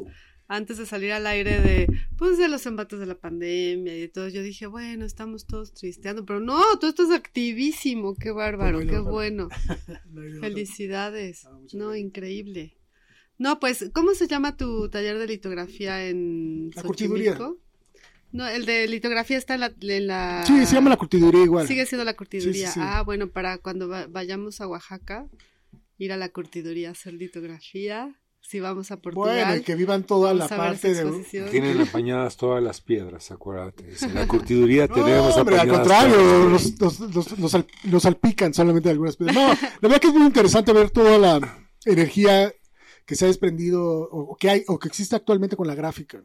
[0.46, 1.86] antes de salir al aire de
[2.18, 5.72] pues de los embates de la pandemia y de todo, yo dije, bueno, estamos todos
[5.72, 9.48] tristeando, pero no, tú estás activísimo, qué bárbaro, Bueno, qué bueno.
[10.40, 11.46] Felicidades.
[11.46, 11.98] Ah, No, gracias.
[12.04, 12.76] increíble.
[13.38, 17.36] No, pues, ¿cómo se llama tu taller de litografía en La curtiduría.
[18.34, 21.68] No, el de litografía está en la, en la- Sí, se llama la curtiduría igual.
[21.68, 22.52] Sigue siendo la curtiduría.
[22.66, 22.80] Sí, sí, sí.
[22.82, 25.26] Ah, bueno, para cuando va- vayamos a Oaxaca,
[25.98, 28.12] ir a la curtiduría a hacer litografía.
[28.40, 29.36] Si vamos a Portugal.
[29.46, 31.24] Bueno, y que vivan toda la parte de...
[31.50, 33.94] Tienen apañadas todas las piedras, acuérdate.
[34.02, 38.02] En la curtiduría tenemos No, hombre, al apañadas contrario, nos, nos, nos, nos sal- nos
[38.02, 39.34] salpican solamente algunas piedras.
[39.36, 42.52] No, la verdad que es muy interesante ver toda la energía
[43.06, 46.22] que se ha desprendido o, o que hay o que existe actualmente con la gráfica.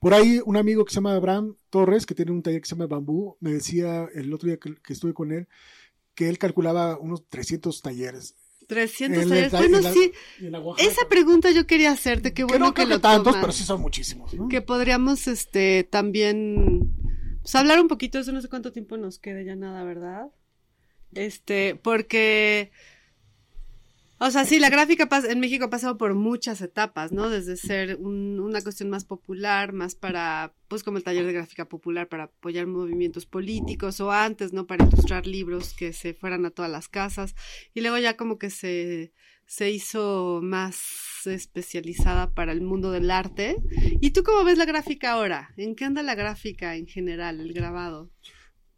[0.00, 2.74] Por ahí un amigo que se llama Abraham Torres, que tiene un taller que se
[2.74, 5.46] llama Bambú, me decía el otro día que, que estuve con él
[6.16, 8.34] que él calculaba unos 300 talleres.
[8.66, 9.52] 300 En talleres.
[9.52, 10.10] la- Bueno, la- sí,
[10.78, 12.30] esa pregunta yo quería hacerte.
[12.30, 14.34] Qué Que bueno no que creo lo tantos, pero sí son muchísimos.
[14.34, 14.48] ¿no?
[14.48, 16.92] Que podríamos este también
[17.40, 20.26] pues, hablar un poquito de eso, no sé cuánto tiempo nos queda ya nada, ¿verdad?
[21.14, 22.72] Este, porque
[24.20, 27.28] o sea, sí, la gráfica en México ha pasado por muchas etapas, ¿no?
[27.28, 31.68] Desde ser un- una cuestión más popular, más para, pues como el taller de gráfica
[31.68, 34.66] popular, para apoyar movimientos políticos, o antes, ¿no?
[34.66, 37.34] Para ilustrar libros que se fueran a todas las casas.
[37.74, 39.12] Y luego ya como que se,
[39.46, 40.78] se hizo más
[41.24, 43.56] especializada para el mundo del arte.
[44.00, 45.50] ¿Y tú cómo ves la gráfica ahora?
[45.56, 48.10] ¿En qué anda la gráfica en general, el grabado?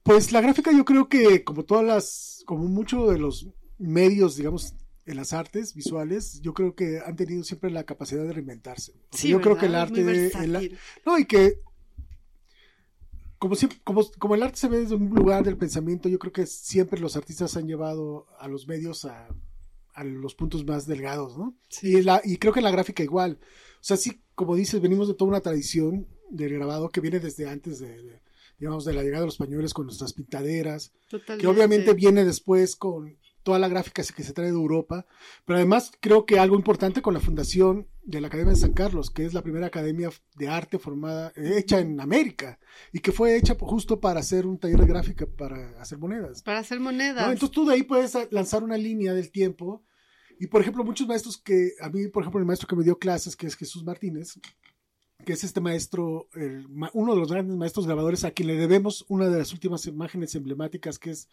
[0.03, 3.49] Pues la gráfica yo creo que como todas las, como mucho de los
[3.79, 4.75] medios, digamos,
[5.11, 8.93] en las artes visuales, yo creo que han tenido siempre la capacidad de reinventarse.
[9.13, 10.13] O sea, yo creo que el arte, muy
[10.57, 11.59] el- no, y que
[13.39, 16.33] como, siempre, como, como el arte se ve desde un lugar del pensamiento, yo creo
[16.33, 19.29] que siempre los artistas han llevado a los medios a,
[19.95, 21.57] a los puntos más delgados, ¿no?
[21.69, 21.97] Sí.
[21.97, 23.39] Y, la, y creo que la gráfica igual.
[23.77, 27.49] O sea, sí, como dices, venimos de toda una tradición del grabado que viene desde
[27.49, 28.21] antes de, de,
[28.59, 31.41] digamos, de la llegada de los españoles con nuestras pintaderas, Totalmente.
[31.41, 35.07] que obviamente viene después con toda la gráfica que se trae de Europa,
[35.45, 39.11] pero además creo que algo importante con la fundación de la Academia de San Carlos,
[39.11, 42.59] que es la primera academia de arte formada, eh, hecha en América,
[42.93, 46.43] y que fue hecha justo para hacer un taller de gráfica para hacer monedas.
[46.43, 46.85] Para hacer ¿no?
[46.85, 47.25] monedas.
[47.25, 49.85] Entonces tú de ahí puedes lanzar una línea del tiempo.
[50.39, 52.99] Y por ejemplo, muchos maestros que, a mí, por ejemplo, el maestro que me dio
[52.99, 54.39] clases, que es Jesús Martínez,
[55.25, 59.05] que es este maestro, el uno de los grandes maestros grabadores a quien le debemos
[59.09, 61.29] una de las últimas imágenes emblemáticas, que es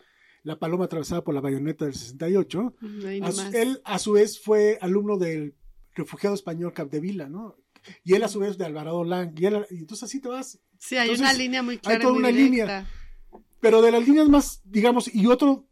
[0.47, 2.73] la paloma atravesada por la bayoneta del 68.
[2.81, 5.53] Ujú, ahí A su- él, a su vez, fue alumno del
[5.93, 7.55] refugiado español Capdevila, ¿no?
[8.03, 9.33] Y él, a su vez, de Alvarado Lang.
[9.39, 11.97] Y, él- y entonces así te vas Sí, hay Entonces, una línea muy clara.
[11.99, 12.87] y toda una línea.
[13.59, 15.65] pero de las líneas más, digamos, y otro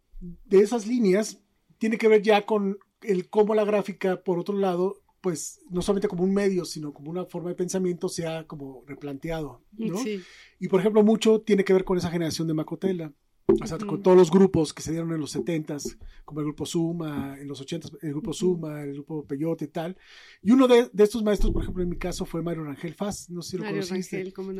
[0.45, 1.39] de esas líneas
[1.77, 6.07] tiene que ver ya con el cómo la gráfica, por otro lado, pues no solamente
[6.07, 9.97] como un medio, sino como una forma de pensamiento se ha como replanteado, ¿no?
[9.99, 10.22] Sí.
[10.60, 13.14] Y por ejemplo, mucho tiene que ver con esa generación de Macotela.
[13.47, 16.65] O sea, con todos los grupos que se dieron en los 70s, como el grupo
[16.65, 19.95] Suma, en los 80s, el grupo Suma, el grupo Peyote y tal.
[20.41, 23.30] Y uno de, de estos maestros, por ejemplo, en mi caso, fue Mario Rangel Faz,
[23.30, 24.57] no sé si lo Mario conociste, Rangel, cómo no.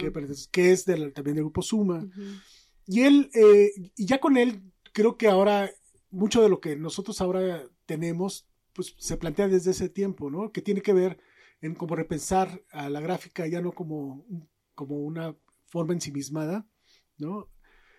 [0.52, 2.07] que, es del- también del grupo Suma.
[2.86, 4.62] Y él, eh, y ya con él,
[4.94, 5.70] creo que ahora,
[6.12, 10.52] mucho de lo que nosotros ahora tenemos, pues se plantea desde ese tiempo, ¿no?
[10.52, 11.18] Que tiene que ver
[11.62, 14.26] en como repensar a la gráfica ya no como,
[14.76, 15.36] como una
[15.66, 16.68] forma ensimismada,
[17.18, 17.49] ¿no?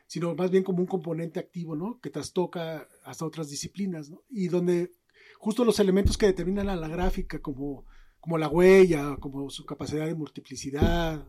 [0.07, 2.01] Sino más bien como un componente activo, ¿no?
[2.01, 4.23] Que trastoca hasta otras disciplinas, ¿no?
[4.29, 4.93] Y donde
[5.39, 7.85] justo los elementos que determinan a la gráfica, como,
[8.21, 11.27] como la huella, como su capacidad de multiplicidad,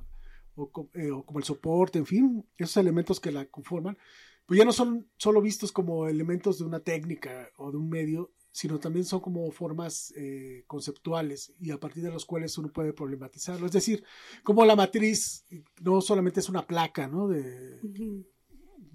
[0.56, 3.98] o, eh, como el soporte, en fin, esos elementos que la conforman,
[4.46, 8.32] pues ya no son solo vistos como elementos de una técnica o de un medio,
[8.52, 12.94] sino también son como formas eh, conceptuales y a partir de los cuales uno puede
[12.94, 13.68] problematizarlo.
[13.68, 14.04] Es decir,
[14.44, 15.46] como la matriz
[15.82, 17.28] no solamente es una placa, ¿no?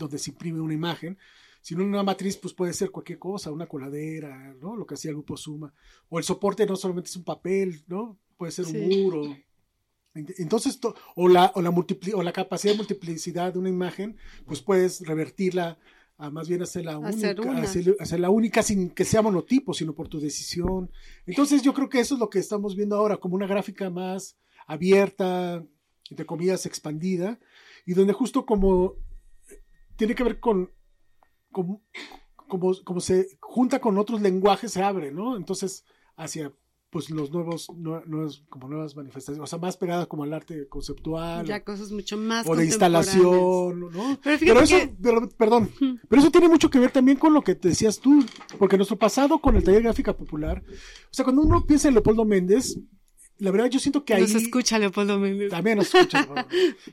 [0.03, 1.16] Donde se imprime una imagen,
[1.61, 4.77] sino una matriz pues puede ser cualquier cosa, una coladera, ¿no?
[4.77, 5.73] Lo que hacía el grupo Suma.
[6.09, 8.19] O el soporte no solamente es un papel, ¿no?
[8.37, 9.23] Puede ser un muro.
[10.15, 14.16] Ent- Entonces, to- o la, o, la o la capacidad de multiplicidad de una imagen,
[14.45, 15.79] pues puedes revertirla
[16.19, 20.09] a más bien hacerla Hacer única, hacer- hacerla única sin que sea monotipo, sino por
[20.09, 20.91] tu decisión.
[21.27, 24.37] Entonces yo creo que eso es lo que estamos viendo ahora, como una gráfica más
[24.66, 25.65] abierta,
[26.11, 27.39] entre comillas, expandida,
[27.87, 28.97] y donde justo como
[29.97, 30.70] tiene que ver con,
[31.51, 31.81] con-
[32.48, 35.36] como, como se junta con otros lenguajes, se abre, ¿no?
[35.36, 35.85] Entonces,
[36.16, 36.52] hacia
[36.90, 37.69] pues los nuevos,
[38.51, 42.47] como nuevas manifestaciones, o sea, más pegadas como al arte conceptual Ya cosas mucho más
[42.47, 44.19] o de instalación, ¿no?
[44.23, 45.70] Pero Pero eso, que- pero- perdón,
[46.10, 48.23] pero eso tiene mucho que ver también con lo que te decías tú,
[48.59, 52.27] porque nuestro pasado con el taller gráfica popular, o sea, cuando uno piensa en Leopoldo
[52.27, 52.78] Méndez,
[53.43, 55.51] la verdad yo siento que ahí Nos escucha Leopoldo Méndez.
[55.51, 56.20] también nos escucha.
[56.27, 56.48] Leopoldo.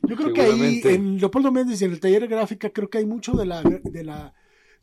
[0.08, 2.98] Yo creo que ahí en Leopoldo Méndez y en el taller de gráfica creo que
[2.98, 4.34] hay mucho de la de la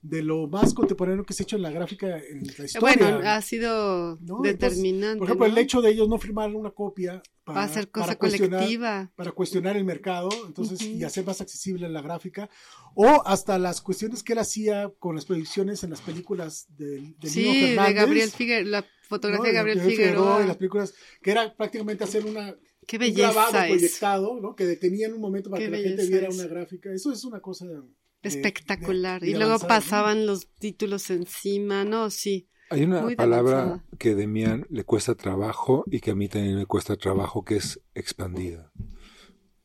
[0.03, 2.79] de lo más contemporáneo que se ha hecho en la gráfica en la historia.
[2.81, 4.41] Bueno, ha sido ¿no?
[4.41, 5.19] determinante.
[5.19, 5.53] Por ejemplo, ¿no?
[5.53, 8.61] el hecho de ellos no firmar una copia para, Va a ser cosa para cuestionar-
[8.61, 9.11] colectiva.
[9.17, 12.49] para cuestionar el mercado, entonces, y hacer más accesible la gráfica,
[12.95, 17.29] o hasta las cuestiones que él hacía con las proyecciones en las películas del de
[17.29, 18.85] Sí, Nino de Gabriel Figueroa.
[19.07, 20.45] Fotografía de De Gabriel Figueroa Figueroa.
[20.45, 22.55] y las películas, que era prácticamente hacer una
[22.87, 23.71] Qué un belleza grabado es.
[23.71, 24.55] proyectado, ¿no?
[24.55, 26.35] Que detenía en un momento para Qué que la gente viera es.
[26.35, 26.93] una gráfica.
[26.93, 27.81] Eso es una cosa de-
[28.23, 29.21] Espectacular.
[29.21, 32.11] de- de y luego pasaban los títulos encima, ¿no?
[32.11, 32.49] Sí.
[32.71, 33.85] Hay una Muy palabra avanzada.
[33.99, 37.57] que a Demian le cuesta trabajo y que a mí también me cuesta trabajo, que
[37.57, 38.73] es expandida.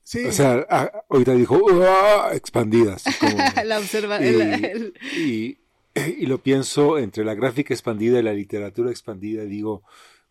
[0.03, 4.21] Sí, O sea, a- ahorita dijo "Uah", expandida, así como- la observa.
[4.23, 5.57] y, el- el- y-
[6.17, 9.83] y lo pienso entre la gráfica expandida y la literatura expandida, digo,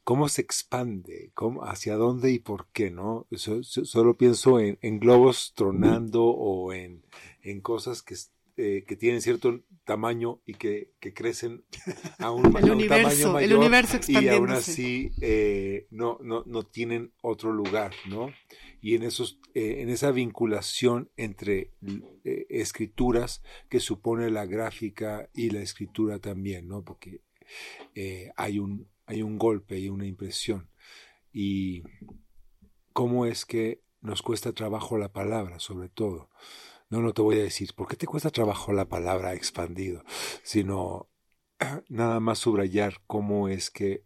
[0.04, 1.30] ¿cómo se expande?
[1.34, 2.90] ¿Cómo, ¿Hacia dónde y por qué?
[2.90, 7.02] no So- so- Solo pienso en, en globos tronando o en,
[7.42, 8.16] en cosas que,
[8.56, 11.64] eh, que tienen cierto tamaño y que, que crecen
[12.18, 16.42] a un, El a un universo, tamaño el universo y aún así eh, no, no,
[16.46, 18.30] no tienen otro lugar, ¿no?
[18.80, 21.72] Y en, esos, eh, en esa vinculación entre
[22.24, 26.82] eh, escrituras que supone la gráfica y la escritura también, ¿no?
[26.82, 27.22] Porque
[27.94, 30.70] eh, hay, un, hay un golpe y una impresión.
[31.32, 31.82] Y
[32.92, 36.30] cómo es que nos cuesta trabajo la palabra, sobre todo.
[36.88, 40.02] No, no te voy a decir, ¿por qué te cuesta trabajo la palabra expandido?
[40.42, 41.08] Sino
[41.88, 44.04] nada más subrayar cómo es que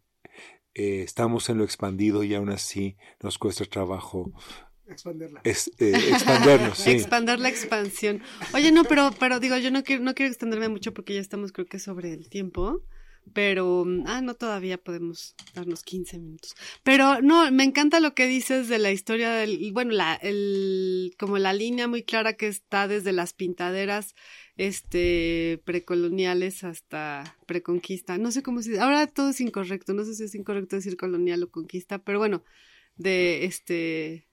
[0.75, 4.33] eh, estamos en lo expandido y aún así nos cuesta trabajo
[4.89, 5.41] expanderla.
[5.45, 6.79] es, eh, expandernos.
[6.85, 6.91] sí.
[6.91, 8.23] Expander la expansión.
[8.53, 11.53] Oye, no, pero, pero digo, yo no quiero, no quiero extenderme mucho porque ya estamos,
[11.53, 12.83] creo que sobre el tiempo.
[13.33, 16.55] Pero, mm, ah, no, todavía podemos darnos 15 minutos.
[16.83, 21.39] Pero no, me encanta lo que dices de la historia del, bueno, la, el, como
[21.39, 24.15] la línea muy clara que está desde las pintaderas,
[24.57, 28.19] este, precoloniales hasta preconquista.
[28.19, 31.43] No sé cómo se ahora todo es incorrecto, no sé si es incorrecto decir colonial
[31.43, 32.45] o conquista, pero bueno,
[32.97, 34.27] de este,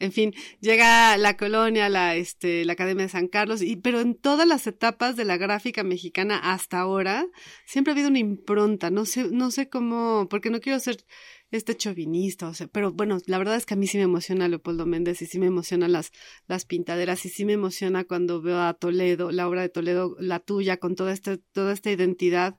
[0.00, 4.14] en fin, llega la colonia, la, este, la Academia de San Carlos, y, pero en
[4.14, 7.26] todas las etapas de la gráfica mexicana hasta ahora,
[7.66, 11.04] siempre ha habido una impronta, no sé, no sé cómo, porque no quiero ser
[11.50, 14.48] este chauvinista, o sea, pero bueno, la verdad es que a mí sí me emociona
[14.48, 16.12] Leopoldo Méndez y sí me emocionan las,
[16.46, 20.40] las pintaderas y sí me emociona cuando veo a Toledo, la obra de Toledo, la
[20.40, 22.58] tuya, con toda esta, toda esta identidad,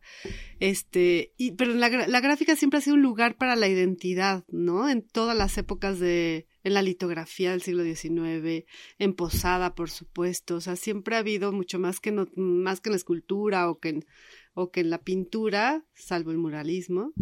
[0.60, 4.90] este, y, pero la gráfica siempre ha sido un lugar para la identidad, ¿no?
[4.90, 8.66] En todas las épocas de, en la litografía del siglo XIX,
[9.00, 12.90] en Posada, por supuesto, o sea, siempre ha habido mucho más que, no, más que
[12.90, 14.06] en la escultura o que en,
[14.54, 17.14] o que en la pintura, salvo el muralismo,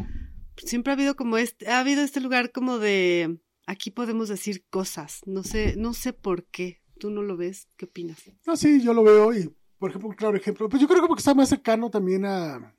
[0.57, 5.21] siempre ha habido como este, ha habido este lugar como de, aquí podemos decir cosas,
[5.25, 8.19] no sé, no sé por qué, tú no lo ves, ¿qué opinas?
[8.45, 11.33] No, sí, yo lo veo y, por ejemplo, claro ejemplo, pues yo creo que está
[11.33, 12.75] más cercano también a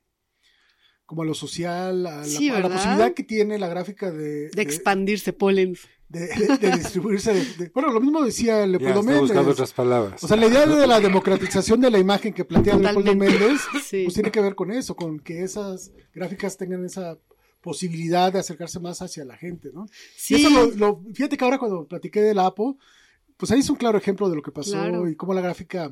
[1.11, 2.75] como a lo social, a la, Sí, a la ¿verdad?
[2.77, 5.75] posibilidad que tiene la gráfica de, De expandirse, polen.
[6.07, 7.33] de, de- de distribuirse.
[7.33, 9.53] de- de- bueno, lo mismo decía Leopoldo estoy buscando Méndez.
[9.53, 10.23] otras palabras.
[10.23, 13.13] O sea, la idea de la democratización de la imagen que plantea Leopoldo.
[13.13, 14.03] Méndez, Sí.
[14.05, 17.17] pues tiene que ver con eso, con que esas gráficas tengan esa
[17.59, 19.85] posibilidad de acercarse más hacia la gente, ¿no?
[20.15, 22.77] Sí, Y eso lo, lo- fíjate que ahora cuando platiqué del APO,
[23.35, 25.09] pues ahí es un claro ejemplo de lo que pasó Claro.
[25.09, 25.89] y cómo la gráfica,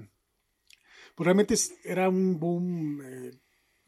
[1.16, 3.32] pues realmente era un boom eh,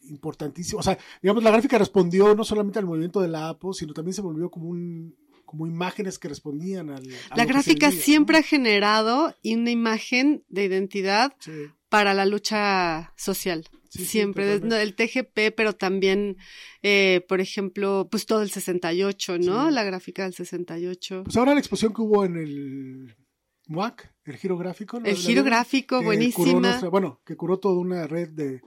[0.04, 0.80] importantísimo.
[0.80, 4.14] O sea, digamos, la gráfica respondió no solamente al movimiento de la APO, sino también
[4.14, 5.16] se volvió como un
[5.46, 7.04] como imágenes que respondían al...
[7.30, 11.52] a la gráfica siempre ha generado una imagen de identidad Sí.
[11.90, 13.68] para la lucha social.
[13.90, 14.82] Sí, sí, Siempre, totalmente.
[14.82, 16.38] el TGP, pero también,
[16.82, 19.68] eh, por ejemplo, pues todo el 68, ¿no?
[19.68, 19.74] Sí.
[19.76, 21.24] La gráfica del 68.
[21.26, 23.18] Pues ahora la exposición que hubo en el
[23.68, 25.02] MUAC, el giro gráfico.
[25.04, 26.62] el giro gráfico, buenísima.
[26.62, 28.62] nuestra- bueno, que curó toda una red de,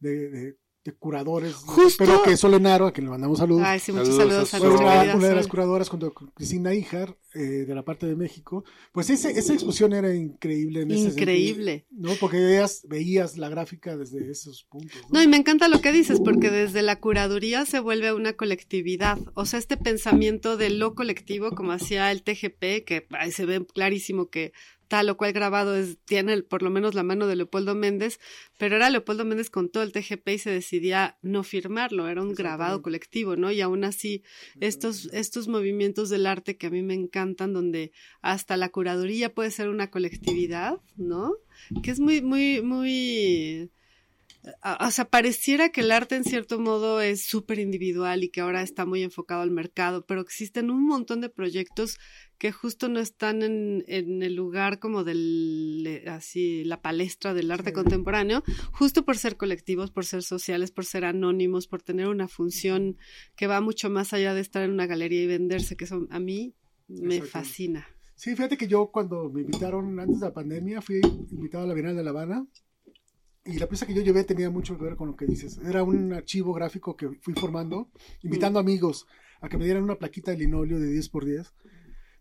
[0.00, 0.56] de- de
[0.86, 4.48] de curadores, Justo- pero que Solenaro, a quien le mandamos saludos, Ay, sí, muchos Saludos
[4.48, 8.16] saludos a una, de las curadoras junto con Cristina Ijar eh, de la parte de
[8.16, 8.64] México.
[8.92, 10.82] Pues ese, esa exposición era increíble.
[10.82, 11.84] En ese Increíble.
[11.88, 12.16] sentido, ¿no?
[12.18, 14.96] Porque veías, veías la gráfica desde esos puntos.
[15.10, 15.18] ¿no?
[15.18, 19.18] No, y me encanta lo que dices, porque desde la curaduría se vuelve una colectividad.
[19.34, 23.64] O sea, este pensamiento de lo colectivo, como hacía el TGP, que ahí se ve
[23.66, 24.52] clarísimo que
[24.88, 28.20] tal o cual grabado es, tiene el- por lo menos la mano de Leopoldo Méndez,
[28.58, 32.34] pero era Leopoldo Méndez con todo el TGP y se decidía no firmarlo, era un
[32.34, 33.50] grabado colectivo, ¿no?
[33.50, 34.22] Y aún así,
[34.60, 37.92] estos, estos movimientos del arte que a mí me encantan, donde
[38.22, 41.34] hasta la curaduría puede ser una colectividad, ¿no?
[41.82, 43.70] Que es muy, muy, muy
[44.80, 48.62] o sea, pareciera que el arte en cierto modo es súper individual y que ahora
[48.62, 51.98] está muy enfocado al mercado, pero existen un montón de proyectos
[52.38, 57.70] que justo no están en, en el lugar como del, así, la palestra del arte
[57.70, 57.74] Sí.
[57.74, 58.42] contemporáneo,
[58.72, 62.96] justo por ser colectivos, por ser sociales, por ser anónimos, por tener una función
[63.34, 66.20] que va mucho más allá de estar en una galería y venderse, que eso a
[66.20, 66.54] mí
[66.88, 67.86] me fascina.
[68.14, 71.00] Sí, fíjate que yo cuando me invitaron antes de la pandemia, fui
[71.30, 72.46] invitado a la Bienal de La Habana
[73.46, 75.58] y la pieza que yo llevé tenía mucho que ver con lo que dices.
[75.58, 77.90] Era un archivo gráfico que fui formando,
[78.22, 79.06] invitando amigos
[79.40, 81.52] a que me dieran una plaquita de linoleo de 10 por 10.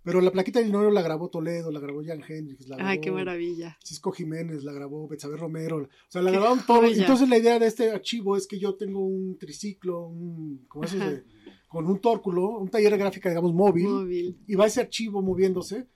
[0.04, 3.00] Pero la plaquita de linoleo la grabó Toledo, la grabó Jan Hendrix, la grabó Ay,
[3.02, 3.76] qué maravilla.
[3.84, 5.78] Cisco Jiménez, la grabó Betsabe Romero.
[5.78, 6.82] O sea, la grabaron todo.
[6.82, 7.02] joya.
[7.02, 11.00] Entonces la idea de este archivo es que yo tengo un triciclo, un, como esos
[11.00, 11.24] de-
[11.68, 14.38] con un tórculo, un taller de gráfica, digamos, móvil Móvil.
[14.48, 15.88] y va ese archivo moviéndose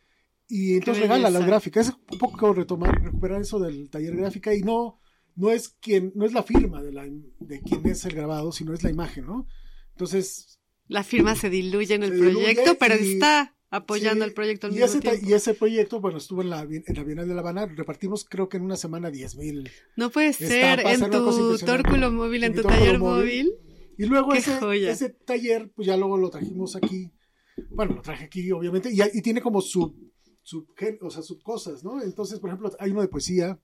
[0.48, 1.90] y entonces Qué regala las gráficas.
[1.90, 5.00] Es un poco retomar, recuperar eso del taller gráfica y no,
[5.40, 7.06] no es quien, no es la firma de, la,
[7.40, 9.48] de quien es el grabado, sino es la imagen, ¿no?
[9.94, 14.68] Entonces, La firma se diluye en el proyecto, pero y- está apoyando sí, el proyecto
[14.68, 15.20] al y mismo ese, tiempo.
[15.28, 18.50] y ese proyecto, bueno, estuvo en la, en la Bienal de La Habana, repartimos creo
[18.50, 19.70] que en una semana 10 mil.
[19.96, 23.46] No puede ser, en tu tórculo móvil, en tu taller móvil.
[23.46, 23.52] móvil.
[23.98, 27.12] Y luego ese, taller, pues ya luego lo trajimos aquí.
[27.72, 29.94] Bueno, lo traje aquí, obviamente, y, y tiene como sub,
[30.44, 30.68] sub,
[31.02, 32.02] o sea, subcosas, ¿no?
[32.02, 33.60] Entonces, por ejemplo, hay uno de poesía,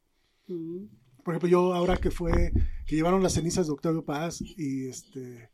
[0.48, 0.86] Mm.
[1.26, 2.54] Por ejemplo, yo ahora que fue,
[2.86, 5.50] que llevaron las cenizas de Octavio Paz y este,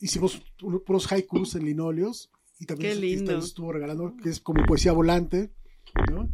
[0.00, 3.38] hicimos uno- puros haikus en linóleos y también Qué lindo.
[3.38, 5.52] estuvo regalando, que es como poesía volante,
[6.10, 6.28] ¿no?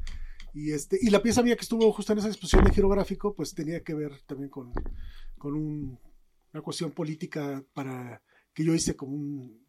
[0.54, 3.54] Y, este, y la pieza mía que estuvo justo en esa exposición de girográfico, pues
[3.54, 4.72] tenía que ver también con,
[5.36, 5.98] con un-
[6.54, 8.22] una cuestión política para
[8.54, 9.62] que yo hice como un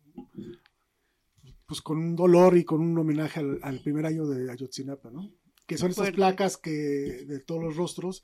[1.66, 5.30] pues con un dolor y con un homenaje al, al primer año de Ayotzinapa, ¿no?
[5.66, 8.24] Que son esas placas que de todos los rostros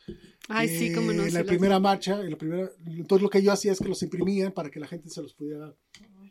[0.49, 1.22] Ay, sí, como no.
[1.24, 3.80] en sí la las- primera marcha, en la primera, entonces lo que yo hacía es
[3.80, 5.74] que los imprimían para que la gente se los pudiera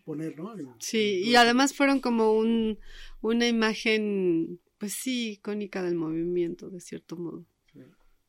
[0.05, 0.53] poner, ¿no?
[0.59, 2.79] En- Sí, y además fueron como un,
[3.23, 7.47] una imagen, pues sí, icónica del movimiento, de cierto modo.
[7.73, 7.81] Sí.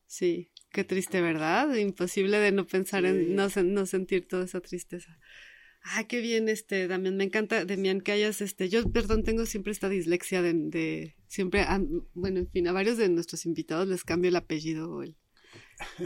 [0.07, 1.76] Sí, qué triste, ¿verdad?
[1.76, 3.10] Imposible de no pensar Sí.
[3.10, 5.19] en, no, no sentir toda esa tristeza.
[5.81, 9.72] Ah, qué bien, este, Damián, me encanta, Damián, que hayas, este, yo, perdón, tengo siempre
[9.72, 11.80] esta dislexia de, de siempre, ah,
[12.14, 15.15] bueno, en fin, a varios de nuestros invitados les cambio el apellido o el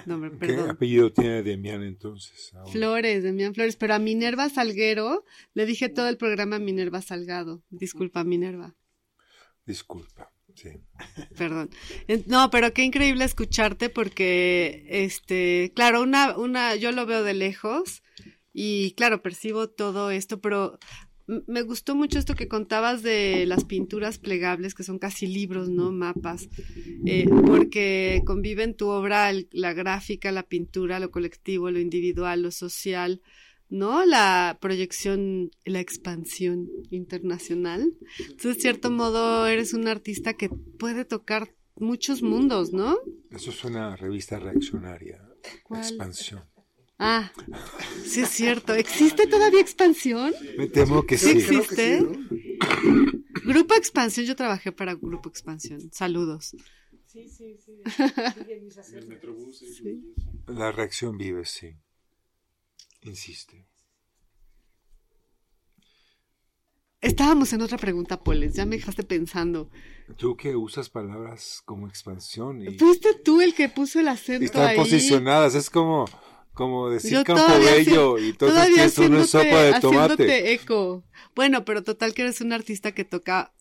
[0.05, 0.69] nombre, ¿Qué perdón.
[0.69, 2.53] apellido tiene Demián entonces?
[2.53, 2.71] ahora?
[2.71, 5.25] Flores, Demián Flores, pero a Minerva Salguero
[5.55, 7.63] le dije todo el programa a Minerva Salgado.
[7.69, 8.75] Disculpa, Minerva,
[9.65, 10.31] Disculpa.
[10.55, 10.69] Sí.
[11.35, 11.71] perdón.
[12.27, 18.02] No, pero qué increíble escucharte porque, este, claro, una, una, yo lo veo de lejos
[18.53, 20.77] y claro, percibo todo esto, pero
[21.47, 25.91] me gustó mucho esto que contabas de las pinturas plegables, que son casi libros, ¿no?
[25.91, 26.49] Mapas,
[27.05, 32.51] eh, porque conviven tu obra el- la gráfica, la pintura, lo colectivo, lo individual, lo
[32.51, 33.21] social,
[33.69, 34.05] ¿no?
[34.05, 37.93] La proyección, la expansión internacional.
[38.19, 42.97] Entonces, de cierto modo, eres un artista que puede tocar muchos mundos, ¿no?
[43.31, 45.21] Eso es una revista reaccionaria.
[45.63, 45.79] ¿Cuál?
[45.85, 46.43] Expansión.
[46.99, 47.31] Ah,
[48.05, 48.73] sí es cierto.
[48.73, 50.33] ¿Existe todavía expansión?
[50.57, 51.55] Me temo que Sí sí.
[51.55, 52.05] Existe.
[53.45, 55.91] Grupo Expansión, yo trabajé para Grupo Expansión.
[55.91, 56.55] Saludos.
[57.07, 57.81] Sí, sí, sí.
[58.95, 59.61] El Metrobús.
[59.61, 60.13] y- Sí.
[60.47, 61.75] La reacción vive, sí.
[63.01, 63.65] Insiste.
[67.01, 68.53] Estábamos en otra pregunta, Poles.
[68.53, 69.69] Ya me dejaste pensando.
[70.17, 74.45] Tú que usas palabras como expansión y, Fuiste tú el que puso el y acento
[74.45, 74.77] están ahí.
[74.77, 75.53] posicionadas.
[75.55, 76.05] Es como,
[76.53, 80.53] como decir Campo Bello y no es haciéndote- sopa de tomate.
[80.53, 81.03] eco.
[81.35, 83.53] Bueno, pero total que eres un artista que toca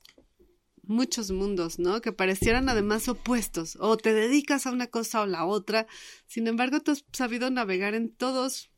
[0.85, 2.01] muchos mundos, ¿no?
[2.01, 3.77] Que parecieran además opuestos.
[3.81, 5.87] O te dedicas a una cosa o la otra.
[6.27, 8.71] Sin embargo, tú has sabido navegar en todos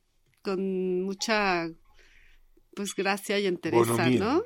[0.42, 1.70] con mucha,
[2.76, 4.18] pues, gracia y entereza, Bonomía.
[4.20, 4.44] ¿no?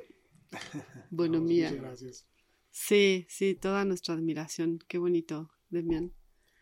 [1.11, 1.69] Bueno, No, mía.
[1.69, 2.25] Muchas gracias.
[2.71, 4.79] Sí, sí, toda nuestra admiración.
[4.87, 6.13] Qué bonito, Demian.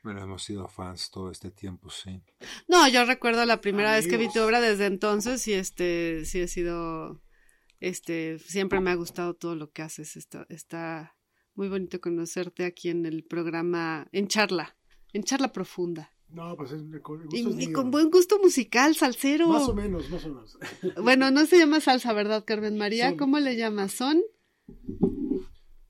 [0.04, 2.22] Bueno, hemos sido fans todo este tiempo, sí.
[2.68, 6.40] No, yo recuerdo la primera vez que vi tu obra desde entonces y este sí
[6.40, 7.22] he sido
[7.80, 10.16] este siempre me ha gustado todo lo que haces.
[10.16, 11.16] Está, está
[11.56, 14.78] muy bonito conocerte aquí en el programa en charla,
[15.14, 16.14] en charla profunda.
[16.30, 17.74] No, pues es, el gusto Y, es y mío.
[17.74, 19.48] con buen gusto musical, salsero.
[19.48, 20.58] Más o menos, más o menos.
[21.02, 23.10] Bueno, no se llama salsa, ¿verdad, Carmen María?
[23.10, 23.18] Son.
[23.18, 23.94] ¿Cómo le llamas?
[23.94, 24.22] ¿Son?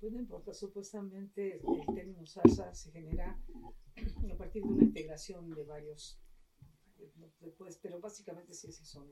[0.07, 3.38] Pues no importa, supuestamente el término salsa se genera
[4.31, 6.17] a partir de una integración de varios,
[7.57, 9.05] pues, pero básicamente sí, sí son,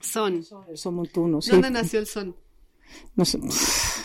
[0.00, 0.42] Son.
[0.42, 1.50] son el son montuno, sí.
[1.50, 2.34] ¿Dónde nació el son?
[3.16, 3.38] No, sé.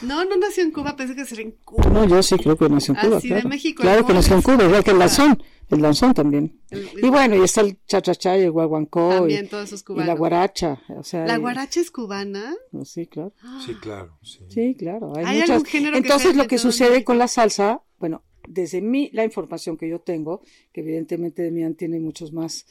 [0.03, 1.85] No, no nació en Cuba, pensé que sería en Cuba.
[1.89, 3.21] No, yo sí creo que nació en Ah, Cuba.
[3.21, 3.49] sí, de claro.
[3.49, 4.41] México, Claro que nació en.
[4.41, 4.99] Cuba, igual que el Ah.
[5.05, 6.59] danzón, el danzón también.
[6.71, 9.83] El- Y bueno, y está el cha-cha-cha y el guaguancó y, También todos esos y
[9.85, 10.07] cubanos.
[10.07, 10.81] la guaracha.
[10.89, 12.53] O sea, ¿La y- guaracha es cubana?
[12.73, 13.31] no, sí, claro.
[13.65, 14.39] Sí, claro, sí.
[14.49, 15.13] Sí, claro.
[15.15, 18.23] Hay ¿Hay muchas- algún género que Entonces, sea lo que sucede con la salsa, bueno,
[18.45, 20.41] desde mí, la información que yo tengo,
[20.73, 22.65] que evidentemente Demian tiene muchos más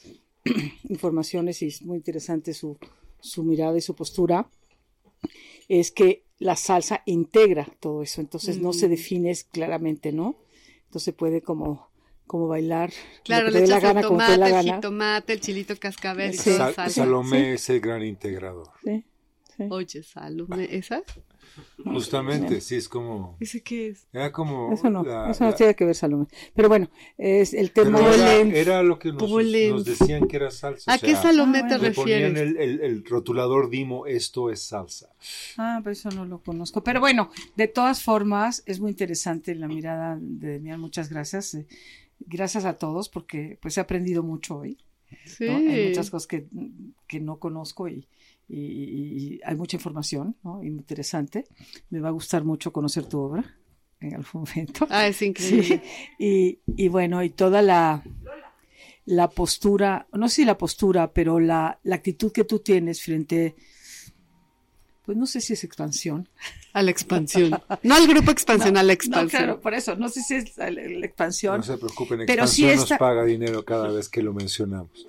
[0.87, 2.77] informaciones y es muy interesante su,
[3.19, 4.47] su mirada y su postura,
[5.67, 10.35] es que la salsa integra todo eso, entonces no se define claramente, ¿no?
[10.85, 11.89] Entonces puede como,
[12.27, 12.91] como bailar
[13.23, 16.51] Claro, le echas el tomate, la el jitomate, el chilito cascabel y Sí.
[16.57, 16.91] todo Sal-.
[16.91, 18.67] Salomé es el gran integrador.
[18.83, 19.03] Sí,
[19.55, 19.63] sí.
[19.69, 21.01] Oye, Salomé, ¿esa?
[21.83, 23.35] Justamente, sí, es como...
[23.39, 24.07] ¿Ese qué es?
[24.13, 24.71] Era como...
[24.73, 26.27] Eso no, la- eso no la- tiene que ver Salomé.
[26.55, 30.91] Pero bueno, es el tema era, era lo que nos, decían que era salsa.
[30.91, 31.83] ¿A o qué Salomé Ah, te bueno.
[31.83, 32.55] Le ponían refieres?
[32.55, 35.09] el, el- el rotulador Dimo, esto es salsa.
[35.57, 36.83] Ah, pero eso no lo conozco.
[36.83, 40.79] Pero bueno, de todas formas, es muy interesante la mirada de Demian.
[40.79, 41.53] Muchas gracias.
[41.55, 41.65] eh,
[42.25, 44.77] Gracias a todos porque pues he aprendido mucho hoy.
[45.25, 45.45] Sí.
[45.45, 45.57] ¿no?
[45.57, 46.45] Hay muchas cosas que,
[47.07, 48.07] que no conozco y,
[48.55, 50.63] y- hay mucha información ¿no?
[50.63, 51.45] interesante.
[51.89, 53.43] Me va a gustar mucho conocer tu obra
[53.99, 54.87] en algún momento.
[54.91, 55.81] Ah, es Sí, increíble.
[56.19, 58.03] y, y bueno, y toda la,
[59.05, 63.55] la postura, no sé si la postura, pero la, la actitud que tú tienes frente,
[65.05, 66.27] pues no sé si es expansión.
[66.73, 67.51] A la expansión.
[67.83, 69.29] No al grupo expansión, a la No, expansión.
[69.43, 71.57] claro, por eso, no sé si es la, la expansión.
[71.57, 75.05] No se preocupen, Pero Expansión esta- nos paga dinero cada vez que lo mencionamos.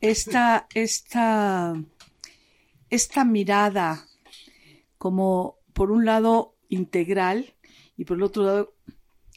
[0.00, 1.74] esta, esta,
[2.92, 4.06] esta mirada
[4.98, 7.54] como por un lado integral
[7.96, 8.74] y por el otro lado,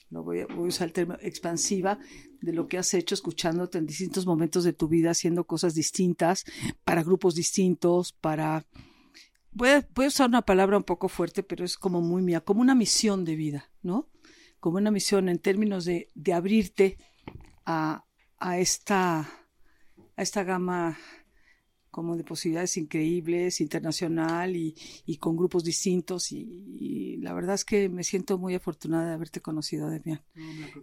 [0.10, 1.98] no voy a, usar el término expansiva,
[2.42, 6.46] de lo que has hecho escuchándote en distintos momentos de tu vida, haciendo cosas distintas,
[6.84, 8.66] para grupos distintos, para...
[9.52, 12.42] Voy a, voy a usar una palabra un poco fuerte, pero es como muy mía,
[12.42, 14.10] como una misión de vida, ¿no?
[14.60, 16.98] Como una misión en términos de, de abrirte
[17.66, 18.04] a,
[18.38, 19.30] a esta
[20.18, 20.98] a esta gama
[21.96, 26.42] como de posibilidades increíbles, internacional y, y con grupos distintos y,
[26.78, 30.22] y la verdad es que me siento muy afortunada de haberte conocido, Demian.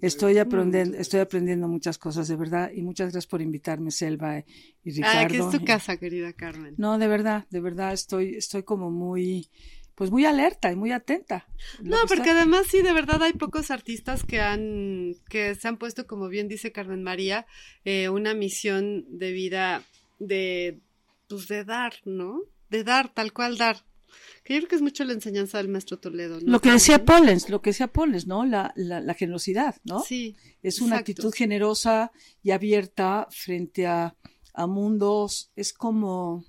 [0.00, 4.90] Estoy aprendiendo, estoy aprendiendo muchas cosas, de verdad, y muchas gracias por invitarme, Selva y
[4.90, 5.18] Ricardo.
[5.18, 6.76] Ah, aquí es tu casa, querida Carmen.
[6.78, 9.50] No, de verdad, de verdad estoy, estoy como muy,
[9.94, 11.46] pues muy alerta y muy atenta.
[11.82, 15.68] No, que porque está- además sí, de verdad hay pocos artistas que han, que se
[15.68, 17.44] han puesto, como bien dice Carmen María,
[17.84, 19.82] eh, una misión de vida
[20.18, 20.78] de,
[21.36, 22.40] pues de dar, ¿no?
[22.70, 23.84] De dar, tal cual dar.
[24.44, 26.52] Que yo creo que es mucho la enseñanza del maestro Toledo, ¿no?
[26.52, 28.44] Lo que decía Pollens, lo que decía Pollens, ¿no?
[28.44, 30.00] La, la, la generosidad, ¿no?
[30.00, 30.36] Sí.
[30.62, 31.12] Es una exacto.
[31.12, 34.14] actitud generosa y abierta frente a,
[34.52, 35.50] a mundos.
[35.56, 36.44] Es como.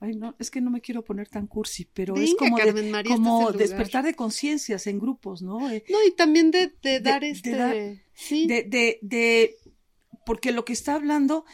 [0.00, 2.90] Ay, no, es que no me quiero poner tan cursi, pero es como, de- Carmen
[2.90, 3.68] María, como es el lugar.
[3.68, 5.70] despertar de conciencias en grupos, ¿no?
[5.70, 7.50] Eh, No, y también de, de De- dar de este.
[7.52, 7.76] dar-
[8.12, 8.46] sí.
[8.46, 9.56] De, de, de,
[10.26, 11.46] porque lo que está hablando,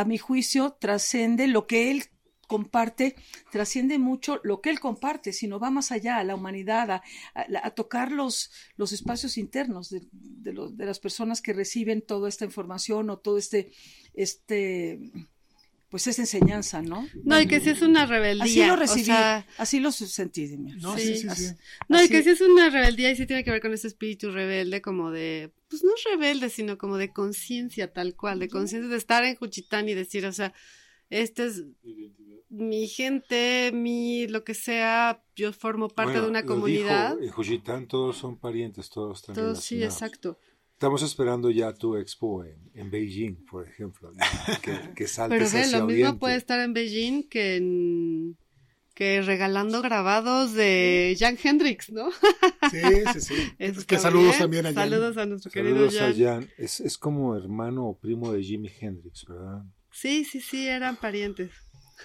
[0.00, 2.04] a mi juicio, trascende lo que él
[2.46, 3.16] comparte,
[3.52, 7.02] trasciende mucho lo que él comparte, sino va más allá, a la humanidad,
[7.34, 13.10] a, tocar los, los espacios internos de, de las personas que reciben toda esta información
[13.10, 13.72] o todo este,
[14.14, 14.98] este
[15.90, 17.06] pues esa enseñanza, ¿no?
[17.24, 18.44] No, y que si es una rebeldía.
[18.44, 20.56] Así lo o recibí, sea, así lo sentí.
[20.56, 21.16] No, Sí.
[21.16, 21.54] sí, sí, sí.
[21.88, 24.30] No, y que sí es una rebeldía y sí tiene que ver con ese espíritu
[24.30, 28.96] rebelde, como de, pues no rebelde, sino como de conciencia tal cual, de conciencia de
[28.96, 30.54] estar en Juchitán y decir, o sea,
[31.10, 31.64] este es
[32.48, 37.10] mi gente, mi lo que sea, yo formo parte Bueno, de una comunidad.
[37.16, 40.38] dijo, en Juchitán todos son parientes, todos están Todo, sí, exacto.
[40.80, 44.24] Estamos esperando ya tu expo en, en Beijing, por ejemplo, ¿no?
[44.62, 48.38] que, que saltes Pero ve, hacia lo mismo puede estar en Beijing que en
[48.94, 52.10] que regalando grabados de Jan Hendrix, ¿no?
[52.70, 52.80] Sí,
[53.12, 53.34] sí, sí.
[53.86, 54.80] Que saludos también allá.
[54.80, 56.40] Saludos a nuestro querido Saludos a Jan.
[56.44, 56.50] Jan.
[56.56, 59.62] Es, es como hermano o primo de Jimi Hendrix, ¿verdad?
[59.90, 61.50] Sí, sí, sí, eran parientes.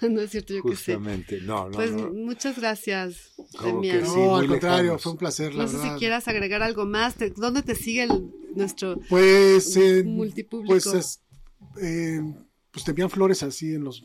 [0.10, 0.96] no es cierto, yo qué sé.
[0.96, 2.12] Justamente, no, no, Pues no.
[2.12, 4.06] muchas gracias, Demian.
[4.06, 5.02] sí, no, al contrario, lejanos.
[5.04, 5.94] fue un placer, la No sé verdad.
[5.94, 7.16] si quieras agregar algo más.
[7.16, 10.72] Te- ¿Dónde te sigue el- nuestro Pues, eh, multipúblico?
[10.74, 11.22] pues, es,
[11.82, 12.22] eh,
[12.72, 14.04] pues te envían flores así en los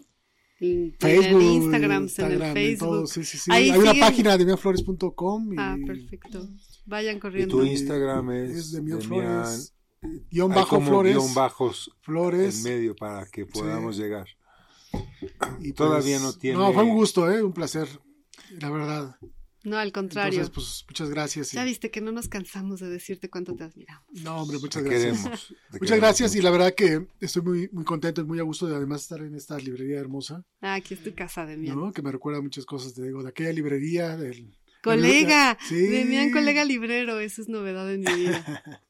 [0.63, 2.89] en Facebook, en el Instagram, en el Instagram, en Facebook?
[2.89, 3.51] todo, sí, sí, sí.
[3.53, 6.49] Ahí Hay una siguen- página de demianflores.com y Ah, perfecto.
[6.87, 7.57] Vayan Y corriendo.
[7.57, 9.07] tu Instagram es, es Demian Demian-
[9.45, 9.75] Flores,
[10.31, 14.27] guion hay bajo como Flores, guion bajos Flores, en medio para que podamos llegar.
[15.61, 17.89] Y todavía no tiene- No, fue un gusto, eh, un placer,
[18.59, 19.17] la verdad.
[19.63, 20.41] No, al contrario.
[20.41, 21.53] Entonces, pues, muchas gracias.
[21.53, 24.05] y- Ya viste que no nos cansamos de decirte cuánto te admiramos.
[24.23, 25.19] no, hombre, muchas Te gracias.
[25.19, 25.31] queremos.
[25.71, 28.67] Muchas queremos gracias y la verdad que estoy muy, muy contento y muy a gusto
[28.67, 31.77] de además estar en esta librería hermosa, Ah, aquí es tu casa, Demian.
[31.79, 31.93] ¿no?
[31.93, 34.57] Que me recuerda muchas cosas, te digo, de aquella librería, del...
[34.83, 35.75] Colega, Sí.
[35.89, 38.63] Demian, colega librero, eso es novedad en mi vida.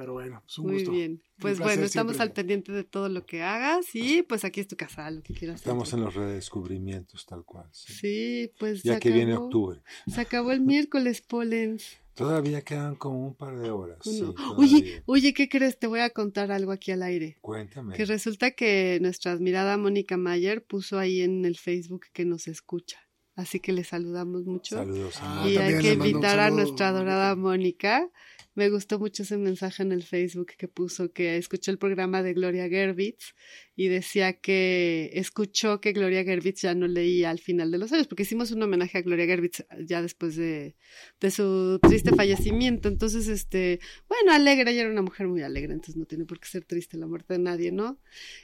[0.00, 0.92] Pero bueno, es un Muy gusto.
[0.92, 1.22] bien.
[1.38, 2.22] Pues placer bueno, estamos siempre.
[2.30, 5.34] al pendiente de todo lo que hagas y pues aquí es tu casa, lo que
[5.34, 5.56] quieras.
[5.56, 5.66] hacer.
[5.68, 7.68] Estamos en los redescubrimientos, tal cual.
[7.70, 7.92] sí.
[7.92, 9.80] Sí, pues Ya se que viene acabó- octubre.
[10.06, 11.98] Se acabó el miércoles, Polens.
[12.14, 13.98] Todavía quedan como un par de horas.
[14.02, 14.22] sí,
[14.56, 15.78] oye, oye, ¿qué crees?
[15.78, 17.36] Te voy a contar algo aquí al aire.
[17.42, 17.94] Cuéntame.
[17.94, 22.98] Que resulta que nuestra admirada Mónica Mayer puso ahí en el Facebook que nos escucha.
[23.36, 24.76] Así que le saludamos mucho.
[24.76, 25.14] Saludos.
[25.20, 28.08] Ah, y hay que invitar a nuestra adorada Mónica.
[28.54, 32.34] Me gustó mucho ese mensaje en el Facebook que puso que escuchó el programa de
[32.34, 33.34] Gloria Gerbitz
[33.76, 38.08] y decía que escuchó que Gloria Gerbitz ya no leía al final de los años,
[38.08, 40.74] porque hicimos un homenaje a Gloria Gerbitz ya después de,
[41.20, 42.88] de su triste fallecimiento.
[42.88, 43.78] Entonces, este,
[44.08, 46.98] bueno, alegre, ella era una mujer muy alegre, entonces no tiene por qué ser triste
[46.98, 48.00] la muerte de nadie, ¿no?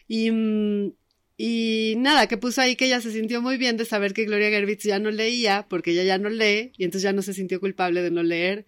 [0.06, 0.92] Y, mm,
[1.38, 4.48] y nada, que puso ahí que ella se sintió muy bien de saber que Gloria
[4.48, 7.60] Gerbitz ya no leía, porque ella ya no lee, y entonces ya no se sintió
[7.60, 8.66] culpable de no leer.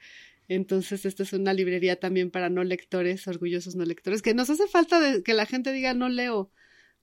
[0.49, 4.67] Entonces, esta es una librería también para no lectores, orgullosos no lectores, que nos hace
[4.67, 6.51] falta de que la gente diga no leo,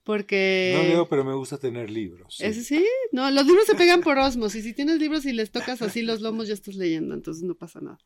[0.04, 0.74] porque...
[0.76, 2.38] No leo, pero me gusta tener libros.
[2.38, 2.46] sí.
[2.46, 2.86] ¿Ese sí?
[3.12, 6.04] No, los libros se pegan por osmos, y si tienes libros y les tocas así
[6.04, 7.98] los lomos, ya estás leyendo, entonces no pasa nada.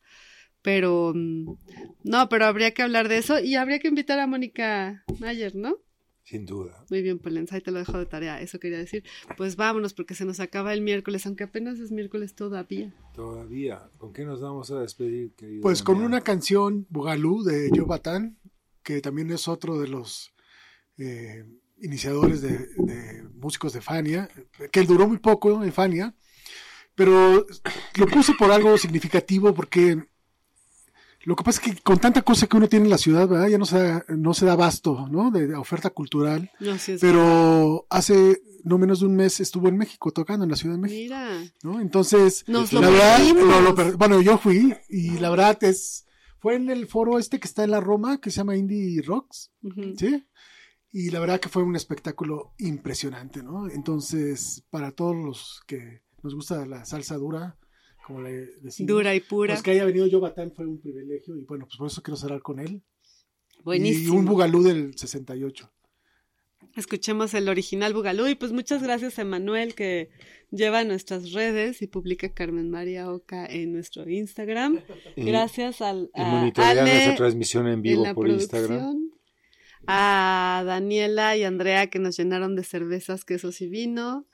[0.62, 1.56] Pero, mm,
[2.04, 5.78] no, pero habría que hablar de eso, y habría que invitar a Mónica Mayer, ¿no?
[6.30, 6.84] Sin duda.
[6.90, 9.02] Muy bien, Polens, ahí te lo dejo de tarea, eso quería decir.
[9.36, 12.94] Pues vámonos, porque se nos acaba el miércoles, aunque apenas es miércoles todavía.
[13.16, 13.90] Todavía.
[13.98, 15.60] ¿Con qué nos vamos a despedir, querido?
[15.60, 18.38] Pues con una canción, Bugalú, de Joe Batán,
[18.84, 20.32] que también es otro de los
[20.98, 21.44] eh,
[21.80, 24.30] iniciadores de, de músicos de Fania,
[24.70, 26.14] que duró muy poco en Fania,
[26.94, 27.44] pero
[27.96, 30.00] lo puse por algo significativo porque
[31.24, 33.48] lo que pasa es que con tanta cosa que uno tiene en la ciudad, ¿verdad?
[33.48, 35.30] ya no se da, no se da abasto ¿no?
[35.30, 39.68] de, de oferta cultural, No, sí es pero hace no menos de un mes estuvo
[39.68, 41.00] en México tocando en la Ciudad de México.
[41.02, 41.80] Mira, ¿no?
[41.80, 46.06] Entonces, Nos la lo verdad, lo per- bueno, yo fui y la verdad es,
[46.38, 49.50] fue en el foro este que está en la Roma, que se llama Indie Rocks.
[49.98, 50.26] ¿sí?
[50.92, 53.68] Y la verdad que fue un espectáculo impresionante, ¿no?
[53.70, 57.56] Entonces, para todos los que nos gusta la salsa dura,
[58.10, 59.54] como le decimos, dura y pura.
[59.54, 62.16] pues que haya venido Joe Batán fue un privilegio y bueno, pues por eso quiero
[62.16, 62.82] cerrar con él.
[63.58, 64.14] Y Buenísimo.
[64.14, 65.70] un bugalú del 68.
[66.76, 70.08] Escuchemos el original Bugalú y pues muchas gracias a Emanuel que
[70.50, 74.80] lleva nuestras redes y publica Carmen María Oca en nuestro Instagram.
[75.16, 79.10] Y- Gracias al Y a monitorear Ale nuestra transmisión en vivo por Instagram.
[79.86, 84.26] a Daniela y Andrea que nos llenaron de cervezas, quesos y vino,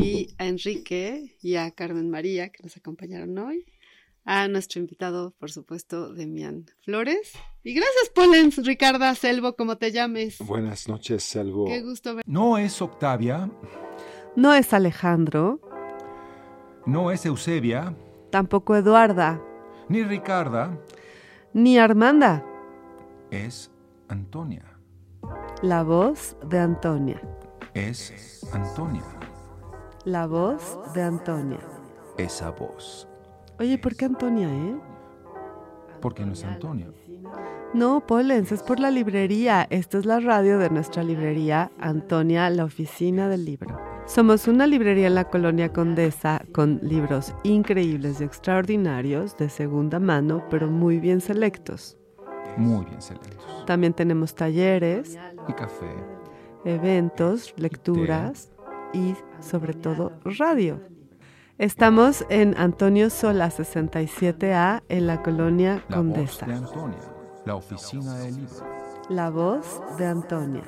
[0.00, 3.64] y a Enrique y a Carmen María que nos acompañaron hoy,
[4.24, 7.32] a nuestro invitado, por supuesto, Demian Flores.
[7.64, 10.38] Y gracias, Polens, Ricarda Selvo, como te llames.
[10.38, 11.64] Buenas noches, Salvo.
[11.66, 12.24] Qué gusto ver.
[12.26, 13.50] No es Octavia,
[14.36, 15.60] No es Alejandro,
[16.86, 17.94] no es Eusebia,
[18.30, 19.42] tampoco Eduarda,
[19.88, 20.78] ni Ricarda,
[21.54, 22.44] ni Armanda.
[23.30, 23.70] es
[24.08, 24.64] Antonia.
[25.62, 27.20] La voz de Antonia.
[27.74, 29.04] Es Antonia.
[30.08, 31.58] La voz de Antonia.
[32.16, 33.06] Esa voz.
[33.58, 34.74] Oye, ¿por qué Antonia, eh?
[36.00, 36.86] Porque no es Antonia.
[37.74, 39.66] No, Polens, es por la librería.
[39.68, 43.78] Esta es la radio de nuestra librería, Antonia, la oficina del libro.
[44.06, 50.42] Somos una librería en la colonia Condesa con libros increíbles y extraordinarios de segunda mano,
[50.48, 51.98] pero muy bien selectos.
[52.56, 53.66] Muy bien selectos.
[53.66, 55.90] También tenemos talleres, Y café.
[56.64, 58.50] eventos, lecturas
[58.92, 60.80] y sobre todo radio.
[61.58, 66.46] Estamos en Antonio Sola 67A en la colonia La voz Condesa.
[66.46, 66.98] de Antonia.
[67.44, 68.54] La oficina del libro.
[69.08, 70.62] La voz de Antonia.